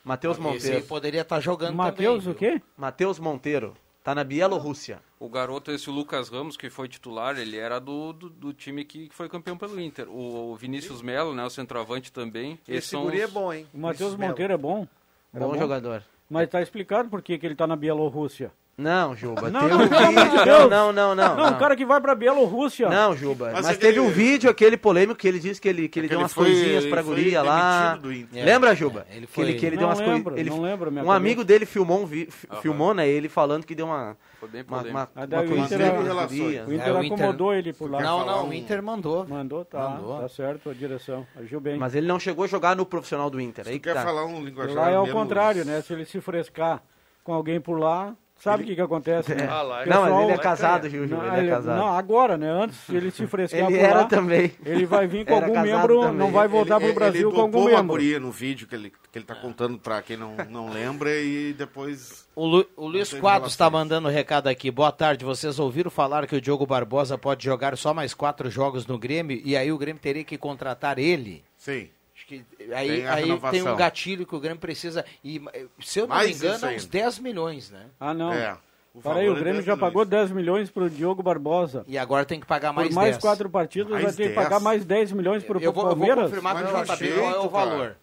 Matheus 0.03 0.37
Esse 0.37 0.47
aí 0.47 0.53
Monteiro. 0.53 0.85
poderia 0.85 1.21
estar 1.21 1.39
jogando 1.39 1.75
Matheus 1.75 2.23
também. 2.25 2.35
o 2.35 2.37
quê? 2.37 2.61
Matheus 2.77 3.19
Monteiro. 3.19 3.73
Tá 4.03 4.15
na 4.15 4.23
Bielorrússia. 4.23 4.99
O 5.19 5.29
garoto, 5.29 5.69
esse 5.71 5.87
Lucas 5.91 6.27
Ramos, 6.29 6.57
que 6.57 6.71
foi 6.71 6.87
titular, 6.87 7.37
ele 7.37 7.55
era 7.57 7.79
do, 7.79 8.11
do, 8.13 8.29
do 8.31 8.51
time 8.53 8.83
que, 8.83 9.09
que 9.09 9.13
foi 9.15 9.29
campeão 9.29 9.55
pelo 9.55 9.79
Inter. 9.79 10.09
O, 10.09 10.51
o 10.51 10.55
Vinícius 10.55 11.03
Melo, 11.03 11.35
né, 11.35 11.43
o 11.45 11.49
centroavante 11.51 12.11
também. 12.11 12.57
Esse 12.67 12.95
guri 12.97 13.21
é 13.21 13.25
os- 13.25 13.31
bom, 13.31 13.53
hein? 13.53 13.67
O 13.71 13.77
Matheus. 13.77 14.15
Monteiro 14.15 14.53
é 14.53 14.57
bom. 14.57 14.87
Era 15.31 15.45
Bom 15.45 15.55
jogador. 15.55 16.03
Mas 16.27 16.49
tá 16.49 16.61
explicado 16.63 17.09
por 17.09 17.21
que 17.21 17.37
que 17.37 17.45
ele 17.45 17.55
tá 17.55 17.67
na 17.67 17.75
Bielorrússia. 17.75 18.51
Não, 18.81 19.15
Juba, 19.15 19.49
Não, 19.49 19.59
tem 19.61 19.69
não, 19.69 19.77
um 19.77 19.87
vídeo. 19.87 20.43
Deus. 20.45 20.69
Não, 20.69 20.91
não, 20.91 21.15
não, 21.15 21.35
Não, 21.35 21.51
o 21.51 21.57
cara 21.59 21.75
que 21.75 21.85
vai 21.85 22.01
pra 22.01 22.15
Bielorrússia. 22.15 22.89
Não, 22.89 23.15
Juba. 23.15 23.51
Mas, 23.53 23.65
Mas 23.67 23.77
teve 23.77 23.99
aquele- 23.99 23.99
um 24.05 24.09
vídeo, 24.09 24.49
aquele 24.49 24.75
polêmico, 24.77 25.19
que 25.19 25.27
ele 25.27 25.39
disse 25.39 25.61
que 25.61 25.69
ele, 25.69 25.87
que 25.87 25.99
ele 25.99 26.07
É 26.07 26.09
que 26.09 26.15
deu 26.15 26.19
umas 26.21 26.33
foi- 26.33 26.45
coisinhas 26.47 26.85
pra 26.87 27.01
guria 27.01 27.41
lá. 27.41 27.99
Inter. 28.03 28.43
Lembra, 28.45 28.75
Juba? 28.75 29.05
É, 29.11 29.17
ele 29.17 29.27
que 29.27 29.33
foi- 29.33 29.43
ele, 29.43 29.53
que 29.59 29.65
ele 29.65 29.75
Não 29.75 29.81
deu 29.81 29.87
umas 29.89 29.99
lembro, 29.99 30.23
coisinhas. 30.33 30.39
Ele... 30.39 30.49
não 30.49 30.61
lembro, 30.61 30.91
minha 30.91 31.03
Um 31.03 31.07
cabeça. 31.07 31.17
amigo 31.17 31.43
dele 31.43 31.65
filmou, 31.65 32.01
um 32.01 32.05
vi... 32.05 32.27
Aham. 32.49 32.61
filmou, 32.61 32.93
né? 32.93 33.07
Ele 33.07 33.29
falando 33.29 33.65
que 33.65 33.75
deu 33.75 33.85
uma. 33.85 34.17
Foi 34.39 34.49
bem 34.49 34.61
Uma, 34.67 34.77
polêmico. 34.79 34.97
uma, 34.97 35.09
Ah, 35.15 35.27
uma 35.29 35.41
o 35.41 35.47
coisinha 35.47 35.65
Inter- 35.65 35.81
É, 35.81 36.63
o 36.65 36.73
Inter- 36.73 36.97
acomodou 37.13 37.53
ele 37.53 37.73
por 37.73 37.91
lá. 37.91 38.01
Não, 38.01 38.25
não, 38.25 38.45
um- 38.45 38.49
o 38.49 38.53
Inter 38.53 38.81
mandou. 38.81 39.27
Mandou, 39.27 39.63
tá. 39.63 39.89
Mandou. 39.89 40.19
Tá 40.19 40.27
certo 40.29 40.69
a 40.69 40.73
direção. 40.73 41.27
Agiu 41.39 41.59
bem. 41.59 41.77
Mas 41.77 41.93
ele 41.93 42.07
não 42.07 42.19
chegou 42.19 42.45
a 42.45 42.47
jogar 42.47 42.75
no 42.75 42.85
profissional 42.85 43.29
do 43.29 43.39
Inter. 43.39 43.65
Aí 43.67 43.73
que 43.73 43.81
Quer 43.89 43.93
tá. 43.93 44.03
falar 44.03 44.25
um 44.25 44.43
linguajar 44.43 44.75
Lá 44.75 44.89
é 44.89 44.99
o 44.99 45.07
contrário, 45.11 45.63
né? 45.63 45.81
Se 45.81 45.93
ele 45.93 46.05
se 46.05 46.19
frescar 46.19 46.81
com 47.23 47.33
alguém 47.33 47.61
por 47.61 47.77
lá, 47.79 48.15
sabe 48.41 48.63
o 48.63 48.65
que 48.67 48.75
que 48.75 48.81
acontece, 48.81 49.33
né? 49.35 49.47
Ah, 49.49 49.61
lá 49.61 49.83
é- 49.83 49.85
Não, 49.85 50.01
mas 50.01 50.11
ele 50.13 50.21
é 50.23 50.25
Pessoal- 50.27 50.39
casado, 50.39 50.89
Gil, 50.89 51.07
Gil, 51.07 51.17
Não, 51.17 51.27
ele 51.27 51.35
é 51.35 51.39
ele- 51.39 51.49
casado. 51.49 51.77
não, 51.77 51.87
agora, 51.95 52.37
né? 52.37 52.49
Antes, 52.49 52.77
se 52.79 52.95
ele 52.95 53.11
se 53.11 53.27
frescar 53.27 53.69
Ele 53.71 53.77
era 53.79 53.99
lá, 54.01 54.05
também. 54.05 54.51
ele 54.65 54.85
vai 54.85 55.07
vir 55.07 55.25
com 55.25 55.33
Era 55.35 55.45
algum 55.45 55.61
membro, 55.61 56.01
também. 56.01 56.17
não 56.17 56.31
vai 56.31 56.47
voltar 56.47 56.75
ele, 56.81 56.85
pro 56.85 56.95
Brasil 56.95 57.27
ele 57.29 57.35
com 57.35 57.41
algum 57.41 57.65
membro. 57.65 57.87
guria 57.87 58.19
no 58.19 58.31
vídeo 58.31 58.67
que 58.67 58.75
ele, 58.75 58.89
que 59.11 59.17
ele 59.19 59.25
tá 59.25 59.35
contando 59.35 59.77
pra 59.77 60.01
quem 60.01 60.17
não, 60.17 60.35
não 60.49 60.69
lembra 60.69 61.09
e 61.19 61.53
depois... 61.53 62.27
O, 62.35 62.45
Lu- 62.45 62.65
o 62.77 62.87
Luiz 62.87 63.13
Quadros 63.13 63.51
está 63.51 63.69
mandando 63.69 64.07
um 64.07 64.11
recado 64.11 64.47
aqui. 64.47 64.71
Boa 64.71 64.91
tarde. 64.91 65.25
Vocês 65.25 65.59
ouviram 65.59 65.91
falar 65.91 66.25
que 66.27 66.35
o 66.35 66.41
Diogo 66.41 66.65
Barbosa 66.65 67.17
pode 67.17 67.43
jogar 67.43 67.77
só 67.77 67.93
mais 67.93 68.13
quatro 68.13 68.49
jogos 68.49 68.87
no 68.87 68.97
Grêmio 68.97 69.41
e 69.43 69.55
aí 69.57 69.71
o 69.71 69.77
Grêmio 69.77 70.01
teria 70.01 70.23
que 70.23 70.37
contratar 70.37 70.97
ele? 70.97 71.43
Sim. 71.57 71.89
Que 72.31 72.45
aí, 72.73 72.87
Tem 72.87 73.07
aí 73.07 73.39
tem 73.51 73.61
um 73.61 73.75
gatilho 73.75 74.25
que 74.25 74.33
o 74.33 74.39
Grêmio 74.39 74.59
precisa. 74.59 75.03
E, 75.21 75.41
se 75.81 75.99
eu 75.99 76.07
não 76.07 76.15
Mais 76.15 76.29
me 76.29 76.47
engano, 76.47 76.65
é 76.71 76.75
uns 76.77 76.85
10 76.85 77.19
milhões, 77.19 77.69
né? 77.71 77.87
Ah, 77.99 78.13
não. 78.13 78.31
É. 78.31 78.57
O 78.93 79.01
Para 79.01 79.15
aí, 79.19 79.25
valor 79.25 79.35
o 79.35 79.37
é 79.37 79.39
Grêmio 79.41 79.53
10 79.59 79.65
já 79.65 79.75
milhões. 79.75 79.79
pagou 79.91 80.05
10 80.05 80.31
milhões 80.31 80.69
pro 80.69 80.89
Diogo 80.89 81.21
Barbosa. 81.21 81.83
E 81.87 81.97
agora 81.97 82.23
tem 82.23 82.39
que 82.39 82.45
pagar 82.45 82.71
mais 82.71 82.87
Por 82.87 82.95
mais 82.95 83.11
10. 83.11 83.21
quatro 83.21 83.49
partidas, 83.49 83.91
Mais 83.91 84.03
vai 84.03 84.13
ter 84.13 84.29
que 84.29 84.35
10? 84.35 84.35
pagar 84.35 84.59
mais 84.61 84.85
10 84.85 85.11
milhões 85.11 85.43
pro, 85.43 85.59
eu 85.59 85.73
vou, 85.73 85.83
eu 85.83 85.89
vou 85.89 85.97
Palmeiras. 85.97 86.23
confirmar 86.25 86.55
com 86.55 86.61
o 86.79 86.83
JB 86.83 87.11
qual 87.13 87.25
é 87.31 87.39
o 87.39 87.49
cara. 87.49 87.65
valor. 87.65 87.97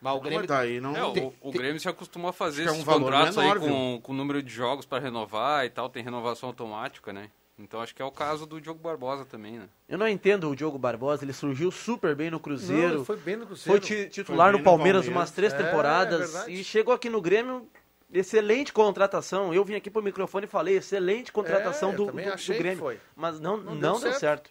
Mas 0.00 0.14
o 0.14 0.20
Grêmio. 0.20 0.38
Mas 0.40 0.48
daí 0.48 0.80
não... 0.80 0.96
É, 0.96 1.04
o, 1.04 1.32
o 1.42 1.50
Grêmio 1.50 1.80
se 1.80 1.88
acostumou 1.88 2.28
a 2.30 2.32
fazer 2.32 2.64
é 2.66 2.70
um 2.70 2.74
esses 2.74 2.84
contratos 2.84 3.36
menor, 3.36 3.56
aí 3.56 3.60
com, 3.68 4.00
com 4.02 4.12
o 4.12 4.14
número 4.14 4.42
de 4.42 4.50
jogos 4.52 4.84
para 4.86 5.02
renovar 5.02 5.64
e 5.64 5.70
tal, 5.70 5.88
tem 5.88 6.02
renovação 6.02 6.48
automática, 6.50 7.12
né? 7.12 7.30
Então 7.58 7.80
acho 7.80 7.94
que 7.94 8.02
é 8.02 8.04
o 8.04 8.10
caso 8.10 8.46
do 8.46 8.60
Diogo 8.60 8.80
Barbosa 8.80 9.24
também, 9.24 9.58
né? 9.58 9.68
Eu 9.88 9.96
não 9.96 10.08
entendo 10.08 10.50
o 10.50 10.56
Diogo 10.56 10.76
Barbosa, 10.76 11.24
ele 11.24 11.32
surgiu 11.32 11.70
super 11.70 12.14
bem 12.16 12.26
no 12.28 12.32
Não, 12.36 12.40
Cruzeiro. 12.40 12.94
ele 12.96 13.04
foi 13.04 13.16
bem 13.16 13.36
no 13.36 13.46
Foi 13.46 13.78
Cruzeiro. 13.78 13.80
ti- 13.80 14.08
titular 14.10 14.46
Foi 14.46 14.52
no 14.52 14.58
bem 14.58 14.64
no 14.64 14.64
Palmeiras, 14.64 15.02
Palmeiras. 15.04 15.16
umas 15.22 15.30
três 15.30 15.52
É, 15.52 15.56
temporadas 15.62 16.34
é 16.48 16.50
e 16.50 16.64
chegou 16.64 16.92
aqui 16.92 17.08
no 17.08 17.20
Grêmio. 17.20 17.68
Excelente 18.12 18.72
contratação. 18.72 19.52
Eu 19.54 19.64
vim 19.64 19.74
aqui 19.74 19.90
pro 19.90 20.02
microfone 20.02 20.44
e 20.44 20.48
falei, 20.48 20.76
excelente 20.76 21.32
contratação 21.32 21.90
É, 21.90 21.96
do, 21.96 22.06
do- 22.06 22.12
do 22.12 22.54
Grêmio. 22.58 22.78
foi. 22.78 23.00
Mas 23.16 23.40
não, 23.40 23.56
Não 23.56 23.74
não, 23.74 23.80
deu 23.80 23.92
deu 23.92 24.00
certo. 24.00 24.18
certo. 24.20 24.50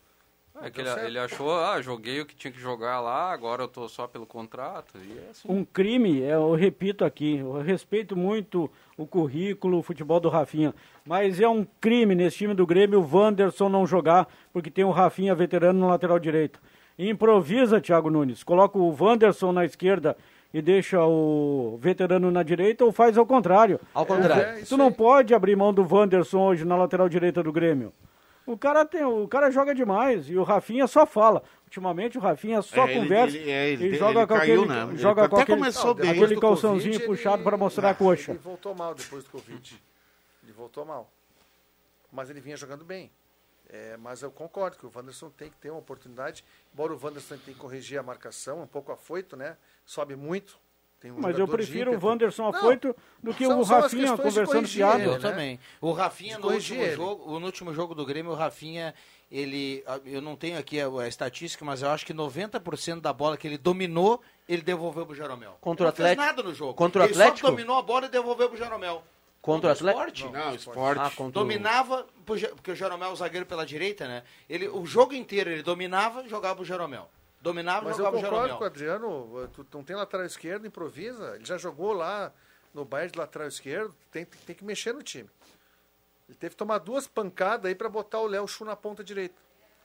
É 0.62 0.70
que 0.70 0.80
ele, 0.80 0.90
ele 1.06 1.20
achou, 1.20 1.54
ah, 1.60 1.82
joguei 1.82 2.22
o 2.22 2.26
que 2.26 2.36
tinha 2.36 2.52
que 2.52 2.60
jogar 2.60 3.02
lá, 3.02 3.32
agora 3.32 3.64
eu 3.64 3.68
tô 3.68 3.90
só 3.90 4.08
pelo 4.08 4.26
contrato. 4.26 4.94
E 4.98 5.18
é 5.18 5.30
assim. 5.32 5.48
Um 5.50 5.66
crime, 5.66 6.22
é, 6.22 6.36
eu 6.36 6.54
repito 6.54 7.04
aqui, 7.04 7.38
eu 7.38 7.54
respeito 7.62 8.16
muito 8.16 8.70
o 8.96 9.06
currículo, 9.06 9.80
o 9.80 9.84
futebol 9.84 10.20
do 10.20 10.30
Rafinha, 10.30 10.74
mas 11.06 11.40
é 11.40 11.50
um 11.50 11.66
crime 11.82 12.14
nesse 12.16 12.38
time 12.38 12.54
do 12.54 12.66
Grêmio 12.68 13.02
o 13.02 13.18
Wanderson 13.18 13.68
não 13.68 13.86
jogar, 13.86 14.28
porque 14.54 14.70
tem 14.70 14.84
o 14.84 14.92
Rafinha 14.92 15.34
veterano 15.34 15.80
no 15.80 15.88
lateral 15.88 16.20
direito. 16.20 16.62
Improvisa, 16.98 17.82
Thiago 17.82 18.12
Nunes, 18.12 18.44
coloca 18.44 18.78
o 18.78 18.96
Wanderson 18.98 19.52
na 19.52 19.66
esquerda 19.66 20.16
e 20.54 20.62
deixa 20.62 21.04
o 21.04 21.78
veterano 21.82 22.30
na 22.30 22.44
direita 22.44 22.86
ou 22.86 22.92
faz 22.92 23.18
ao 23.18 23.26
contrário. 23.26 23.80
Ao 23.94 24.06
contrário. 24.06 24.44
É, 24.44 24.60
isso 24.60 24.76
tu 24.76 24.78
não 24.78 24.88
aí. 24.88 24.94
pode 24.94 25.34
abrir 25.34 25.56
mão 25.56 25.74
do 25.74 25.86
Wanderson 25.92 26.40
hoje 26.40 26.64
na 26.64 26.78
lateral 26.78 27.10
direita 27.10 27.42
do 27.42 27.52
Grêmio. 27.52 27.92
O 28.46 28.58
cara 28.58 28.86
tem, 28.86 29.04
o 29.06 29.28
cara 29.28 29.50
joga 29.50 29.74
demais 29.74 30.30
e 30.30 30.36
o 30.38 30.44
Rafinha 30.44 30.86
só 30.88 31.06
fala. 31.06 31.42
Ultimamente 31.66 32.18
o 32.18 32.22
Rafinha 32.22 32.62
só 32.62 32.86
É, 32.88 32.92
ele- 32.92 33.00
conversa 33.02 33.38
ele- 33.38 33.50
é, 33.52 33.70
ele- 33.70 33.88
e 33.88 33.96
joga 33.96 34.20
ele 34.20 34.28
com 34.28 34.36
caiu, 34.36 34.62
aquele, 34.64 34.68
né? 34.80 34.84
Ele 34.90 34.98
joga 34.98 35.30
com 35.30 35.36
até 35.36 35.44
aquele, 35.44 35.58
começou 35.60 35.86
Não, 35.88 35.96
bem. 35.96 36.10
aquele 36.12 36.40
calçãozinho 36.40 36.94
Covid, 36.94 37.08
puxado 37.08 37.38
ele- 37.38 37.44
para 37.44 37.58
mostrar 37.58 37.90
a 37.90 37.94
coxa. 37.96 38.32
Ele 38.32 38.40
voltou 38.40 38.76
mal 38.76 38.94
depois 38.94 39.24
do 39.24 39.30
Covid. 39.30 39.82
Ele 40.44 40.52
voltou 40.52 40.86
mal. 40.86 41.10
Mas 42.12 42.30
ele 42.30 42.40
vinha 42.42 42.56
jogando 42.58 42.84
bem. 42.86 43.10
É, 43.70 43.98
mas 43.98 44.22
eu 44.22 44.30
concordo 44.30 44.78
que 44.78 44.86
o 44.86 44.92
Wanderson 44.94 45.30
tem 45.32 45.50
que 45.50 45.56
ter 45.58 45.72
uma 45.72 45.80
oportunidade. 45.80 46.44
Embora 46.74 46.94
o 46.94 47.00
Wanderson 47.02 47.38
tenha 47.38 47.56
que 47.56 47.62
corrigir 47.62 47.98
a 47.98 48.04
marcação, 48.04 48.62
um 48.62 48.68
pouco 48.68 48.92
afoito, 48.92 49.36
né? 49.36 49.58
Sobe 49.86 50.16
muito. 50.16 50.60
Tem 51.04 51.12
um 51.12 51.20
Mas 51.20 51.38
eu 51.38 51.46
prefiro 51.46 51.92
o. 51.94 52.00
Wanderson 52.08 52.44
Não, 52.44 52.50
afoito 52.58 52.96
do 53.22 53.34
que 53.34 53.46
são- 53.46 53.60
o 53.60 53.64
Rafinha 53.64 54.16
conversando 54.16 54.66
fiado. 54.70 55.00
ele, 55.02 55.10
Eu 55.10 55.14
né? 55.16 55.20
também. 55.20 55.60
O 55.82 55.92
Rafinha, 55.92 56.40
no 56.40 56.50
último, 56.50 56.82
ele. 56.82 56.96
jogo, 56.96 57.40
no 57.42 57.46
último 57.46 57.74
jogo 57.74 57.94
do 57.94 58.06
Grêmio, 58.06 58.32
o 58.32 58.36
Rafinha, 58.36 58.96
ele. 59.30 59.84
Eu 60.06 60.22
não 60.22 60.38
tenho 60.38 60.58
aqui 60.58 60.80
a, 60.80 60.88
a 60.88 61.06
estatística, 61.06 61.66
mas 61.66 61.82
eu 61.82 61.90
acho 61.90 62.06
que 62.06 62.14
90% 62.14 63.02
da 63.02 63.12
bola 63.12 63.36
que 63.36 63.46
ele 63.46 63.58
dominou, 63.58 64.22
ele 64.48 64.62
devolveu 64.62 65.06
pro 65.06 65.14
Jeromel. 65.14 65.58
Contra 65.60 65.86
o 65.86 65.90
ele 65.90 65.92
não 65.92 65.96
fez 65.98 66.12
Atlético? 66.12 66.26
nada 66.38 66.42
no 66.50 66.56
jogo. 66.56 66.74
Contra 66.74 67.02
o 67.02 67.06
ele 67.06 67.12
Atlético? 67.12 67.40
só 67.40 67.52
dominou 67.52 67.78
a 67.78 67.82
bola 67.82 68.06
e 68.06 68.10
devolveu 68.10 68.48
pro 68.48 68.58
Jeromel. 68.58 69.04
Contra 69.42 69.72
o 69.72 69.74
Atlético? 69.74 70.02
Sport, 70.08 70.32
Não, 70.34 70.56
esporte. 70.56 71.00
Ah, 71.02 71.10
contra 71.10 71.42
o- 71.42 71.44
Dominava, 71.44 72.08
porque 72.26 72.72
o 72.72 72.76
Jeromel 72.76 73.10
é 73.10 73.12
o 73.12 73.16
zagueiro 73.18 73.46
pela 73.46 73.66
direita, 73.66 74.08
né? 74.08 74.24
Ele, 74.50 74.70
o 74.70 74.86
jogo 74.86 75.14
inteiro 75.14 75.50
ele 75.52 75.64
dominava 75.64 76.24
e 76.24 76.30
jogava 76.30 76.56
pro 76.56 76.64
Jeromel. 76.64 77.10
Dominava 77.44 77.90
Mas 77.90 78.00
eu 78.00 78.06
concordo 78.06 78.30
Jeromel. 78.30 78.58
com 78.58 78.64
o 78.64 78.68
Adriano. 78.68 79.50
Tu 79.54 79.68
não 79.74 79.84
tem 79.84 79.96
lateral 79.98 80.26
esquerdo, 80.26 80.66
improvisa. 80.66 81.36
Ele 81.36 81.44
já 81.44 81.58
jogou 81.58 81.92
lá 81.92 82.32
no 82.74 82.86
Bayern 82.86 83.12
de 83.12 83.20
lateral 83.20 83.50
esquerdo. 83.50 83.94
Tem, 84.10 84.24
tem 84.26 84.56
que 84.56 84.64
mexer 84.64 84.94
no 84.94 85.04
time. 85.04 85.30
Ele 86.30 86.38
teve 86.38 86.52
que 86.52 86.58
tomar 86.58 86.78
duas 86.78 87.06
pancadas 87.06 87.66
aí 87.66 87.76
para 87.76 87.90
botar 87.90 88.20
o 88.22 88.28
Léo 88.28 88.48
Chu 88.48 88.64
na 88.64 88.78
ponta 88.78 89.04
direita. 89.04 89.36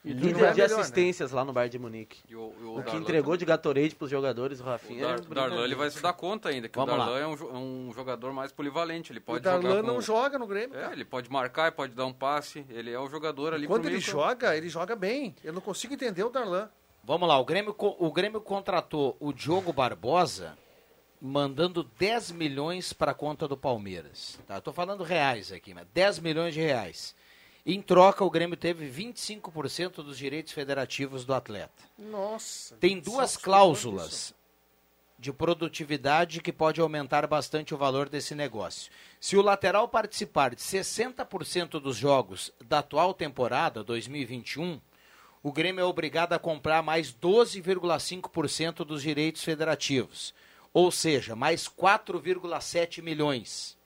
E 0.05 0.15
não 0.15 0.23
Líder 0.23 0.45
é 0.45 0.51
de 0.53 0.61
melhor, 0.61 0.77
né? 0.77 0.81
assistências 0.83 1.33
lá 1.33 1.45
no 1.45 1.53
Bayern 1.53 1.73
de 1.73 1.79
Munique. 1.81 2.21
E 2.29 2.37
o, 2.37 2.55
e 2.61 2.63
o 2.65 2.79
O 2.79 2.83
que 2.85 2.95
entregou 2.97 3.33
também. 3.33 3.39
de 3.41 3.45
Gatorade 3.45 3.95
pros 3.97 4.09
jogadores, 4.09 4.61
o 4.61 4.63
O 4.63 4.67
Rafinha. 4.67 5.03
Dar- 5.03 5.19
é 5.19 5.21
Darlan 5.35 5.65
ele 5.65 5.75
vai 5.75 5.91
se 5.91 6.01
dar 6.01 6.13
conta 6.13 6.51
ainda, 6.51 6.69
que 6.69 6.79
Vamos 6.79 6.95
o 6.95 6.97
lá. 6.97 7.05
Darlan 7.07 7.19
é 7.21 7.27
um, 7.27 7.33
é 7.33 7.59
um 7.59 7.93
jogador 7.93 8.33
mais 8.33 8.53
polivalente. 8.53 9.11
Ele 9.13 9.19
o 9.19 9.23
pode 9.23 9.43
Darlan 9.43 9.69
jogar 9.69 9.81
com... 9.83 9.87
não 9.89 10.01
joga 10.01 10.39
no 10.39 10.47
Grêmio. 10.47 10.79
É, 10.79 10.93
ele 10.93 11.05
pode 11.05 11.29
marcar, 11.29 11.73
pode 11.73 11.93
dar 11.95 12.07
um 12.07 12.13
passe. 12.13 12.65
Ele 12.71 12.93
é 12.93 13.01
o 13.01 13.09
jogador 13.09 13.53
ali 13.53 13.67
Quando 13.67 13.87
ele 13.87 13.97
meio 13.97 14.01
joga, 14.01 14.57
ele 14.57 14.69
joga 14.69 14.95
bem. 14.95 15.35
Eu 15.43 15.53
não 15.53 15.61
consigo 15.61 15.93
entender 15.93 16.23
o 16.23 16.31
Darlan. 16.31 16.71
Vamos 17.09 17.27
lá, 17.27 17.39
o 17.39 17.45
Grêmio, 17.47 17.75
o 17.79 18.13
Grêmio 18.13 18.39
contratou 18.39 19.17
o 19.19 19.33
Diogo 19.33 19.73
Barbosa 19.73 20.59
mandando 21.19 21.83
10 21.83 22.33
milhões 22.33 22.93
para 22.93 23.13
a 23.13 23.15
conta 23.15 23.49
do 23.49 23.57
Palmeiras. 23.57 24.39
Tá? 24.47 24.61
Tô 24.61 24.75
falando 24.75 25.03
reais 25.03 25.51
aqui, 25.51 25.73
mas 25.73 25.87
10 25.95 26.19
milhões 26.19 26.53
de 26.53 26.61
reais. 26.61 27.17
Em 27.65 27.81
troca, 27.81 28.23
o 28.23 28.31
Grêmio 28.31 28.59
teve 28.59 28.87
25% 28.91 30.03
dos 30.03 30.19
direitos 30.19 30.53
federativos 30.53 31.25
do 31.25 31.33
atleta. 31.33 31.83
Nossa. 31.99 32.77
Tem 32.77 33.01
duas 33.01 33.31
Isso, 33.31 33.41
cláusulas 33.41 34.35
de 35.19 35.33
produtividade 35.33 36.43
que 36.43 36.53
pode 36.53 36.79
aumentar 36.79 37.27
bastante 37.27 37.73
o 37.75 37.79
valor 37.79 38.11
desse 38.11 38.35
negócio. 38.35 38.93
Se 39.19 39.35
o 39.35 39.41
lateral 39.41 39.89
participar 39.89 40.55
de 40.55 40.61
60% 40.61 41.81
dos 41.81 41.97
jogos 41.97 42.53
da 42.67 42.81
atual 42.81 43.15
temporada 43.15 43.83
2021, 43.83 44.79
o 45.49 45.53
Grêmio 45.53 45.81
é 45.81 45.85
obrigado 45.85 46.35
a 46.35 46.39
comprar 46.39 46.83
mais 46.83 47.11
12,5% 47.11 48.85
dos 48.85 49.01
direitos 49.01 49.43
federativos, 49.43 50.35
ou 50.75 50.91
seja, 50.91 51.35
mais 51.35 51.67
4,7 51.67 53.03
milhões. 53.03 53.79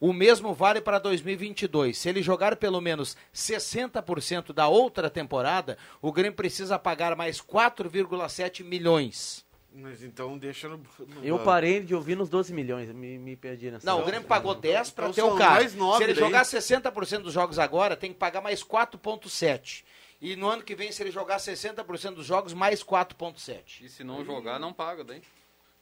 O 0.00 0.14
mesmo 0.14 0.54
vale 0.54 0.80
para 0.80 0.98
2022. 0.98 1.96
Se 1.98 2.08
ele 2.08 2.22
jogar 2.22 2.56
pelo 2.56 2.80
menos 2.80 3.18
60% 3.34 4.54
da 4.54 4.66
outra 4.66 5.10
temporada, 5.10 5.76
o 6.00 6.10
Grêmio 6.10 6.32
precisa 6.32 6.78
pagar 6.78 7.14
mais 7.14 7.38
4,7 7.38 8.64
milhões. 8.64 9.44
Mas 9.74 10.02
então 10.02 10.38
deixa 10.38 10.68
no... 10.68 10.78
no 10.78 11.22
Eu 11.22 11.38
parei 11.38 11.80
de 11.80 11.94
ouvir 11.94 12.16
nos 12.16 12.30
12 12.30 12.52
milhões, 12.52 12.90
me, 12.92 13.18
me 13.18 13.36
perdi 13.36 13.70
nessa. 13.70 13.86
Não, 13.86 14.00
o 14.00 14.04
Grêmio 14.06 14.26
pagou 14.26 14.54
10 14.54 14.90
para 14.90 15.10
então 15.10 15.14
ter 15.14 15.22
o 15.22 15.28
são 15.28 15.38
cara. 15.38 15.54
mais 15.56 15.74
nove 15.74 15.98
se 15.98 16.04
ele 16.04 16.14
daí. 16.14 16.24
jogar 16.24 16.44
60% 16.44 17.18
dos 17.20 17.32
jogos 17.34 17.58
agora, 17.58 17.94
tem 17.94 18.10
que 18.10 18.18
pagar 18.18 18.40
mais 18.40 18.64
4,7. 18.64 19.84
E 20.22 20.36
no 20.36 20.48
ano 20.48 20.62
que 20.62 20.76
vem, 20.76 20.92
se 20.92 21.02
ele 21.02 21.10
jogar 21.10 21.38
60% 21.38 22.14
dos 22.14 22.24
jogos, 22.24 22.54
mais 22.54 22.80
4,7. 22.84 23.82
E 23.82 23.88
se 23.88 24.04
não 24.04 24.24
jogar, 24.24 24.60
não 24.60 24.72
paga 24.72 25.02
daí. 25.02 25.20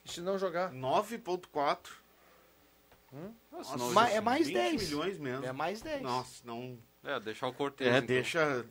E 0.03 0.11
se 0.11 0.23
não 0.23 0.39
jogar? 0.39 0.73
9.4. 0.73 1.77
Nossa, 3.53 3.77
não, 3.77 3.93
Ma- 3.93 4.09
é 4.09 4.19
mais 4.19 4.47
20 4.47 4.55
10. 4.55 4.89
milhões 4.89 5.19
mesmo. 5.19 5.45
É 5.45 5.53
mais 5.53 5.83
10. 5.83 6.01
Nossa, 6.01 6.43
não... 6.47 6.79
É, 7.05 7.21
deixar 7.21 7.49
o 7.49 7.53
Cortez. 7.53 7.93
É, 7.93 7.97
então. 7.99 8.07
deixa... 8.07 8.65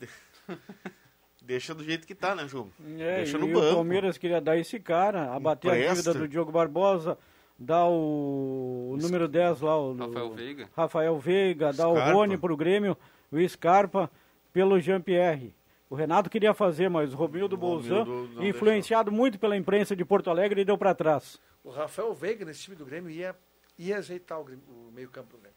deixa 1.40 1.72
do 1.72 1.84
jeito 1.84 2.04
que 2.04 2.16
tá, 2.16 2.34
né, 2.34 2.48
Ju? 2.48 2.68
É, 2.98 3.18
deixa 3.18 3.36
e 3.36 3.40
no 3.40 3.46
o 3.46 3.52
banco. 3.52 3.74
Palmeiras 3.76 4.18
queria 4.18 4.40
dar 4.40 4.56
esse 4.58 4.80
cara, 4.80 5.32
abater 5.32 5.70
a 5.70 5.94
dívida 5.94 6.12
do 6.12 6.26
Diogo 6.26 6.50
Barbosa, 6.50 7.16
dá 7.56 7.86
o, 7.86 8.90
o 8.94 8.96
número 9.00 9.28
10 9.28 9.60
lá, 9.60 9.78
o 9.78 9.94
Rafael 9.94 10.34
Veiga. 10.34 10.70
Rafael 10.76 11.18
Veiga, 11.18 11.72
dá 11.72 11.86
o. 11.86 11.94
Rony 11.94 12.36
pro 12.36 12.56
Grêmio, 12.56 12.96
o 13.30 13.48
Scarpa 13.48 14.10
pelo 14.52 14.80
Jean-Pierre. 14.80 15.54
O 15.90 15.96
Renato 15.96 16.30
queria 16.30 16.54
fazer, 16.54 16.88
mas 16.88 17.12
o 17.12 17.16
Romildo 17.16 17.56
Bolzan, 17.56 18.06
influenciado 18.40 19.10
muito 19.10 19.38
pela 19.40 19.56
imprensa 19.56 19.96
de 19.96 20.04
Porto 20.04 20.30
Alegre, 20.30 20.64
deu 20.64 20.78
para 20.78 20.94
trás. 20.94 21.40
O 21.64 21.70
Rafael 21.70 22.14
Veiga, 22.14 22.44
nesse 22.44 22.62
time 22.62 22.76
do 22.76 22.84
Grêmio, 22.86 23.10
ia, 23.10 23.34
ia 23.76 23.98
ajeitar 23.98 24.40
o, 24.40 24.44
Grêmio- 24.44 24.62
o 24.68 24.92
meio-campo 24.92 25.32
do 25.36 25.38
Grêmio. 25.38 25.56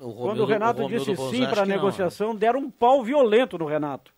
O 0.00 0.14
Quando 0.14 0.40
o 0.40 0.46
Renato 0.46 0.82
Romildo 0.82 1.04
disse 1.04 1.16
Bolzan, 1.16 1.36
sim 1.36 1.46
para 1.46 1.62
a 1.62 1.66
né? 1.66 1.74
negociação, 1.74 2.34
deram 2.34 2.60
um 2.60 2.70
pau 2.70 3.04
violento 3.04 3.58
no 3.58 3.66
Renato. 3.66 4.12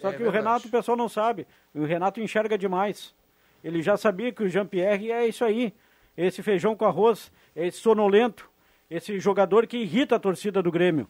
Só 0.00 0.08
É 0.08 0.12
que 0.12 0.16
o 0.16 0.24
verdade. 0.24 0.44
Renato, 0.44 0.68
o 0.68 0.70
pessoal 0.70 0.96
não 0.96 1.08
sabe. 1.08 1.46
O 1.74 1.84
Renato 1.84 2.20
enxerga 2.20 2.58
demais. 2.58 3.14
Ele 3.62 3.82
já 3.82 3.96
sabia 3.96 4.32
que 4.32 4.42
o 4.42 4.48
Jean-Pierre 4.48 5.12
é 5.12 5.26
isso 5.26 5.44
aí. 5.44 5.72
Esse 6.16 6.42
feijão 6.42 6.74
com 6.74 6.84
arroz, 6.84 7.30
esse 7.54 7.78
sonolento, 7.78 8.50
esse 8.90 9.20
jogador 9.20 9.66
que 9.66 9.76
irrita 9.78 10.16
a 10.16 10.18
torcida 10.18 10.62
do 10.62 10.70
Grêmio. 10.72 11.08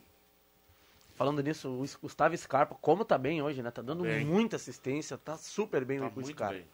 Falando 1.20 1.42
nisso, 1.42 1.68
o 1.68 1.84
Gustavo 2.00 2.34
Scarpa, 2.34 2.74
como 2.80 3.04
tá 3.04 3.18
bem 3.18 3.42
hoje, 3.42 3.62
né? 3.62 3.70
Tá 3.70 3.82
dando 3.82 4.04
Bem. 4.04 4.24
muita 4.24 4.56
assistência, 4.56 5.18
tá 5.18 5.36
super 5.36 5.84
bem 5.84 5.98
Tá 5.98 6.10
o 6.16 6.24
Scarpa. 6.24 6.54
bem. 6.54 6.64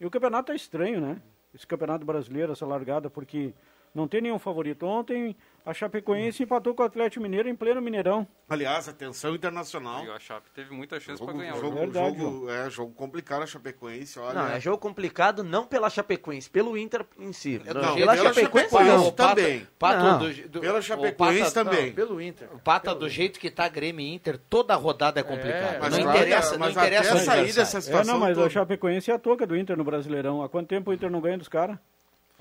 E 0.00 0.04
o 0.04 0.10
campeonato 0.10 0.50
é 0.50 0.56
estranho, 0.56 1.00
né? 1.00 1.22
Esse 1.54 1.64
campeonato 1.64 2.04
brasileiro, 2.04 2.50
essa 2.50 2.66
largada, 2.66 3.08
porque 3.08 3.54
não 3.94 4.08
tem 4.08 4.20
nenhum 4.20 4.38
favorito. 4.40 4.84
Ontem 4.84 5.36
a 5.64 5.72
Chapecoense 5.74 6.42
empatou 6.42 6.74
com 6.74 6.82
o 6.82 6.86
Atlético 6.86 7.22
Mineiro 7.22 7.48
em 7.48 7.54
pleno 7.54 7.80
Mineirão. 7.80 8.26
Aliás, 8.48 8.88
atenção 8.88 9.34
internacional. 9.34 10.04
E 10.04 10.08
o 10.10 10.18
Chape 10.20 10.50
teve 10.54 10.74
muita 10.74 11.00
chance 11.00 11.22
para 11.24 11.32
ganhar. 11.32 11.56
jogo. 11.56 11.76
Verdade, 11.78 12.18
jogo, 12.18 12.50
é, 12.50 12.68
jogo 12.70 12.92
complicado 12.94 13.42
a 13.42 13.46
Chapecoense, 13.46 14.18
olha. 14.18 14.34
Não, 14.34 14.48
é 14.48 14.60
jogo 14.60 14.76
complicado 14.78 15.42
não 15.42 15.64
pela 15.64 15.88
Chapecoense, 15.88 16.50
pelo 16.50 16.76
Inter 16.76 17.06
em 17.18 17.32
si. 17.32 17.60
Não, 17.64 17.72
pela, 17.72 17.94
pela 17.94 18.16
Chapecoense, 18.16 18.70
Chapecoense 18.70 19.04
não. 19.04 19.10
Também. 19.12 19.66
Pato 19.78 20.02
Não. 20.04 20.18
do, 20.18 20.48
do, 20.48 20.60
Pela 20.60 20.82
Chapecoense 20.82 21.54
Pata- 21.54 21.64
também. 21.64 21.86
Não, 21.86 21.94
pelo 21.94 22.20
Inter. 22.20 22.48
O 22.54 22.58
Pata, 22.58 22.94
do 22.94 23.08
jeito 23.08 23.40
que 23.40 23.50
tá 23.50 23.68
Grêmio 23.68 24.04
e 24.04 24.14
Inter, 24.14 24.38
toda 24.38 24.74
rodada 24.74 25.20
é 25.20 25.22
complicada. 25.22 25.78
Mas 25.80 25.92
não 25.92 26.00
interessa, 26.00 26.52
não 26.52 26.58
mas 26.58 26.76
interessa 26.76 27.10
até 27.12 27.22
o 27.22 27.24
sair 27.24 27.52
dessa 27.52 27.78
É, 27.78 27.80
situação 27.80 28.14
não, 28.14 28.20
mas 28.20 28.34
toda. 28.34 28.46
a 28.46 28.50
Chapecoense 28.50 29.10
é 29.10 29.14
a 29.14 29.18
toca 29.18 29.46
do 29.46 29.56
Inter 29.56 29.76
no 29.76 29.84
Brasileirão. 29.84 30.42
Há 30.42 30.48
quanto 30.48 30.68
tempo 30.68 30.90
o 30.90 30.94
Inter 30.94 31.10
não 31.10 31.20
ganha 31.20 31.38
dos 31.38 31.48
caras? 31.48 31.78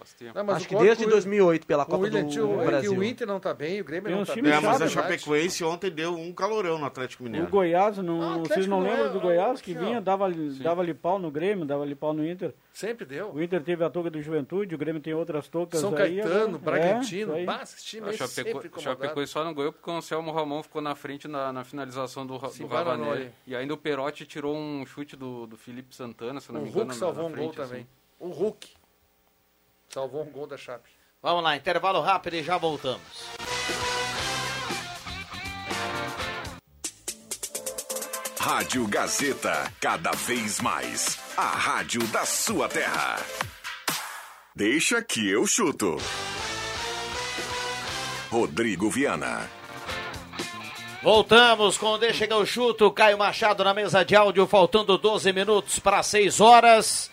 Faz 0.01 0.13
tempo. 0.15 0.31
Não, 0.35 0.43
mas 0.43 0.55
Acho 0.55 0.65
o 0.65 0.69
que 0.69 0.75
desde 0.77 1.05
2008, 1.05 1.67
pela 1.67 1.83
o 1.83 1.85
Copa 1.85 1.97
William, 2.01 2.23
do, 2.23 2.27
é 2.27 2.57
que 2.57 2.65
Brasil. 2.65 2.91
o 2.97 3.03
Inter 3.03 3.27
não 3.27 3.39
tá 3.39 3.53
bem, 3.53 3.79
o 3.79 3.83
Grêmio 3.83 4.05
Tem 4.07 4.15
não 4.15 4.23
uns 4.23 4.27
tá 4.27 4.33
bem. 4.33 4.51
É, 4.51 4.59
mas 4.59 4.81
a. 4.81 4.87
Chapecoense 4.89 5.63
ontem 5.63 5.91
deu 5.91 6.15
um 6.15 6.33
calorão 6.33 6.79
no 6.79 6.85
Atlético 6.85 7.21
O 7.21 7.25
Mineiro. 7.27 7.47
Goiás, 7.47 7.99
Ah, 7.99 8.01
não, 8.01 8.19
Atlético 8.21 8.47
vocês 8.55 8.65
não 8.67 8.83
é- 8.83 8.89
lembram 8.89 9.11
do 9.11 9.17
é- 9.19 9.21
Goiás 9.21 9.61
que 9.61 9.75
vinha, 9.75 10.01
dava, 10.01 10.27
dava-lhe 10.59 10.93
pau 10.95 11.19
no 11.19 11.29
Grêmio, 11.29 11.65
dava-lhe 11.65 11.93
pau 11.93 12.13
no 12.13 12.27
Inter. 12.27 12.51
Sempre 12.73 13.05
deu. 13.05 13.31
O 13.31 13.39
Inter 13.39 13.61
teve 13.61 13.83
a 13.83 13.89
toca 13.91 14.09
do 14.09 14.19
Juventude, 14.21 14.73
o 14.73 14.77
Grêmio 14.77 15.01
tem 15.01 15.13
outras 15.13 15.47
tocas 15.47 15.79
São 15.79 15.91
aí. 15.91 15.95
Caetano, 16.21 16.55
agora- 16.55 16.57
Bragantino, 16.79 17.35
É, 17.37 17.43
bah, 17.43 17.59
esse 17.61 17.83
time 17.85 18.09
A 18.09 18.13
Chapeco. 18.13 18.79
Chapecoense 18.81 19.31
só 19.31 19.43
não 19.43 19.53
ganhou 19.53 19.71
porque 19.71 19.87
o 19.87 19.93
Anselmo 19.93 20.31
Ramon 20.31 20.63
ficou 20.63 20.81
na 20.81 20.95
frente 20.95 21.27
na, 21.27 21.53
na 21.53 21.63
finalização 21.63 22.25
do, 22.25 22.39
Se 22.49 22.63
do 22.63 22.67
Ravanelli. 22.67 23.29
E 23.45 23.55
ainda 23.55 23.73
o 23.75 23.77
Perotti 23.77 24.25
tirou 24.25 24.55
um 24.55 24.83
chute 24.85 25.15
do, 25.15 25.45
do 25.45 25.57
Felipe 25.57 25.95
Santana, 25.95 26.39
se 26.41 26.51
não 26.51 26.61
O 26.61 26.63
me 26.63 26.69
engano. 26.69 26.85
Hulk 26.85 26.93
na- 26.95 26.99
salvou 26.99 27.29
na 27.29 27.35
um 27.35 27.39
gol 27.39 27.49
assim. 27.49 27.55
também. 27.69 27.87
O 28.19 28.29
Hulk 28.29 28.69
salvou 29.93 30.23
um 30.23 30.31
gol 30.31 30.47
da 30.47 30.57
Chape. 30.57 30.89
Vamos 31.21 31.43
lá, 31.43 31.55
intervalo 31.55 32.01
rápido 32.01 32.35
e 32.35 32.43
já 32.43 32.57
voltamos. 32.57 33.01
Rádio 38.39 38.87
Gazeta, 38.87 39.71
cada 39.79 40.11
vez 40.11 40.59
mais. 40.59 41.19
A 41.37 41.47
rádio 41.47 42.05
da 42.07 42.25
sua 42.25 42.67
terra. 42.67 43.17
Deixa 44.55 45.01
que 45.03 45.29
eu 45.29 45.45
chuto. 45.45 45.97
Rodrigo 48.29 48.89
Viana. 48.89 49.49
Voltamos 51.03 51.77
com 51.77 51.93
o 51.93 51.97
Deixa 51.97 52.19
Chegar 52.19 52.37
o 52.37 52.45
Chuto, 52.45 52.91
Caio 52.91 53.17
Machado 53.17 53.63
na 53.63 53.73
mesa 53.73 54.03
de 54.03 54.15
áudio, 54.15 54.45
faltando 54.45 54.97
12 54.97 55.33
minutos 55.33 55.79
para 55.79 56.03
6 56.03 56.39
horas. 56.39 57.11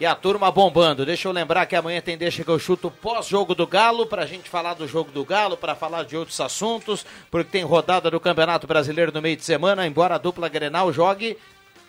E 0.00 0.06
a 0.06 0.14
turma 0.14 0.50
bombando. 0.50 1.04
Deixa 1.04 1.26
eu 1.26 1.32
lembrar 1.32 1.66
que 1.66 1.74
amanhã 1.74 2.00
tem 2.00 2.16
Deixa 2.16 2.44
que 2.44 2.50
eu 2.50 2.58
chuto 2.58 2.90
pós-jogo 2.90 3.54
do 3.54 3.66
Galo, 3.66 4.06
pra 4.06 4.26
gente 4.26 4.48
falar 4.48 4.74
do 4.74 4.86
jogo 4.86 5.10
do 5.10 5.24
Galo, 5.24 5.56
pra 5.56 5.74
falar 5.74 6.04
de 6.04 6.16
outros 6.16 6.40
assuntos, 6.40 7.04
porque 7.30 7.50
tem 7.50 7.64
rodada 7.64 8.10
do 8.10 8.20
Campeonato 8.20 8.66
Brasileiro 8.66 9.12
no 9.12 9.20
meio 9.20 9.36
de 9.36 9.44
semana, 9.44 9.86
embora 9.86 10.14
a 10.14 10.18
dupla 10.18 10.48
Grenal 10.48 10.92
jogue 10.92 11.36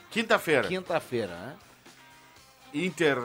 Quinta-feira. 0.10 0.68
quinta-feira, 0.68 1.36
né? 1.36 1.56
Inter, 2.74 3.20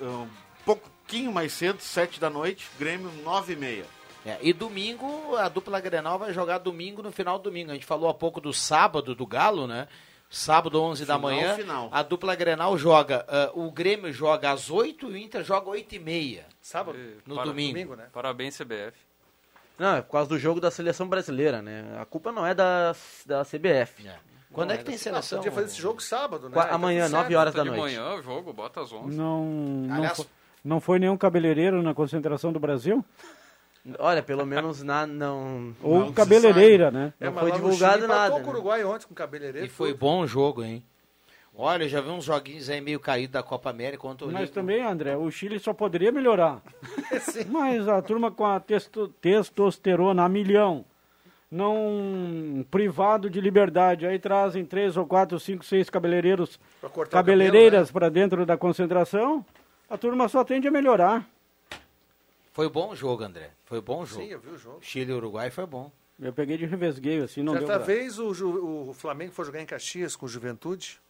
um 0.00 0.26
pouquinho 0.64 1.30
mais 1.30 1.52
cedo, 1.52 1.80
sete 1.80 2.18
da 2.18 2.30
noite. 2.30 2.68
Grêmio, 2.78 3.10
nove 3.22 3.52
e 3.52 3.56
meia. 3.56 3.84
É, 4.24 4.38
e 4.40 4.52
domingo, 4.52 5.36
a 5.36 5.48
dupla 5.48 5.80
Grenal 5.80 6.18
vai 6.18 6.32
jogar 6.32 6.58
domingo 6.58 7.02
no 7.02 7.12
final 7.12 7.38
do 7.38 7.44
domingo. 7.44 7.70
A 7.70 7.74
gente 7.74 7.84
falou 7.84 8.08
há 8.08 8.14
pouco 8.14 8.40
do 8.40 8.52
sábado 8.52 9.14
do 9.14 9.26
Galo, 9.26 9.66
né? 9.66 9.88
Sábado, 10.34 10.80
11 10.82 11.04
da 11.04 11.16
Final, 11.16 11.20
manhã. 11.30 11.54
final. 11.56 11.88
A 11.92 12.02
dupla 12.02 12.34
Grenal 12.34 12.76
joga. 12.78 13.24
ah, 13.28 13.50
o 13.54 13.70
Grêmio 13.70 14.10
joga 14.12 14.50
às 14.50 14.70
8 14.70 15.10
e 15.10 15.12
o 15.12 15.16
Inter 15.16 15.44
joga 15.44 15.68
8 15.68 15.94
e 15.94 15.98
meia. 15.98 16.46
Sábado? 16.60 16.98
No 17.26 17.34
Para- 17.34 17.44
domingo. 17.44 17.72
Domingo, 17.74 17.96
né? 17.96 18.06
Parabéns, 18.12 18.56
CBF. 18.56 18.96
Não, 19.78 19.96
é 19.96 20.02
por 20.02 20.12
causa 20.12 20.28
do 20.30 20.38
jogo 20.38 20.58
da 20.60 20.70
seleção 20.70 21.06
brasileira, 21.06 21.60
né? 21.60 21.84
A 22.00 22.04
culpa 22.06 22.32
não 22.32 22.46
é 22.46 22.54
da, 22.54 22.94
da 23.26 23.44
CBF. 23.44 24.08
Quando 24.52 24.70
é 24.72 24.78
que 24.78 24.84
tem 24.84 24.96
seleção? 24.96 25.38
Podia 25.38 25.52
fazer 25.52 25.66
esse 25.66 25.80
jogo 25.80 26.00
sábado, 26.02 26.48
né? 26.48 26.54
Tá 26.54 26.70
amanhã, 26.70 27.04
tudo 27.04 27.12
9 27.12 27.24
certo. 27.28 27.38
horas 27.40 27.54
da 27.54 27.62
de 27.62 27.68
noite. 27.70 27.82
manhã 27.82 28.14
o 28.14 28.22
jogo, 28.22 28.52
bota 28.52 28.80
às 28.82 28.92
11. 28.92 29.16
Não, 29.16 29.44
não, 29.44 29.94
Aliás- 29.96 30.16
foi, 30.16 30.26
não 30.64 30.80
foi 30.80 30.98
nenhum 30.98 31.16
cabeleireiro 31.16 31.82
na 31.82 31.92
concentração 31.94 32.52
do 32.52 32.60
Brasil? 32.60 33.04
Olha, 33.98 34.22
pelo 34.22 34.46
menos 34.46 34.82
na, 34.82 35.06
não, 35.06 35.74
Ou 35.82 36.00
Não 36.00 36.12
cabeleireira, 36.12 36.90
né? 36.90 37.12
É, 37.20 37.26
não 37.26 37.34
foi 37.34 37.50
divulgado 37.50 37.94
Chile 37.96 38.06
nada. 38.06 38.30
com 38.30 38.36
o 38.40 38.42
né? 38.42 38.48
Uruguai 38.48 38.84
ontem 38.84 39.06
com 39.06 39.12
o 39.12 39.16
cabeleireiro. 39.16 39.66
E 39.66 39.70
foi 39.70 39.92
bom 39.92 40.20
o 40.20 40.26
jogo, 40.26 40.62
hein? 40.62 40.84
Olha, 41.54 41.84
eu 41.84 41.88
já 41.88 42.00
vi 42.00 42.08
uns 42.08 42.24
joguinhos 42.24 42.70
aí 42.70 42.80
meio 42.80 42.98
caídos 43.00 43.32
da 43.32 43.42
Copa 43.42 43.70
América 43.70 44.00
contra 44.00 44.26
o 44.26 44.32
Mas 44.32 44.50
também, 44.50 44.82
André, 44.82 45.16
o 45.16 45.30
Chile 45.30 45.58
só 45.58 45.74
poderia 45.74 46.10
melhorar. 46.10 46.62
Mas 47.50 47.86
a 47.88 48.00
turma 48.00 48.30
com 48.30 48.46
a 48.46 48.58
testo- 48.58 49.08
testosterona 49.20 50.24
a 50.24 50.28
milhão, 50.28 50.84
não 51.50 52.64
privado 52.70 53.28
de 53.28 53.40
liberdade, 53.40 54.06
aí 54.06 54.18
trazem 54.18 54.64
três 54.64 54.96
ou 54.96 55.04
quatro, 55.04 55.38
cinco, 55.38 55.64
seis 55.64 55.90
cabeleireiros, 55.90 56.58
cabeleireiras 57.10 57.90
para 57.90 58.08
dentro 58.08 58.46
da 58.46 58.56
concentração, 58.56 59.44
a 59.90 59.98
turma 59.98 60.28
só 60.28 60.44
tende 60.44 60.66
a 60.68 60.70
melhorar. 60.70 61.26
Foi 62.52 62.68
bom 62.68 62.90
o 62.90 62.96
jogo, 62.96 63.22
André. 63.24 63.50
Foi 63.64 63.80
bom 63.80 64.02
o 64.02 64.06
jogo. 64.06 64.22
Sim, 64.22 64.28
eu 64.28 64.40
vi 64.40 64.50
o 64.50 64.58
jogo. 64.58 64.78
Chile 64.82 65.10
e 65.10 65.14
Uruguai 65.14 65.50
foi 65.50 65.66
bom. 65.66 65.90
Eu 66.20 66.32
peguei 66.32 66.56
de 66.56 66.66
revesgueio, 66.66 67.24
assim, 67.24 67.42
não 67.42 67.54
deu 67.54 67.66
Certa 67.66 67.82
vez 67.84 68.18
o, 68.18 68.32
Ju- 68.34 68.88
o 68.90 68.92
Flamengo 68.94 69.32
foi 69.32 69.44
jogar 69.44 69.60
em 69.60 69.66
Caxias 69.66 70.14
com 70.14 70.26
o 70.26 70.28
Juventude 70.28 71.00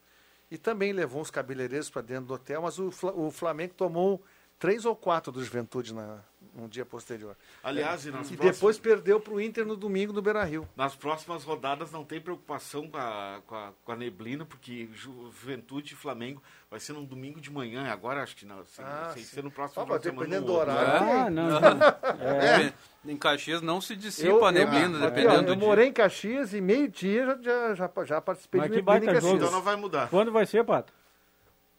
e 0.50 0.56
também 0.56 0.92
levou 0.92 1.20
uns 1.20 1.30
cabeleireiros 1.30 1.90
para 1.90 2.00
dentro 2.02 2.26
do 2.26 2.34
hotel, 2.34 2.62
mas 2.62 2.78
o, 2.78 2.90
o 3.16 3.30
Flamengo 3.30 3.74
tomou 3.76 4.22
três 4.58 4.84
ou 4.84 4.94
quatro 4.94 5.32
do 5.32 5.42
Juventude 5.44 5.92
na, 5.92 6.20
no 6.54 6.68
dia 6.68 6.84
posterior. 6.84 7.36
Aliás, 7.64 8.04
e 8.04 8.10
nas, 8.10 8.30
E 8.30 8.34
próximas, 8.36 8.56
depois 8.56 8.78
perdeu 8.78 9.18
para 9.18 9.32
o 9.32 9.40
Inter 9.40 9.64
no 9.66 9.74
domingo 9.76 10.12
no 10.12 10.20
Beira 10.20 10.44
Rio. 10.44 10.68
nas 10.76 10.94
próximas 10.94 11.44
rodadas 11.44 11.90
não 11.90 12.04
tem 12.04 12.20
preocupação 12.20 12.88
com 12.88 12.96
a, 12.98 13.40
com 13.46 13.54
a, 13.54 13.72
com 13.84 13.92
a 13.92 13.96
neblina, 13.96 14.44
porque 14.44 14.88
Ju- 14.94 15.30
Juventude 15.40 15.94
e 15.94 15.96
Flamengo 15.96 16.42
vai 16.70 16.78
ser 16.80 16.92
num 16.92 17.04
domingo 17.04 17.40
de 17.40 17.50
manhã, 17.50 17.90
agora 17.90 18.22
acho 18.22 18.36
que 18.36 18.44
não, 18.46 18.64
sem, 18.64 18.84
Ah, 18.84 19.10
sem 19.14 19.22
sim. 19.22 19.34
ser 19.36 19.44
no 19.44 19.50
próximo 19.50 19.82
Ah, 19.82 19.84
final 19.86 19.98
dependendo 19.98 20.46
do 20.46 20.52
horário. 20.52 21.06
Ah, 21.26 21.30
não, 21.30 21.48
não. 21.60 22.26
É. 22.26 22.72
Em 23.04 23.16
Caxias 23.16 23.60
não 23.60 23.80
se 23.80 23.96
dissipa 23.96 24.28
Eu- 24.28 24.44
a 24.44 24.52
neblina, 24.52 24.98
eu- 24.98 25.06
aqui, 25.06 25.06
ó, 25.06 25.08
dependendo 25.10 25.50
eu 25.50 25.54
do 25.54 25.56
dia. 25.58 25.66
morei 25.68 25.88
em 25.88 25.92
Caxias 25.92 26.54
e 26.54 26.60
meio-dia 26.60 27.26
já, 27.26 27.36
já, 27.42 27.74
já, 27.74 28.04
já 28.04 28.20
participei 28.20 28.60
Mas 28.60 28.70
de 28.70 28.76
neblina 28.76 28.98
em 28.98 29.06
Caxias. 29.06 29.22
jogo. 29.24 29.36
Então 29.36 29.50
não 29.50 29.62
vai 29.62 29.76
mudar. 29.76 30.08
Quando 30.08 30.30
vai 30.30 30.46
ser, 30.46 30.64
Pato? 30.64 30.92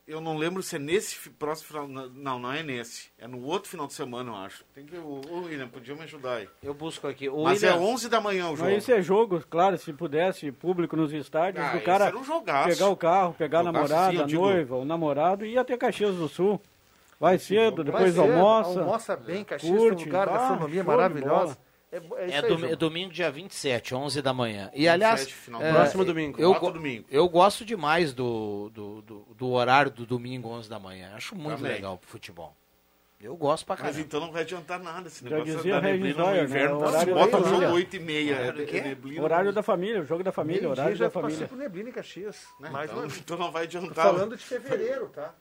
Eu 0.05 0.19
não 0.19 0.37
lembro 0.37 0.61
se 0.61 0.75
é 0.75 0.79
nesse 0.79 1.29
próximo 1.29 1.67
final. 1.69 1.87
Não, 1.87 2.37
não 2.37 2.51
é 2.51 2.61
nesse. 2.61 3.07
É 3.17 3.25
no 3.25 3.41
outro 3.45 3.69
final 3.69 3.87
de 3.87 3.93
semana, 3.93 4.31
eu 4.31 4.35
acho. 4.35 4.65
Tem 4.75 4.85
que. 4.85 4.97
Ô, 4.97 5.21
ô, 5.29 5.37
William, 5.43 5.67
podia 5.69 5.95
me 5.95 6.01
ajudar 6.03 6.35
aí. 6.35 6.49
Eu 6.61 6.73
busco 6.73 7.07
aqui. 7.07 7.29
O 7.29 7.43
Mas 7.43 7.63
William- 7.63 7.75
é 7.77 7.79
11 7.79 8.09
da 8.09 8.19
manhã 8.19 8.49
o 8.49 8.55
jogo. 8.57 8.69
Mas 8.69 8.83
isso 8.83 8.91
é 8.91 9.01
jogo, 9.01 9.41
claro, 9.49 9.77
se 9.77 9.93
pudesse, 9.93 10.51
público 10.51 10.97
nos 10.97 11.13
estádios, 11.13 11.63
Ah, 11.63 11.71
do 11.71 11.77
esse 11.77 11.85
cara 11.85 12.05
era 12.07 12.17
um 12.17 12.23
jogaço. 12.23 12.67
pegar 12.69 12.89
o 12.89 12.97
carro, 12.97 13.33
pegar 13.33 13.59
a 13.61 13.63
Jogaço, 13.63 13.87
namorada, 13.89 14.17
sim, 14.17 14.23
a 14.23 14.25
digo- 14.25 14.41
noiva, 14.41 14.75
o 14.75 14.83
namorado 14.83 15.45
e 15.45 15.53
ir 15.53 15.57
até 15.57 15.77
Caxias 15.77 16.15
do 16.15 16.27
Sul. 16.27 16.61
Vai 17.17 17.39
cedo, 17.39 17.77
Vai 17.77 17.85
depois 17.85 18.13
ser, 18.15 18.19
almoça. 18.19 18.79
Almoça 18.81 19.15
bem, 19.15 19.45
Caxias 19.45 19.77
curte, 19.77 20.01
um 20.03 20.05
lugar, 20.07 20.27
bah, 20.27 20.33
gastronomia 20.33 20.83
maravilhosa. 20.83 21.57
É, 21.89 21.97
é 21.97 22.01
É, 22.31 22.35
aí, 22.39 22.41
dom- 22.49 22.65
é 22.65 22.75
domingo, 22.75 23.13
dia 23.13 23.29
27, 23.31 23.93
11 23.93 24.19
da 24.19 24.33
manhã. 24.33 24.69
E, 24.73 24.89
aliás, 24.89 25.19
27, 25.21 25.35
final 25.41 25.61
é, 25.61 25.71
Próximo 25.71 26.03
domingo. 26.03 26.41
Eu, 26.41 26.53
domingo. 26.59 27.05
eu 27.09 27.29
gosto 27.29 27.63
demais 27.63 28.13
do, 28.13 28.69
do, 28.73 29.01
do, 29.03 29.22
do 29.33 29.49
horário 29.51 29.91
do 29.91 30.05
domingo, 30.05 30.49
11 30.49 30.69
da 30.69 30.79
manhã. 30.79 31.11
Acho 31.15 31.35
muito 31.35 31.57
Também. 31.57 31.73
legal 31.73 31.97
pro 31.97 32.09
futebol. 32.09 32.55
Eu 33.21 33.37
gosto 33.37 33.65
pra 33.65 33.75
Mas 33.75 33.83
caramba. 33.83 34.01
então 34.01 34.19
não 34.19 34.31
vai 34.33 34.41
adiantar 34.41 34.79
nada 34.81 35.07
esse 35.07 35.23
Já 35.23 35.29
negócio 35.37 35.55
dizia 35.55 35.73
da 35.75 35.79
Regis 35.79 36.01
neblina 36.01 36.23
no 36.25 36.31
né? 36.35 36.43
inverno. 36.43 36.75
O 36.75 36.83
horário 36.85 37.13
Bota 37.13 37.31
da 37.31 37.37
o 37.37 37.39
jogo 37.43 37.51
família. 37.55 37.71
8 37.73 37.95
e 37.95 37.99
meia. 37.99 38.53
Neblina, 38.53 39.23
Horário 39.23 39.53
da 39.53 39.63
família, 39.63 40.01
o 40.01 40.05
jogo 40.05 40.23
da 40.25 40.31
família, 40.33 40.69
horário 40.69 40.95
já 40.97 41.05
da 41.05 41.11
família. 41.11 41.47
por 41.47 41.57
neblina 41.57 41.87
em 41.89 41.93
Caxias. 41.93 42.45
né? 42.59 42.69
Mais 42.69 42.89
então, 42.91 43.01
vez. 43.03 43.17
então 43.17 43.37
não 43.37 43.49
vai 43.49 43.65
Tô 43.65 43.77
adiantar. 43.77 44.05
falando 44.05 44.35
de 44.35 44.43
fevereiro, 44.43 45.07
tá? 45.07 45.33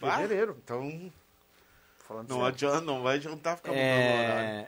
Ah, 0.00 0.16
Fevereiro. 0.18 0.56
Então, 0.64 1.12
falando 1.98 2.28
Não 2.30 2.44
adianta, 2.46 2.80
não 2.80 3.02
vai 3.02 3.16
adiantar 3.16 3.56
ficar 3.58 3.72
mudando 3.72 3.84
o 3.84 4.18
horário. 4.24 4.66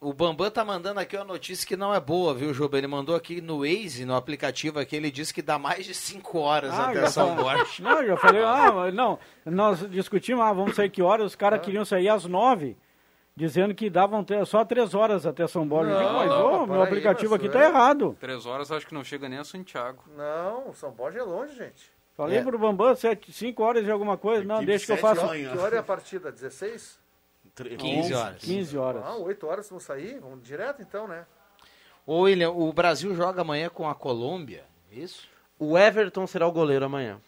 O 0.00 0.12
Bambam 0.12 0.50
tá 0.50 0.62
mandando 0.64 1.00
aqui 1.00 1.16
uma 1.16 1.24
notícia 1.24 1.66
que 1.66 1.76
não 1.76 1.94
é 1.94 1.98
boa, 1.98 2.34
viu, 2.34 2.52
Juba? 2.52 2.76
Ele 2.76 2.86
mandou 2.86 3.16
aqui 3.16 3.40
no 3.40 3.60
Waze, 3.60 4.04
no 4.04 4.14
aplicativo 4.14 4.78
aqui, 4.78 4.96
ele 4.96 5.10
disse 5.10 5.32
que 5.32 5.40
dá 5.40 5.58
mais 5.58 5.86
de 5.86 5.94
5 5.94 6.38
horas 6.38 6.72
Ah, 6.74 6.90
até 6.90 7.06
São. 7.08 7.34
Borges. 7.36 7.80
Não, 7.80 8.02
eu 8.02 8.08
já 8.08 8.16
falei, 8.18 8.42
ah, 8.44 8.70
mas 8.70 8.94
não, 8.94 9.18
nós 9.46 9.88
discutimos, 9.90 10.44
ah, 10.44 10.52
vamos 10.52 10.74
sair 10.74 10.90
que 10.90 11.00
horas, 11.00 11.26
os 11.28 11.34
caras 11.36 11.60
queriam 11.62 11.86
sair 11.86 12.10
às 12.10 12.26
nove, 12.26 12.76
dizendo 13.34 13.74
que 13.74 13.88
davam 13.88 14.24
só 14.44 14.62
três 14.62 14.94
horas 14.94 15.24
até 15.24 15.46
São 15.46 15.66
Borges. 15.66 15.94
Não, 15.94 16.12
mas, 16.12 16.28
não, 16.28 16.46
ô, 16.46 16.50
mas 16.50 16.58
meu 16.58 16.66
peraí, 16.68 16.82
aplicativo 16.84 17.34
aqui 17.34 17.46
é- 17.46 17.50
tá 17.50 17.64
errado. 17.64 18.14
Três 18.20 18.44
horas 18.44 18.70
acho 18.70 18.86
que 18.86 18.92
não 18.94 19.02
chega 19.04 19.26
nem 19.26 19.38
a 19.38 19.44
Santiago. 19.44 20.02
Não, 20.14 20.74
São 20.74 20.90
Borges 20.90 21.20
é 21.20 21.24
longe, 21.24 21.56
gente. 21.56 21.90
Falei 22.14 22.38
É. 22.38 22.42
pro 22.42 22.58
Bambam, 22.58 22.94
sete, 22.94 23.32
cinco 23.32 23.62
horas 23.62 23.82
de 23.84 23.90
alguma 23.90 24.18
coisa, 24.18 24.44
não, 24.44 24.62
deixa 24.62 24.84
que 24.86 24.92
eu 24.92 24.96
faço 24.98 25.24
manhã. 25.26 25.50
Que 25.52 25.58
hora 25.58 25.76
é 25.76 25.78
a 25.78 25.82
partida? 25.82 26.30
16? 26.30 27.02
Tre- 27.54 27.76
15 27.76 28.14
horas. 28.14 28.42
15 28.42 28.76
horas. 28.78 29.02
Ah, 29.04 29.16
8 29.16 29.46
horas 29.46 29.68
vão 29.70 29.78
sair? 29.78 30.18
Vamos 30.20 30.42
direto 30.42 30.82
então, 30.82 31.06
né? 31.06 31.24
Ô, 32.06 32.22
William, 32.22 32.50
o 32.50 32.72
Brasil 32.72 33.14
joga 33.14 33.40
amanhã 33.42 33.68
com 33.70 33.88
a 33.88 33.94
Colômbia, 33.94 34.64
isso? 34.90 35.26
O 35.58 35.78
Everton 35.78 36.26
será 36.26 36.46
o 36.46 36.52
goleiro 36.52 36.84
amanhã. 36.84 37.20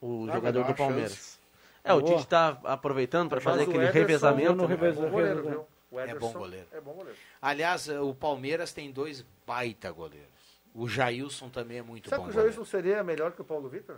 O 0.00 0.26
Ah, 0.28 0.34
jogador 0.34 0.64
do 0.64 0.74
Palmeiras. 0.74 1.38
É, 1.84 1.92
o 1.94 2.00
Boa. 2.00 2.16
Tite 2.16 2.28
tá 2.28 2.58
aproveitando 2.64 3.30
para 3.30 3.40
fazer 3.40 3.60
o 3.60 3.62
aquele 3.62 3.78
Ederson 3.84 3.98
revezamento. 3.98 4.54
no 4.54 4.62
né? 4.64 4.68
revez- 4.68 4.98
É 4.98 5.00
bom 5.00 5.08
goleiro? 5.10 5.66
O 5.90 6.00
É 6.00 6.14
bom 6.14 6.32
goleiro. 6.32 6.66
É 6.72 6.80
bom 6.80 6.92
goleiro. 6.92 7.18
Aliás, 7.40 7.88
o 7.88 8.14
Palmeiras 8.14 8.72
tem 8.72 8.90
dois 8.90 9.24
baita 9.46 9.90
goleiros. 9.90 10.28
O 10.74 10.86
Jailson 10.86 11.48
também 11.48 11.78
é 11.78 11.82
muito 11.82 12.08
Será 12.10 12.18
bom 12.18 12.24
que 12.24 12.30
o 12.30 12.32
goleiro. 12.34 12.52
Jailson 12.52 12.70
seria 12.70 13.02
melhor 13.02 13.32
que 13.32 13.40
o 13.40 13.44
Paulo 13.44 13.68
Vitor? 13.68 13.96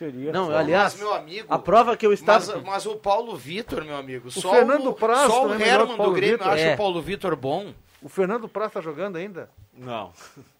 Seria. 0.00 0.32
Não, 0.32 0.46
Mas, 0.46 0.56
aliás, 0.56 0.94
meu 0.98 1.12
amigo, 1.12 1.46
a 1.52 1.58
prova 1.58 1.94
que 1.94 2.06
eu 2.06 2.12
estava. 2.14 2.54
Mas, 2.56 2.64
mas 2.64 2.86
o 2.86 2.96
Paulo 2.96 3.36
Vitor, 3.36 3.84
meu 3.84 3.96
amigo, 3.98 4.30
só 4.30 4.50
Fernando 4.50 4.90
o, 4.90 4.98
só 4.98 5.46
o 5.46 5.52
é 5.52 5.56
que 5.58 5.62
o 5.62 5.66
Herman 5.66 5.96
do 5.98 6.10
Grêmio 6.12 6.38
Vitor. 6.38 6.52
acha 6.54 6.62
É. 6.62 6.74
o 6.74 6.76
Paulo 6.78 7.02
Vitor 7.02 7.36
bom. 7.36 7.74
O 8.00 8.08
Fernando 8.08 8.48
Praz 8.48 8.72
tá 8.72 8.80
jogando 8.80 9.16
ainda? 9.16 9.50
Não, 9.74 10.10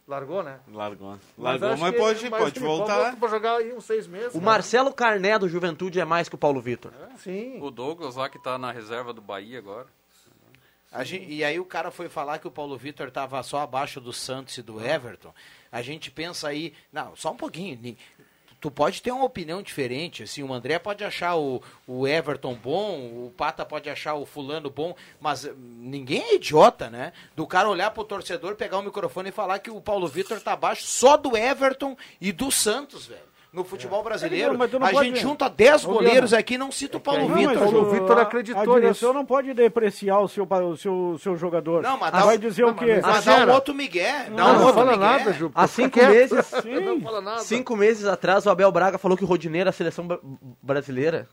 Largou, 0.07 0.43
né? 0.43 0.61
largou. 0.71 1.19
Largou, 1.39 1.75
mas 1.79 1.93
que- 1.95 1.99
pode, 1.99 2.29
mas 2.31 2.43
pode 2.43 2.59
ele 2.59 2.67
voltar. 2.67 3.17
Pra 3.17 3.29
jogar 3.31 3.57
aí 3.57 3.73
uns 3.73 3.85
seis 3.87 4.07
meses. 4.07 4.35
O 4.35 4.39
né? 4.41 4.45
Marcelo 4.45 4.93
Carné 4.93 5.39
do 5.39 5.49
Juventude 5.49 5.99
é 5.99 6.05
mais 6.05 6.29
que 6.29 6.35
o 6.35 6.39
Paulo 6.39 6.61
Vitor. 6.61 6.93
Sim. 7.17 7.59
O 7.63 7.71
Douglas 7.71 8.17
lá 8.17 8.29
que 8.29 8.39
tá 8.39 8.59
na 8.59 8.71
reserva 8.71 9.11
do 9.15 9.23
Bahia 9.23 9.59
agora. 9.59 9.87
A 10.93 11.03
gente- 11.05 11.33
e 11.33 11.43
aí 11.45 11.59
o 11.59 11.65
cara 11.65 11.91
foi 11.91 12.09
falar 12.11 12.39
que 12.41 12.47
o 12.49 12.51
Paulo 12.51 12.77
Vitor 12.77 13.09
estava 13.09 13.43
só 13.43 13.61
abaixo 13.61 14.01
do 14.03 14.13
Santos 14.13 14.59
e 14.59 14.63
do 14.63 14.85
Everton. 14.85 15.33
A 15.73 15.81
gente 15.81 16.11
pensa 16.11 16.49
aí, 16.49 16.75
não, 16.93 17.15
só 17.17 17.31
um 17.31 17.37
pouquinho. 17.37 17.97
Tu 18.61 18.71
pode 18.71 19.01
ter 19.01 19.11
uma 19.11 19.25
opinião 19.25 19.63
diferente, 19.63 20.25
assim, 20.25 20.43
o 20.43 20.53
André 20.53 20.79
pode 20.79 21.03
achar 21.03 21.35
o, 21.37 21.63
o 21.87 22.07
Everton 22.07 22.55
bom, 22.55 22.99
o 22.99 23.33
Pata 23.35 23.65
pode 23.65 23.89
achar 23.89 24.15
o 24.15 24.27
fulano 24.27 24.69
bom, 24.69 24.95
mas 25.19 25.49
ninguém 25.57 26.21
é 26.23 26.35
idiota, 26.35 26.91
né? 26.91 27.15
Do 27.35 27.47
cara 27.47 27.71
olhar 27.71 27.91
pro 27.91 28.05
torcedor, 28.05 28.57
pegar 28.57 28.79
o 28.79 28.83
microfone 28.83 29.31
e 29.31 29.33
falar 29.33 29.61
que 29.61 29.71
o 29.71 29.81
Paulo 29.81 30.07
Vitor 30.07 30.39
tá 30.41 30.53
abaixo 30.53 30.83
só 30.83 31.17
do 31.17 31.37
Everton 31.37 31.97
e 32.21 32.33
do 32.33 32.51
Santos, 32.51 33.07
velho. 33.07 33.30
No 33.53 33.65
futebol 33.65 34.01
brasileiro, 34.05 34.55
É, 34.55 34.57
mas 34.57 34.71
tu 34.71 34.79
não 34.79 34.87
a 34.87 34.91
pode- 34.91 35.09
gente 35.09 35.21
junta 35.21 35.49
10 35.49 35.85
Ô, 35.85 35.89
goleiros 35.95 36.33
aqui 36.33 36.55
e 36.55 36.59
não 36.59 36.71
cita 36.71 36.99
o 36.99 37.01
Paulo 37.01 37.29
Não, 37.29 37.35
Vitor. 37.35 37.55
mas 37.55 37.59
Paulo 37.65 37.81
o- 37.81 37.91
Vitor 37.91 38.19
acreditou 38.19 38.61
A 38.63 38.65
direção 38.81 39.09
nisso. 39.09 39.13
não 39.13 39.27
pode 39.27 39.53
depreciar 39.53 40.21
o 40.21 40.29
seu, 40.29 40.45
o 40.49 40.77
seu, 40.77 41.17
seu 41.21 41.37
jogador. 41.37 41.83
Não, 41.83 41.99
mas 41.99 42.15
Ah, 42.15 42.19
dá- 42.21 42.27
vai 42.27 42.39
dizer 42.39 42.63
não, 42.63 42.69
o 42.71 42.75
quê? 42.77 43.01
mas- 43.03 43.17
Mas 43.17 43.25
dá 43.25 43.45
um 43.47 43.53
outro 43.55 43.75
Miguel. 43.75 44.05
Dá 44.27 44.31
Não, 44.31 44.51
um 44.51 44.53
não 44.55 44.61
outro 44.67 44.75
fala 44.85 44.93
Miguel. 44.93 44.99
nada, 45.19 45.33
Ju. 45.33 45.51
Há 45.53 45.67
cinco 45.67 45.99
meses, 45.99 46.53
Não 46.65 47.01
fala 47.01 47.21
nada. 47.21 47.39
cinco 47.41 47.77
meses 47.77 48.05
atrás, 48.07 48.47
o 48.47 48.51
Abel 48.51 48.71
Braga 48.71 48.99
falou 48.99 49.17
que 49.19 49.25
o 49.25 49.27
Rodinei 49.27 49.63
era 49.63 49.71
a 49.71 49.73
seleção 49.73 50.07
bra- 50.07 50.21
brasileira. 50.63 51.27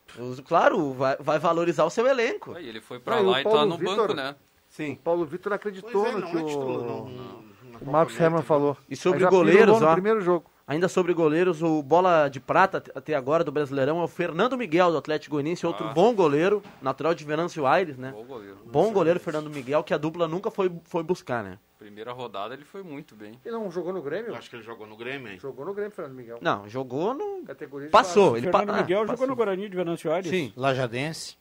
Claro, 0.47 0.93
vai, 0.93 1.17
vai 1.19 1.37
valorizar 1.37 1.83
o 1.85 1.89
seu 1.91 2.07
elenco. 2.07 2.55
Aí 2.55 2.67
ele 2.67 2.81
foi 2.81 2.99
pra 2.99 3.21
o 3.21 3.25
lá 3.29 3.41
e 3.41 3.43
tá 3.43 3.49
Paulo 3.51 3.65
no 3.67 3.77
Vitor? 3.77 3.95
banco, 3.95 4.13
né? 4.15 4.35
Sim. 4.69 4.93
O 4.93 4.97
Paulo 4.97 5.23
Vitor 5.25 5.53
acreditou 5.53 6.07
é, 6.07 6.11
no 6.13 6.19
não 6.19 6.27
que 6.31 6.37
é 6.37 6.39
o, 6.41 6.45
não, 6.83 7.79
o 7.79 7.91
Marcos. 7.91 8.19
Herman 8.19 8.41
falou. 8.41 8.75
E 8.89 8.95
sobre 8.95 9.19
Mas 9.23 9.29
goleiros, 9.29 9.59
pirulou 9.61 9.81
no 9.81 9.87
ó. 9.87 9.93
primeiro 9.93 10.21
jogo. 10.21 10.45
Ainda 10.69 10.89
sobre 10.89 11.13
goleiros, 11.13 11.63
o 11.63 11.81
bola 11.81 12.27
de 12.27 12.41
prata 12.41 12.83
até 12.93 13.15
agora 13.15 13.41
do 13.41 13.53
Brasileirão 13.53 14.01
é 14.01 14.03
o 14.03 14.07
Fernando 14.07 14.57
Miguel 14.57 14.91
do 14.91 14.97
Atlético 14.97 15.35
Goianiense, 15.35 15.65
outro 15.65 15.87
Ah. 15.87 15.93
bom 15.93 16.13
goleiro, 16.13 16.61
natural 16.81 17.15
de 17.15 17.23
Venâncio 17.23 17.65
Aires, 17.65 17.97
né? 17.97 18.11
Bom 18.11 18.25
goleiro. 18.25 18.57
Bom 18.65 18.91
goleiro 18.91 19.17
Fernando 19.17 19.49
Miguel, 19.49 19.81
que 19.81 19.93
a 19.93 19.97
dupla 19.97 20.27
nunca 20.27 20.51
foi, 20.51 20.69
foi 20.83 21.03
buscar, 21.03 21.41
né? 21.41 21.57
Primeira 21.79 22.11
rodada 22.11 22.53
ele 22.53 22.65
foi 22.65 22.83
muito 22.83 23.15
bem. 23.15 23.39
Ele 23.45 23.55
não 23.55 23.71
jogou 23.71 23.93
no 23.93 24.01
Grêmio? 24.01 24.31
Eu 24.31 24.35
acho 24.35 24.49
que 24.49 24.57
ele 24.57 24.63
jogou 24.63 24.85
no 24.85 24.97
Grêmio, 24.97 25.31
hein? 25.31 25.39
Jogou 25.39 25.65
no 25.65 25.73
Grêmio, 25.73 25.91
Fernando 25.91 26.15
Miguel. 26.17 26.37
Não, 26.41 26.67
jogou 26.67 27.13
no. 27.13 27.43
Categoria 27.45 27.89
Passou, 27.89 28.35
ele 28.35 28.49
pa- 28.49 28.57
Fernando 28.59 28.75
ah, 28.77 28.81
Miguel 28.81 28.99
passou. 29.01 29.15
jogou 29.15 29.27
no 29.27 29.35
Guarani 29.37 29.69
de 29.69 29.75
Venâncio 29.75 30.11
Aires. 30.11 30.29
Sim, 30.29 30.51
Lajadense. 30.57 31.37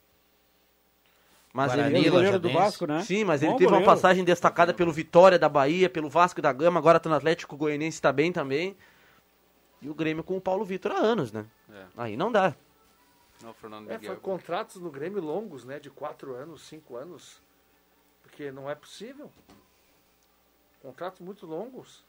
mas 1.53 1.73
Guarani, 1.75 1.89
ele. 1.89 1.99
Ele 1.99 2.07
é 2.07 2.11
goleiro 2.11 2.39
do. 2.39 2.49
Vasco, 2.51 2.87
né? 2.87 3.03
Sim, 3.03 3.25
mas 3.25 3.43
ele 3.43 3.51
Bom 3.53 3.57
teve 3.59 3.71
uma 3.73 3.79
goleiro. 3.81 3.91
passagem 3.93 4.23
destacada 4.23 4.73
pelo 4.73 4.93
Vitória 4.93 5.37
da 5.37 5.49
Bahia, 5.49 5.91
pelo 5.91 6.09
Vasco 6.09 6.41
da 6.41 6.53
Gama, 6.53 6.79
agora 6.79 7.01
tá 7.01 7.09
no 7.11 7.17
Atlético 7.17 7.57
Goianiense 7.57 8.01
tá 8.01 8.13
bem 8.13 8.31
também. 8.31 8.77
E 9.81 9.89
o 9.91 9.95
Grêmio 9.95 10.25
com 10.25 10.37
o 10.37 10.41
Paulo 10.41 10.65
Vitor 10.65 10.93
há 10.93 10.99
anos, 10.99 11.33
né? 11.33 11.47
É. 11.71 11.87
Aí 11.97 12.17
não 12.17 12.33
dá. 12.33 12.55
Não, 13.43 13.53
Fernando 13.55 13.91
É, 13.91 13.95
Miguel. 13.95 14.13
foi 14.13 14.21
contratos 14.21 14.77
no 14.81 14.91
Grêmio 14.91 15.21
longos, 15.21 15.65
né? 15.65 15.79
De 15.79 15.91
quatro 15.91 16.35
anos, 16.35 16.63
cinco 16.67 16.97
anos. 16.97 17.43
Porque 18.23 18.51
não 18.51 18.69
é 18.71 18.75
possível. 18.75 19.31
Contratos 20.81 21.21
muito 21.21 21.47
longos. 21.47 22.05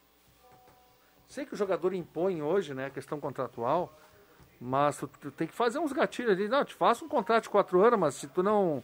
Sei 1.26 1.44
que 1.44 1.52
o 1.54 1.56
jogador 1.56 1.92
impõe 1.92 2.40
hoje, 2.42 2.72
né? 2.74 2.86
A 2.86 2.90
questão 2.90 3.20
contratual. 3.20 3.92
Mas 4.60 4.96
tu, 4.96 5.06
tu 5.06 5.30
tem 5.30 5.46
que 5.46 5.54
fazer 5.54 5.78
uns 5.78 5.92
gatilhos 5.92 6.32
ali. 6.32 6.48
Não, 6.48 6.64
te 6.64 6.74
faço 6.74 7.04
um 7.04 7.08
contrato 7.08 7.44
de 7.44 7.50
quatro 7.50 7.84
anos, 7.84 7.98
mas 7.98 8.14
se 8.14 8.26
tu 8.28 8.42
não, 8.42 8.82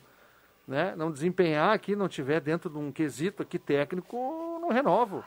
né, 0.68 0.94
não 0.94 1.10
desempenhar 1.10 1.74
aqui, 1.74 1.96
não 1.96 2.08
tiver 2.08 2.40
dentro 2.40 2.68
de 2.70 2.78
um 2.78 2.92
quesito 2.92 3.42
aqui 3.42 3.58
técnico, 3.58 4.16
não 4.60 4.68
renovo. 4.68 5.24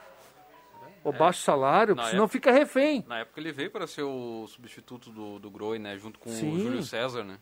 Ou 1.07 1.13
baixo 1.13 1.41
salário, 1.41 1.95
porque 1.95 2.09
senão 2.09 2.25
época- 2.25 2.33
fica 2.33 2.51
refém. 2.51 3.03
Na 3.07 3.19
época 3.19 3.39
ele 3.39 3.51
veio 3.51 3.71
para 3.71 3.87
ser 3.87 4.03
o 4.03 4.45
substituto 4.47 5.09
do, 5.09 5.39
do 5.39 5.49
Groi, 5.49 5.79
né? 5.79 5.97
Junto 5.97 6.19
com 6.19 6.29
Sim. 6.29 6.53
o 6.55 6.59
Júlio 6.59 6.83
César, 6.83 7.23
né? 7.23 7.37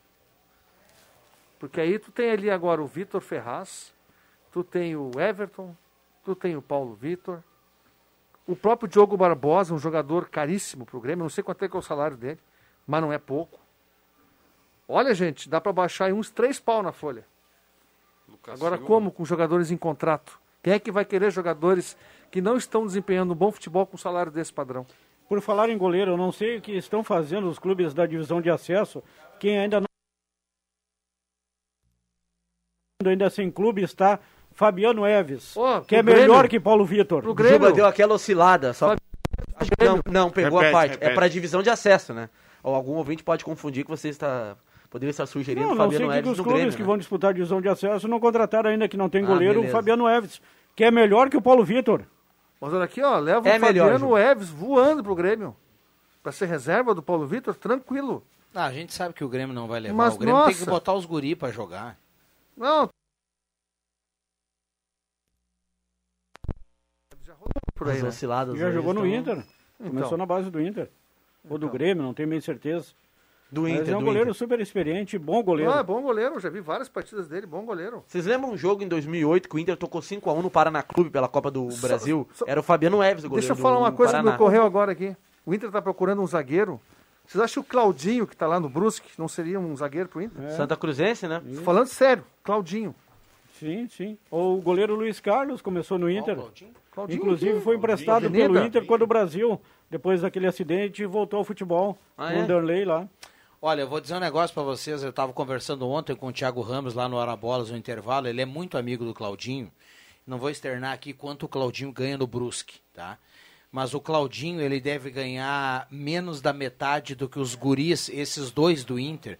Porque 1.59 1.79
aí 1.81 1.97
tu 1.97 2.11
tem 2.11 2.29
ali 2.31 2.49
agora 2.51 2.81
o 2.81 2.85
Vitor 2.85 3.21
Ferraz, 3.21 3.93
tu 4.51 4.63
tem 4.63 4.95
o 4.95 5.11
Everton, 5.19 5.75
tu 6.23 6.35
tem 6.35 6.55
o 6.55 6.61
Paulo 6.61 6.93
Vitor, 6.93 7.41
o 8.45 8.55
próprio 8.55 8.87
Diogo 8.87 9.17
Barbosa, 9.17 9.73
um 9.73 9.79
jogador 9.79 10.29
caríssimo 10.29 10.85
pro 10.85 10.99
Grêmio, 10.99 11.23
não 11.23 11.29
sei 11.29 11.43
quanto 11.43 11.63
é 11.65 11.69
que 11.69 11.75
é 11.75 11.79
o 11.79 11.81
salário 11.81 12.15
dele, 12.17 12.39
mas 12.85 13.01
não 13.01 13.11
é 13.11 13.17
pouco. 13.17 13.59
Olha, 14.87 15.15
gente, 15.15 15.49
dá 15.49 15.59
para 15.59 15.73
baixar 15.73 16.05
aí 16.05 16.13
uns 16.13 16.29
três 16.29 16.59
pau 16.59 16.83
na 16.83 16.91
folha. 16.91 17.25
Lucas 18.29 18.53
Agora, 18.59 18.75
Silva. 18.75 18.87
como 18.87 19.11
com 19.11 19.25
jogadores 19.25 19.71
em 19.71 19.77
contrato? 19.77 20.39
Quem 20.61 20.73
é 20.73 20.79
que 20.79 20.91
vai 20.91 21.05
querer 21.05 21.31
jogadores 21.31 21.97
que 22.31 22.41
não 22.41 22.57
estão 22.57 22.85
desempenhando 22.85 23.31
um 23.33 23.35
bom 23.35 23.51
futebol 23.51 23.85
com 23.85 23.97
salário 23.97 24.31
desse 24.31 24.51
padrão? 24.53 24.85
Por 25.27 25.41
falar 25.41 25.69
em 25.69 25.77
goleiro, 25.77 26.11
eu 26.11 26.17
não 26.17 26.31
sei 26.31 26.57
o 26.57 26.61
que 26.61 26.71
estão 26.73 27.03
fazendo 27.03 27.49
os 27.49 27.57
clubes 27.57 27.93
da 27.93 28.05
divisão 28.05 28.39
de 28.41 28.49
acesso. 28.49 29.03
Quem 29.39 29.57
ainda 29.57 29.79
não. 29.79 29.87
Ainda 33.05 33.29
sem 33.29 33.51
clube 33.51 33.81
está 33.83 34.19
Fabiano 34.51 35.05
Eves, 35.05 35.55
Ó, 35.57 35.81
que 35.81 35.95
é 35.95 36.01
Grêmio. 36.01 36.21
melhor 36.21 36.47
que 36.47 36.59
Paulo 36.59 36.85
Vitor. 36.85 37.27
O 37.27 37.33
Grêmio. 37.33 37.57
Juba 37.59 37.71
deu 37.71 37.85
aquela 37.85 38.13
oscilada. 38.15 38.73
Só... 38.73 38.95
Acho 39.55 39.69
que 39.77 39.85
não, 39.85 39.99
não, 40.09 40.31
pegou 40.31 40.59
Repete, 40.59 40.69
a 40.69 40.71
parte. 40.79 40.91
É 40.91 40.93
repete. 40.95 41.13
pra 41.15 41.27
divisão 41.27 41.61
de 41.61 41.69
acesso, 41.69 42.13
né? 42.13 42.29
Ou 42.63 42.73
algum 42.73 42.93
ouvinte 42.93 43.23
pode 43.23 43.43
confundir 43.43 43.83
que 43.83 43.89
você 43.91 44.09
está. 44.09 44.55
Poderia 44.89 45.11
estar 45.11 45.25
sugerindo 45.25 45.65
Não, 45.67 45.73
o 45.73 45.75
não 45.75 45.89
sei 45.89 45.99
Fabiano 45.99 46.11
o 46.11 46.15
que, 46.15 46.21
que 46.21 46.27
Eves 46.29 46.31
os 46.31 46.43
clubes 46.43 46.53
Grêmio. 46.61 46.75
que 46.75 46.81
né? 46.81 46.85
vão 46.87 46.97
disputar 46.97 47.29
a 47.31 47.33
divisão 47.33 47.59
de 47.61 47.67
acesso 47.67 48.07
não 48.07 48.19
contrataram 48.19 48.69
ainda, 48.69 48.87
que 48.87 48.95
não 48.95 49.09
tem 49.09 49.23
Ah, 49.23 49.27
goleiro, 49.27 49.53
o 49.55 49.61
beleza. 49.63 49.75
Fabiano 49.75 50.07
Eves, 50.07 50.41
que 50.75 50.83
é 50.83 50.89
melhor 50.91 51.29
que 51.29 51.35
o 51.35 51.41
Paulo 51.41 51.65
Vitor. 51.65 52.03
Mas 52.59 52.73
olha 52.73 52.85
aqui, 52.85 53.01
ó, 53.01 53.17
leva 53.19 53.47
É 53.49 53.57
o 53.57 53.61
melhor, 53.61 53.91
Fabiano. 53.99 54.17
Eves 54.17 54.49
voando 54.49 55.03
pro 55.03 55.15
Grêmio. 55.15 55.55
Pra 56.23 56.31
ser 56.31 56.45
reserva 56.47 56.95
do 56.95 57.03
Paulo 57.03 57.27
Vitor, 57.27 57.53
tranquilo. 57.55 58.23
Ah, 58.53 58.65
a 58.65 58.71
gente 58.71 58.93
sabe 58.93 59.13
que 59.13 59.23
o 59.23 59.29
Grêmio 59.29 59.53
não 59.53 59.67
vai 59.67 59.79
levar. 59.79 59.95
Mas, 59.95 60.15
o 60.15 60.17
Grêmio 60.17 60.45
tem 60.45 60.53
que 60.53 60.59
nossa. 60.61 60.71
botar 60.71 60.93
os 60.93 61.05
guri 61.05 61.35
pra 61.35 61.51
jogar. 61.51 61.97
Não. 62.55 62.89
Já 67.23 67.33
rolou 67.33 67.51
por 67.75 67.89
aí, 67.89 67.97
As 67.97 68.03
né? 68.03 68.31
Já 68.57 68.71
jogou 68.71 68.93
no 68.93 69.05
estão- 69.05 69.33
Inter. 69.33 69.45
Começou 69.77 70.05
Então. 70.07 70.17
na 70.17 70.25
base 70.25 70.49
do 70.49 70.61
Inter. 70.61 70.89
Ou 71.49 71.57
do 71.57 71.65
Então. 71.65 71.73
Grêmio, 71.77 72.01
não 72.03 72.13
tenho 72.13 72.29
meio 72.29 72.41
certeza. 72.41 72.93
Do 73.51 73.61
Mas 73.61 73.73
Inter, 73.81 73.93
é 73.93 73.97
um 73.97 74.03
goleiro 74.03 74.29
Inter. 74.29 74.33
super 74.33 74.59
experiente, 74.59 75.17
bom 75.17 75.41
goleiro. 75.43 75.71
Ah, 75.71 75.79
é 75.79 75.83
bom 75.83 76.01
goleiro, 76.01 76.39
já 76.39 76.49
vi 76.49 76.59
várias 76.59 76.89
partidas 76.89 77.27
dele, 77.27 77.45
bom 77.45 77.63
goleiro. 77.63 78.03
Vocês 78.07 78.25
lembram 78.25 78.51
um 78.51 78.57
jogo 78.57 78.83
em 78.83 78.87
2008 78.87 79.47
que 79.47 79.55
o 79.55 79.59
Inter 79.59 79.77
tocou 79.77 80.01
5x1 80.01 80.41
no 80.41 80.49
Paraná 80.49 80.81
Clube 80.81 81.09
pela 81.09 81.27
Copa 81.27 81.49
do 81.51 81.69
Só- 81.71 81.87
Brasil? 81.87 82.27
só- 82.33 82.45
Era 82.47 82.59
o 82.59 82.63
Fabiano 82.63 83.01
Eves, 83.03 83.23
o 83.23 83.29
goleiro 83.29 83.47
Deixa 83.47 83.53
eu 83.59 83.63
falar 83.63 83.75
do 83.75 83.81
uma 83.83 83.91
coisa 83.91 84.17
que 84.17 84.23
me 84.23 84.29
ocorreu 84.31 84.63
agora 84.63 84.91
aqui. 84.91 85.15
O 85.45 85.53
Inter 85.53 85.69
tá 85.71 85.81
procurando 85.81 86.21
um 86.21 86.27
zagueiro. 86.27 86.81
Vocês 87.25 87.41
acham 87.43 87.63
que 87.63 87.69
o 87.69 87.71
Claudinho, 87.71 88.27
que 88.27 88.35
tá 88.35 88.45
lá 88.47 88.59
no 88.59 88.67
Brusque, 88.67 89.09
não 89.17 89.27
seria 89.27 89.59
um 89.59 89.75
zagueiro 89.75 90.09
pro 90.09 90.21
Inter? 90.21 90.51
Santa 90.51 90.75
Cruzense, 90.75 91.27
né? 91.27 91.41
Tô 91.55 91.61
Falando 91.61 91.87
sério, 91.87 92.23
Claudinho. 92.43 92.93
Sim, 93.59 93.87
sim. 93.87 94.17
Ou 94.29 94.57
o 94.57 94.61
goleiro 94.61 94.95
Luiz 94.95 95.19
Carlos 95.19 95.61
começou 95.61 95.97
no 95.97 96.09
Inter. 96.09 96.35
Claudinho 96.91 97.17
Inclusive 97.17 97.53
que- 97.55 97.61
foi 97.61 97.75
emprestado 97.77 98.25
Avenida. 98.25 98.49
pelo 98.53 98.65
Inter 98.65 98.85
quando 98.85 99.03
o 99.03 99.07
Brasil, 99.07 99.59
depois 99.89 100.21
daquele 100.21 100.45
acidente, 100.47 101.05
voltou 101.05 101.37
ao 101.39 101.43
futebol. 101.45 101.97
Ah, 102.17 102.31
com 102.31 102.39
é? 102.39 102.43
o 102.43 102.47
Danley 102.47 102.85
lá. 102.85 103.07
Olha, 103.61 103.81
eu 103.81 103.87
vou 103.87 104.01
dizer 104.01 104.15
um 104.15 104.19
negócio 104.19 104.53
pra 104.53 104.63
vocês. 104.63 105.01
Eu 105.03 105.13
tava 105.13 105.33
conversando 105.33 105.87
ontem 105.89 106.15
com 106.15 106.27
o 106.27 106.33
Thiago 106.33 106.61
Ramos 106.61 106.93
lá 106.93 107.07
no 107.07 107.15
Hora 107.15 107.35
Bolas 107.35 107.71
no 107.71 107.77
intervalo. 107.77 108.27
Ele 108.27 108.41
é 108.41 108.45
muito 108.45 108.77
amigo 108.77 109.05
do 109.05 109.13
Claudinho. 109.13 109.71
Não 110.25 110.37
vou 110.37 110.49
externar 110.49 110.93
aqui 110.93 111.13
quanto 111.13 111.45
o 111.45 111.49
Claudinho 111.49 111.91
ganha 111.91 112.17
no 112.17 112.27
Brusque, 112.27 112.79
tá? 112.93 113.17
Mas 113.71 113.93
o 113.93 113.99
Claudinho, 113.99 114.61
ele 114.61 114.79
deve 114.79 115.09
ganhar 115.11 115.87
menos 115.91 116.41
da 116.41 116.53
metade 116.53 117.13
do 117.13 117.27
que 117.27 117.39
os 117.39 117.55
guris, 117.55 118.09
esses 118.09 118.49
dois 118.51 118.83
do 118.83 118.97
Inter. 118.99 119.37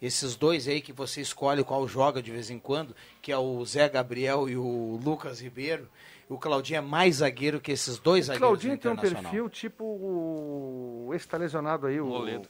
Esses 0.00 0.36
dois 0.36 0.68
aí 0.68 0.80
que 0.80 0.92
você 0.92 1.20
escolhe 1.20 1.64
qual 1.64 1.88
joga 1.88 2.22
de 2.22 2.30
vez 2.30 2.50
em 2.50 2.58
quando, 2.58 2.94
que 3.20 3.32
é 3.32 3.38
o 3.38 3.64
Zé 3.64 3.88
Gabriel 3.88 4.48
e 4.48 4.56
o 4.56 5.00
Lucas 5.02 5.40
Ribeiro. 5.40 5.88
O 6.28 6.38
Claudinho 6.38 6.78
é 6.78 6.80
mais 6.80 7.16
zagueiro 7.16 7.60
que 7.60 7.72
esses 7.72 7.98
dois 7.98 8.26
O 8.26 8.28
zagueiros 8.28 8.48
Claudinho 8.48 8.76
do 8.76 8.80
tem 8.80 8.90
um 8.92 8.96
perfil 8.96 9.48
tipo 9.48 9.84
o. 9.84 11.10
Esse 11.14 11.26
tá 11.26 11.36
lesionado 11.36 11.86
aí, 11.86 12.00
o. 12.00 12.06
Moledo. 12.06 12.48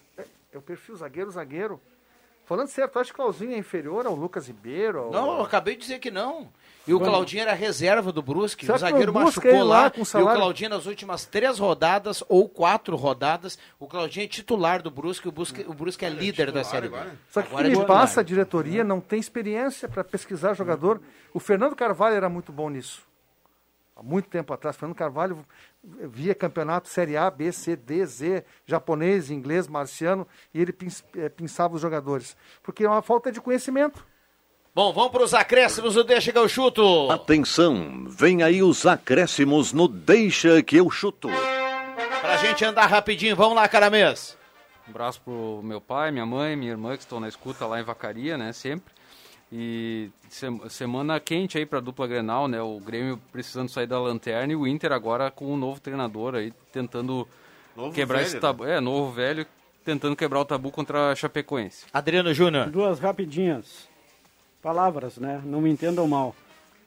É, 0.59 0.61
é 0.61 0.61
o 0.61 0.63
perfil 0.63 0.97
zagueiro-zagueiro. 0.97 1.81
Falando 2.45 2.69
certo, 2.69 2.97
eu 2.97 3.01
acho 3.03 3.13
que 3.13 3.21
o 3.21 3.25
Claudinho 3.25 3.53
é 3.53 3.59
inferior 3.59 4.07
ao 4.07 4.15
Lucas 4.15 4.47
Ribeiro. 4.47 5.01
Ao... 5.01 5.11
Não, 5.11 5.37
eu 5.37 5.43
acabei 5.43 5.75
de 5.75 5.83
dizer 5.83 5.99
que 5.99 6.11
não. 6.11 6.49
E 6.87 6.95
o. 6.95 6.99
Claudinho 6.99 7.43
era 7.43 7.53
reserva 7.53 8.11
do 8.11 8.23
Brusque. 8.23 8.65
Será 8.65 8.77
o 8.77 8.79
zagueiro 8.79 9.13
o 9.13 9.15
machucou 9.15 9.51
ele 9.51 9.63
lá 9.63 9.83
lá. 9.83 9.91
com 9.91 9.99
E 9.99 10.03
o 10.03 10.05
salário- 10.07 10.41
Claudinho, 10.41 10.71
nas 10.71 10.87
últimas 10.87 11.27
três 11.27 11.59
rodadas 11.59 12.25
ou 12.27 12.49
quatro 12.49 12.97
rodadas, 12.97 13.59
o 13.79 13.87
Claudinho 13.87 14.25
é 14.25 14.29
titular 14.29 14.81
do 14.81 14.91
Brusque. 14.91 15.29
O 15.29 15.33
Brusque, 15.33 15.63
o 15.69 15.75
Brusque 15.75 16.07
é 16.07 16.09
líder 16.09 16.51
da 16.51 16.65
Série 16.65 16.89
B. 16.89 16.97
Só 17.31 17.43
que 17.43 17.49
Agora 17.49 17.67
é 17.67 17.71
me 17.77 17.85
passa, 17.85 18.21
a 18.21 18.25
diretoria 18.25 18.83
não 18.83 18.99
tem 18.99 19.21
experiência 19.21 19.87
para 19.87 20.03
pesquisar 20.03 20.55
jogador. 20.55 21.03
O 21.35 21.39
Fernando 21.39 21.77
Carvalho 21.77 22.17
era 22.17 22.31
muito 22.31 22.51
bom 22.51 22.71
nisso. 22.71 23.07
Há 23.99 24.03
muito 24.03 24.29
tempo 24.29 24.53
atrás, 24.53 24.77
Fernando 24.77 24.97
Carvalho 24.97 25.45
via 25.83 26.33
campeonato 26.33 26.89
Série 26.89 27.17
A, 27.17 27.29
B, 27.29 27.51
C, 27.51 27.75
D, 27.75 28.07
Z, 28.07 28.45
japonês, 28.65 29.29
inglês, 29.29 29.67
marciano, 29.67 30.25
e 30.55 30.61
ele 30.63 30.73
pins- 30.73 31.03
eh, 31.17 31.29
pensava 31.29 31.75
os 31.75 31.81
jogadores. 31.83 32.37
Porque 32.63 32.85
é 32.85 32.89
uma 32.89 33.03
falta 33.03 33.33
de 33.33 33.41
conhecimento. 33.41 34.07
Bom, 34.73 34.93
vamos 34.93 35.11
para 35.11 35.25
os 35.25 35.35
acréscimos 35.35 35.95
do 35.95 36.05
Deixa 36.05 36.31
que 36.31 36.39
eu 36.39 36.49
chuto. 36.49 37.11
Atenção, 37.11 38.05
vem 38.09 38.45
aí 38.45 38.63
os 38.63 38.87
acréscimos 38.87 39.73
no 39.73 39.89
Deixa 39.89 40.63
que 40.63 40.77
eu 40.77 40.89
chuto. 40.89 41.29
Pra 42.21 42.37
gente 42.37 42.65
andar 42.65 42.87
rapidinho. 42.87 43.35
Vamos 43.35 43.57
lá, 43.57 43.67
Caramês. 43.67 44.39
Um 44.87 44.91
abraço 44.91 45.21
pro 45.23 45.61
meu 45.65 45.81
pai, 45.81 46.13
minha 46.13 46.25
mãe, 46.25 46.55
minha 46.55 46.71
irmã 46.71 46.97
que 46.97 47.03
estão 47.03 47.19
na 47.19 47.27
escuta 47.29 47.67
lá 47.67 47.81
em 47.81 47.83
Vacaria, 47.85 48.39
né, 48.39 48.53
sempre. 48.53 48.95
E 49.51 50.11
sem- 50.29 50.61
semana 50.69 51.19
quente 51.19 51.57
aí 51.57 51.65
pra 51.65 51.81
dupla 51.81 52.07
Grenal, 52.07 52.47
né? 52.49 52.61
O 52.61 52.79
Grêmio 52.81 53.19
precisando 53.33 53.69
sair 53.71 53.87
da 53.87 53.99
lanterna 53.99 54.53
e 54.53 54.57
o 54.57 54.67
Inter 54.67 54.93
agora 54.93 55.31
com 55.31 55.47
um 55.53 55.57
novo 55.57 55.81
treinador 55.81 56.35
aí 56.35 56.53
tentando 56.73 57.27
Novo 57.75 57.95
quebrar 57.95 58.19
velho, 58.19 58.27
esse 58.27 58.35
né? 58.35 58.41
tabu. 58.41 58.67
É, 58.67 58.79
novo 58.81 59.11
velho 59.11 59.47
tentando 59.85 60.15
quebrar 60.15 60.41
o 60.41 60.45
tabu 60.45 60.71
contra 60.71 61.13
a 61.13 61.15
Chapecoense. 61.15 61.87
Adriano 61.95 62.35
Júnior. 62.35 62.69
Duas 62.69 62.99
rapidinhas. 63.01 63.89
Palavras, 64.63 65.17
né? 65.17 65.41
Não 65.45 65.61
me 65.63 65.71
entendam 65.71 66.07
mal. 66.07 66.35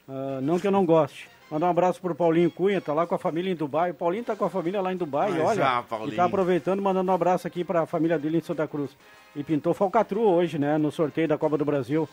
Ah, 0.08 0.38
não 0.40 0.58
que 0.60 0.66
eu 0.66 0.70
não 0.72 0.84
goste. 0.86 1.28
Mandar 1.50 1.66
um 1.66 1.70
abraço 1.70 2.00
pro 2.00 2.14
Paulinho 2.14 2.50
Cunha, 2.50 2.80
tá 2.80 2.94
lá 2.94 3.06
com 3.06 3.14
a 3.14 3.18
família 3.18 3.50
em 3.50 3.54
Dubai. 3.56 3.90
O 3.90 3.94
Paulinho 3.94 4.24
tá 4.24 4.34
com 4.36 4.44
a 4.44 4.48
família 4.50 4.80
lá 4.80 4.90
em 4.92 4.96
Dubai, 4.96 5.32
Mas, 5.32 5.40
olha. 5.42 5.66
ah, 5.78 5.82
Paulinho. 5.82 6.12
e 6.12 6.16
tá 6.16 6.24
aproveitando, 6.24 6.80
mandando 6.80 7.10
um 7.10 7.14
abraço 7.14 7.46
aqui 7.46 7.62
pra 7.64 7.84
família 7.86 8.18
dele 8.18 8.38
em 8.38 8.40
Santa 8.40 8.66
Cruz. 8.66 8.90
E 9.36 9.42
pintou 9.44 9.74
falcatrua 9.74 10.28
hoje, 10.30 10.58
né? 10.58 10.78
No 10.78 10.90
sorteio 10.92 11.28
da 11.28 11.36
Copa 11.36 11.58
do 11.58 11.64
Brasil. 11.64 12.08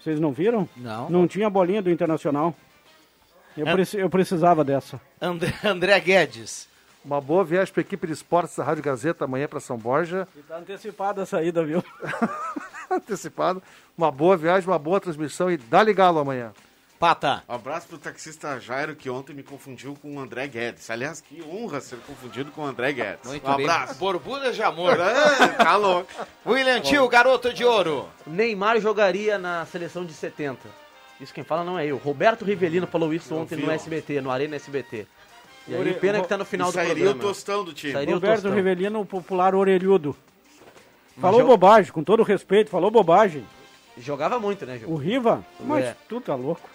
Vocês 0.00 0.20
não 0.20 0.32
viram? 0.32 0.68
Não. 0.76 1.10
Não 1.10 1.28
tinha 1.28 1.48
bolinha 1.50 1.82
do 1.82 1.90
Internacional. 1.90 2.54
Eu, 3.56 3.66
É. 3.66 3.72
preci- 3.72 3.96
eu 3.98 4.08
precisava 4.08 4.62
dessa. 4.64 5.00
André, 5.20 5.52
André 5.64 5.98
Guedes. 6.00 6.68
Uma 7.04 7.20
boa 7.20 7.44
viagem 7.44 7.72
para 7.72 7.80
a 7.80 7.82
equipe 7.86 8.06
de 8.06 8.12
esportes 8.12 8.56
da 8.56 8.64
Rádio 8.64 8.82
Gazeta 8.82 9.24
amanhã 9.24 9.48
para 9.48 9.60
São 9.60 9.76
Borja. 9.78 10.28
E 10.36 10.40
tá 10.42 10.56
antecipada 10.58 11.22
a 11.22 11.26
saída, 11.26 11.64
viu? 11.64 11.82
Antecipado. 12.90 13.62
Uma 13.96 14.10
boa 14.10 14.36
viagem, 14.36 14.68
uma 14.68 14.78
boa 14.78 15.00
transmissão 15.00 15.50
e 15.50 15.56
dá-lhe 15.56 15.92
galo 15.92 16.18
amanhã. 16.18 16.52
Pata. 16.98 17.44
Um 17.48 17.54
abraço 17.54 17.86
pro 17.86 17.96
taxista 17.96 18.58
Jairo, 18.58 18.96
que 18.96 19.08
ontem 19.08 19.32
me 19.32 19.42
confundiu 19.44 19.96
com 20.02 20.16
o 20.16 20.18
André 20.20 20.48
Guedes. 20.48 20.90
Aliás, 20.90 21.20
que 21.20 21.40
honra 21.42 21.80
ser 21.80 21.98
confundido 22.00 22.50
com 22.50 22.62
o 22.62 22.66
André 22.66 22.92
Guedes. 22.92 23.24
Muito 23.30 23.48
um 23.48 23.56
bem. 23.56 23.66
abraço. 23.68 23.94
Borbulhas 24.00 24.56
de 24.56 24.62
amor. 24.64 24.98
Ah, 25.00 25.48
tá 25.62 25.76
louco. 25.76 26.08
William 26.44 26.80
Tio, 26.80 27.08
garoto 27.08 27.52
de 27.52 27.64
ouro. 27.64 28.08
Neymar 28.26 28.80
jogaria 28.80 29.38
na 29.38 29.64
seleção 29.66 30.04
de 30.04 30.12
70. 30.12 30.68
Isso 31.20 31.32
quem 31.32 31.44
fala 31.44 31.62
não 31.62 31.78
é 31.78 31.86
eu. 31.86 31.96
Roberto 31.98 32.44
Rivelino 32.44 32.86
falou 32.88 33.14
isso 33.14 33.32
Eu 33.32 33.38
ontem 33.38 33.56
no. 33.56 33.70
SBT, 33.70 34.20
no 34.20 34.30
Arena 34.30 34.56
SBT. 34.56 35.06
E 35.68 35.74
aí, 35.76 35.94
pena 35.94 36.20
que 36.20 36.26
tá 36.28 36.36
no 36.36 36.44
final 36.44 36.68
do 36.68 36.74
sairia 36.74 36.94
programa. 36.94 37.18
o 37.18 37.22
tostão 37.28 37.62
do 37.64 37.72
time. 37.72 37.92
Sairia 37.92 38.14
o 38.14 38.16
Roberto 38.16 38.34
tostão. 38.42 38.54
Rivelino, 38.54 39.00
o 39.00 39.06
popular 39.06 39.54
orelhudo. 39.54 40.16
Falou 41.20 41.40
jo- 41.42 41.46
bobagem, 41.46 41.92
com 41.92 42.02
todo 42.02 42.22
respeito, 42.24 42.70
falou 42.70 42.90
bobagem. 42.90 43.44
Jogava 43.98 44.38
muito, 44.38 44.64
né, 44.64 44.78
Gil? 44.78 44.88
O 44.88 44.94
Riva, 44.96 45.44
mas 45.60 45.84
É. 45.84 45.96
tu 46.08 46.20
tá 46.20 46.34
louco. 46.34 46.68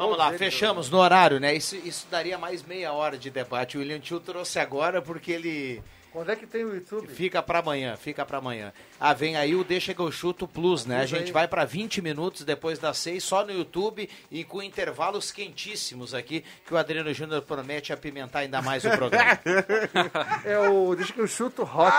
Vamos 0.00 0.16
lá, 0.16 0.32
fechamos 0.32 0.88
no 0.88 0.96
horário, 0.96 1.38
né? 1.38 1.54
Isso, 1.54 1.76
isso 1.76 2.06
daria 2.10 2.38
mais 2.38 2.62
meia 2.62 2.90
hora 2.90 3.18
de 3.18 3.28
debate. 3.28 3.76
O 3.76 3.80
William 3.80 4.00
Tio 4.00 4.18
trouxe 4.18 4.58
agora 4.58 5.02
porque 5.02 5.30
ele 5.30 5.82
Quando 6.10 6.30
é 6.32 6.36
que 6.36 6.46
tem 6.46 6.64
o 6.64 6.74
YouTube? 6.74 7.06
fica 7.08 7.42
pra 7.42 7.58
amanhã, 7.58 7.94
fica 7.98 8.24
pra 8.24 8.38
amanhã. 8.38 8.72
Ah, 8.98 9.12
vem 9.12 9.36
aí 9.36 9.54
o 9.54 9.62
Deixa 9.62 9.92
que 9.92 10.00
eu 10.00 10.10
chuto 10.10 10.48
Plus, 10.48 10.86
né? 10.86 11.02
A 11.02 11.04
gente 11.04 11.30
vai 11.32 11.46
pra 11.46 11.66
20 11.66 12.00
minutos 12.00 12.46
depois 12.46 12.78
das 12.78 12.96
6, 12.96 13.22
só 13.22 13.44
no 13.44 13.52
YouTube 13.52 14.08
e 14.30 14.42
com 14.42 14.62
intervalos 14.62 15.30
quentíssimos 15.30 16.14
aqui, 16.14 16.42
que 16.66 16.72
o 16.72 16.78
Adriano 16.78 17.12
Júnior 17.12 17.42
promete 17.42 17.92
apimentar 17.92 18.38
ainda 18.38 18.62
mais 18.62 18.82
o 18.86 18.90
programa. 18.92 19.38
É 20.46 20.58
o. 20.58 20.96
Deixa 20.96 21.12
que 21.12 21.20
eu 21.20 21.28
chuto 21.28 21.62
hot. 21.62 21.94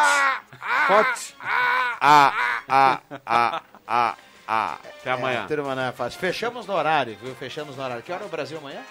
Hot. 0.89 1.35
Ah, 1.39 2.33
ah, 2.67 3.01
ah, 3.23 3.61
ah, 3.85 4.17
ah. 4.53 4.77
Até 4.99 5.11
amanhã. 5.11 5.43
É, 5.45 5.47
turma, 5.47 5.73
não 5.73 5.83
é 5.83 5.91
fácil. 5.93 6.19
Fechamos 6.19 6.65
no 6.67 6.73
horário, 6.73 7.17
viu? 7.21 7.33
Fechamos 7.35 7.77
no 7.77 7.83
horário. 7.83 8.03
Que 8.03 8.11
hora 8.11 8.23
é 8.23 8.25
o 8.25 8.29
Brasil 8.29 8.57
amanhã? 8.57 8.81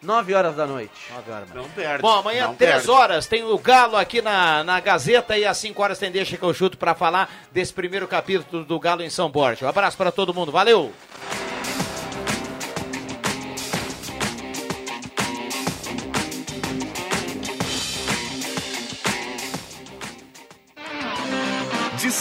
9 0.00 0.34
horas 0.34 0.54
da 0.56 0.66
noite. 0.66 1.12
9 1.12 1.30
horas, 1.30 1.48
mano. 1.48 1.62
Não 1.62 1.68
perde. 1.70 2.02
Bom, 2.02 2.18
amanhã, 2.18 2.46
não 2.46 2.54
3 2.54 2.72
perde. 2.72 2.90
horas, 2.90 3.26
tem 3.26 3.44
o 3.44 3.58
Galo 3.58 3.96
aqui 3.96 4.22
na, 4.22 4.62
na 4.64 4.80
Gazeta 4.80 5.36
e 5.36 5.44
às 5.44 5.56
5 5.58 5.82
horas 5.82 5.98
tem 5.98 6.10
Deixa 6.10 6.36
que 6.36 6.42
eu 6.42 6.54
chuto 6.54 6.78
pra 6.78 6.94
falar 6.94 7.28
desse 7.50 7.72
primeiro 7.72 8.06
capítulo 8.06 8.64
do 8.64 8.78
Galo 8.78 9.02
em 9.02 9.10
São 9.10 9.28
Borja. 9.28 9.66
Um 9.66 9.68
abraço 9.68 9.96
pra 9.96 10.12
todo 10.12 10.32
mundo, 10.34 10.52
valeu! 10.52 10.92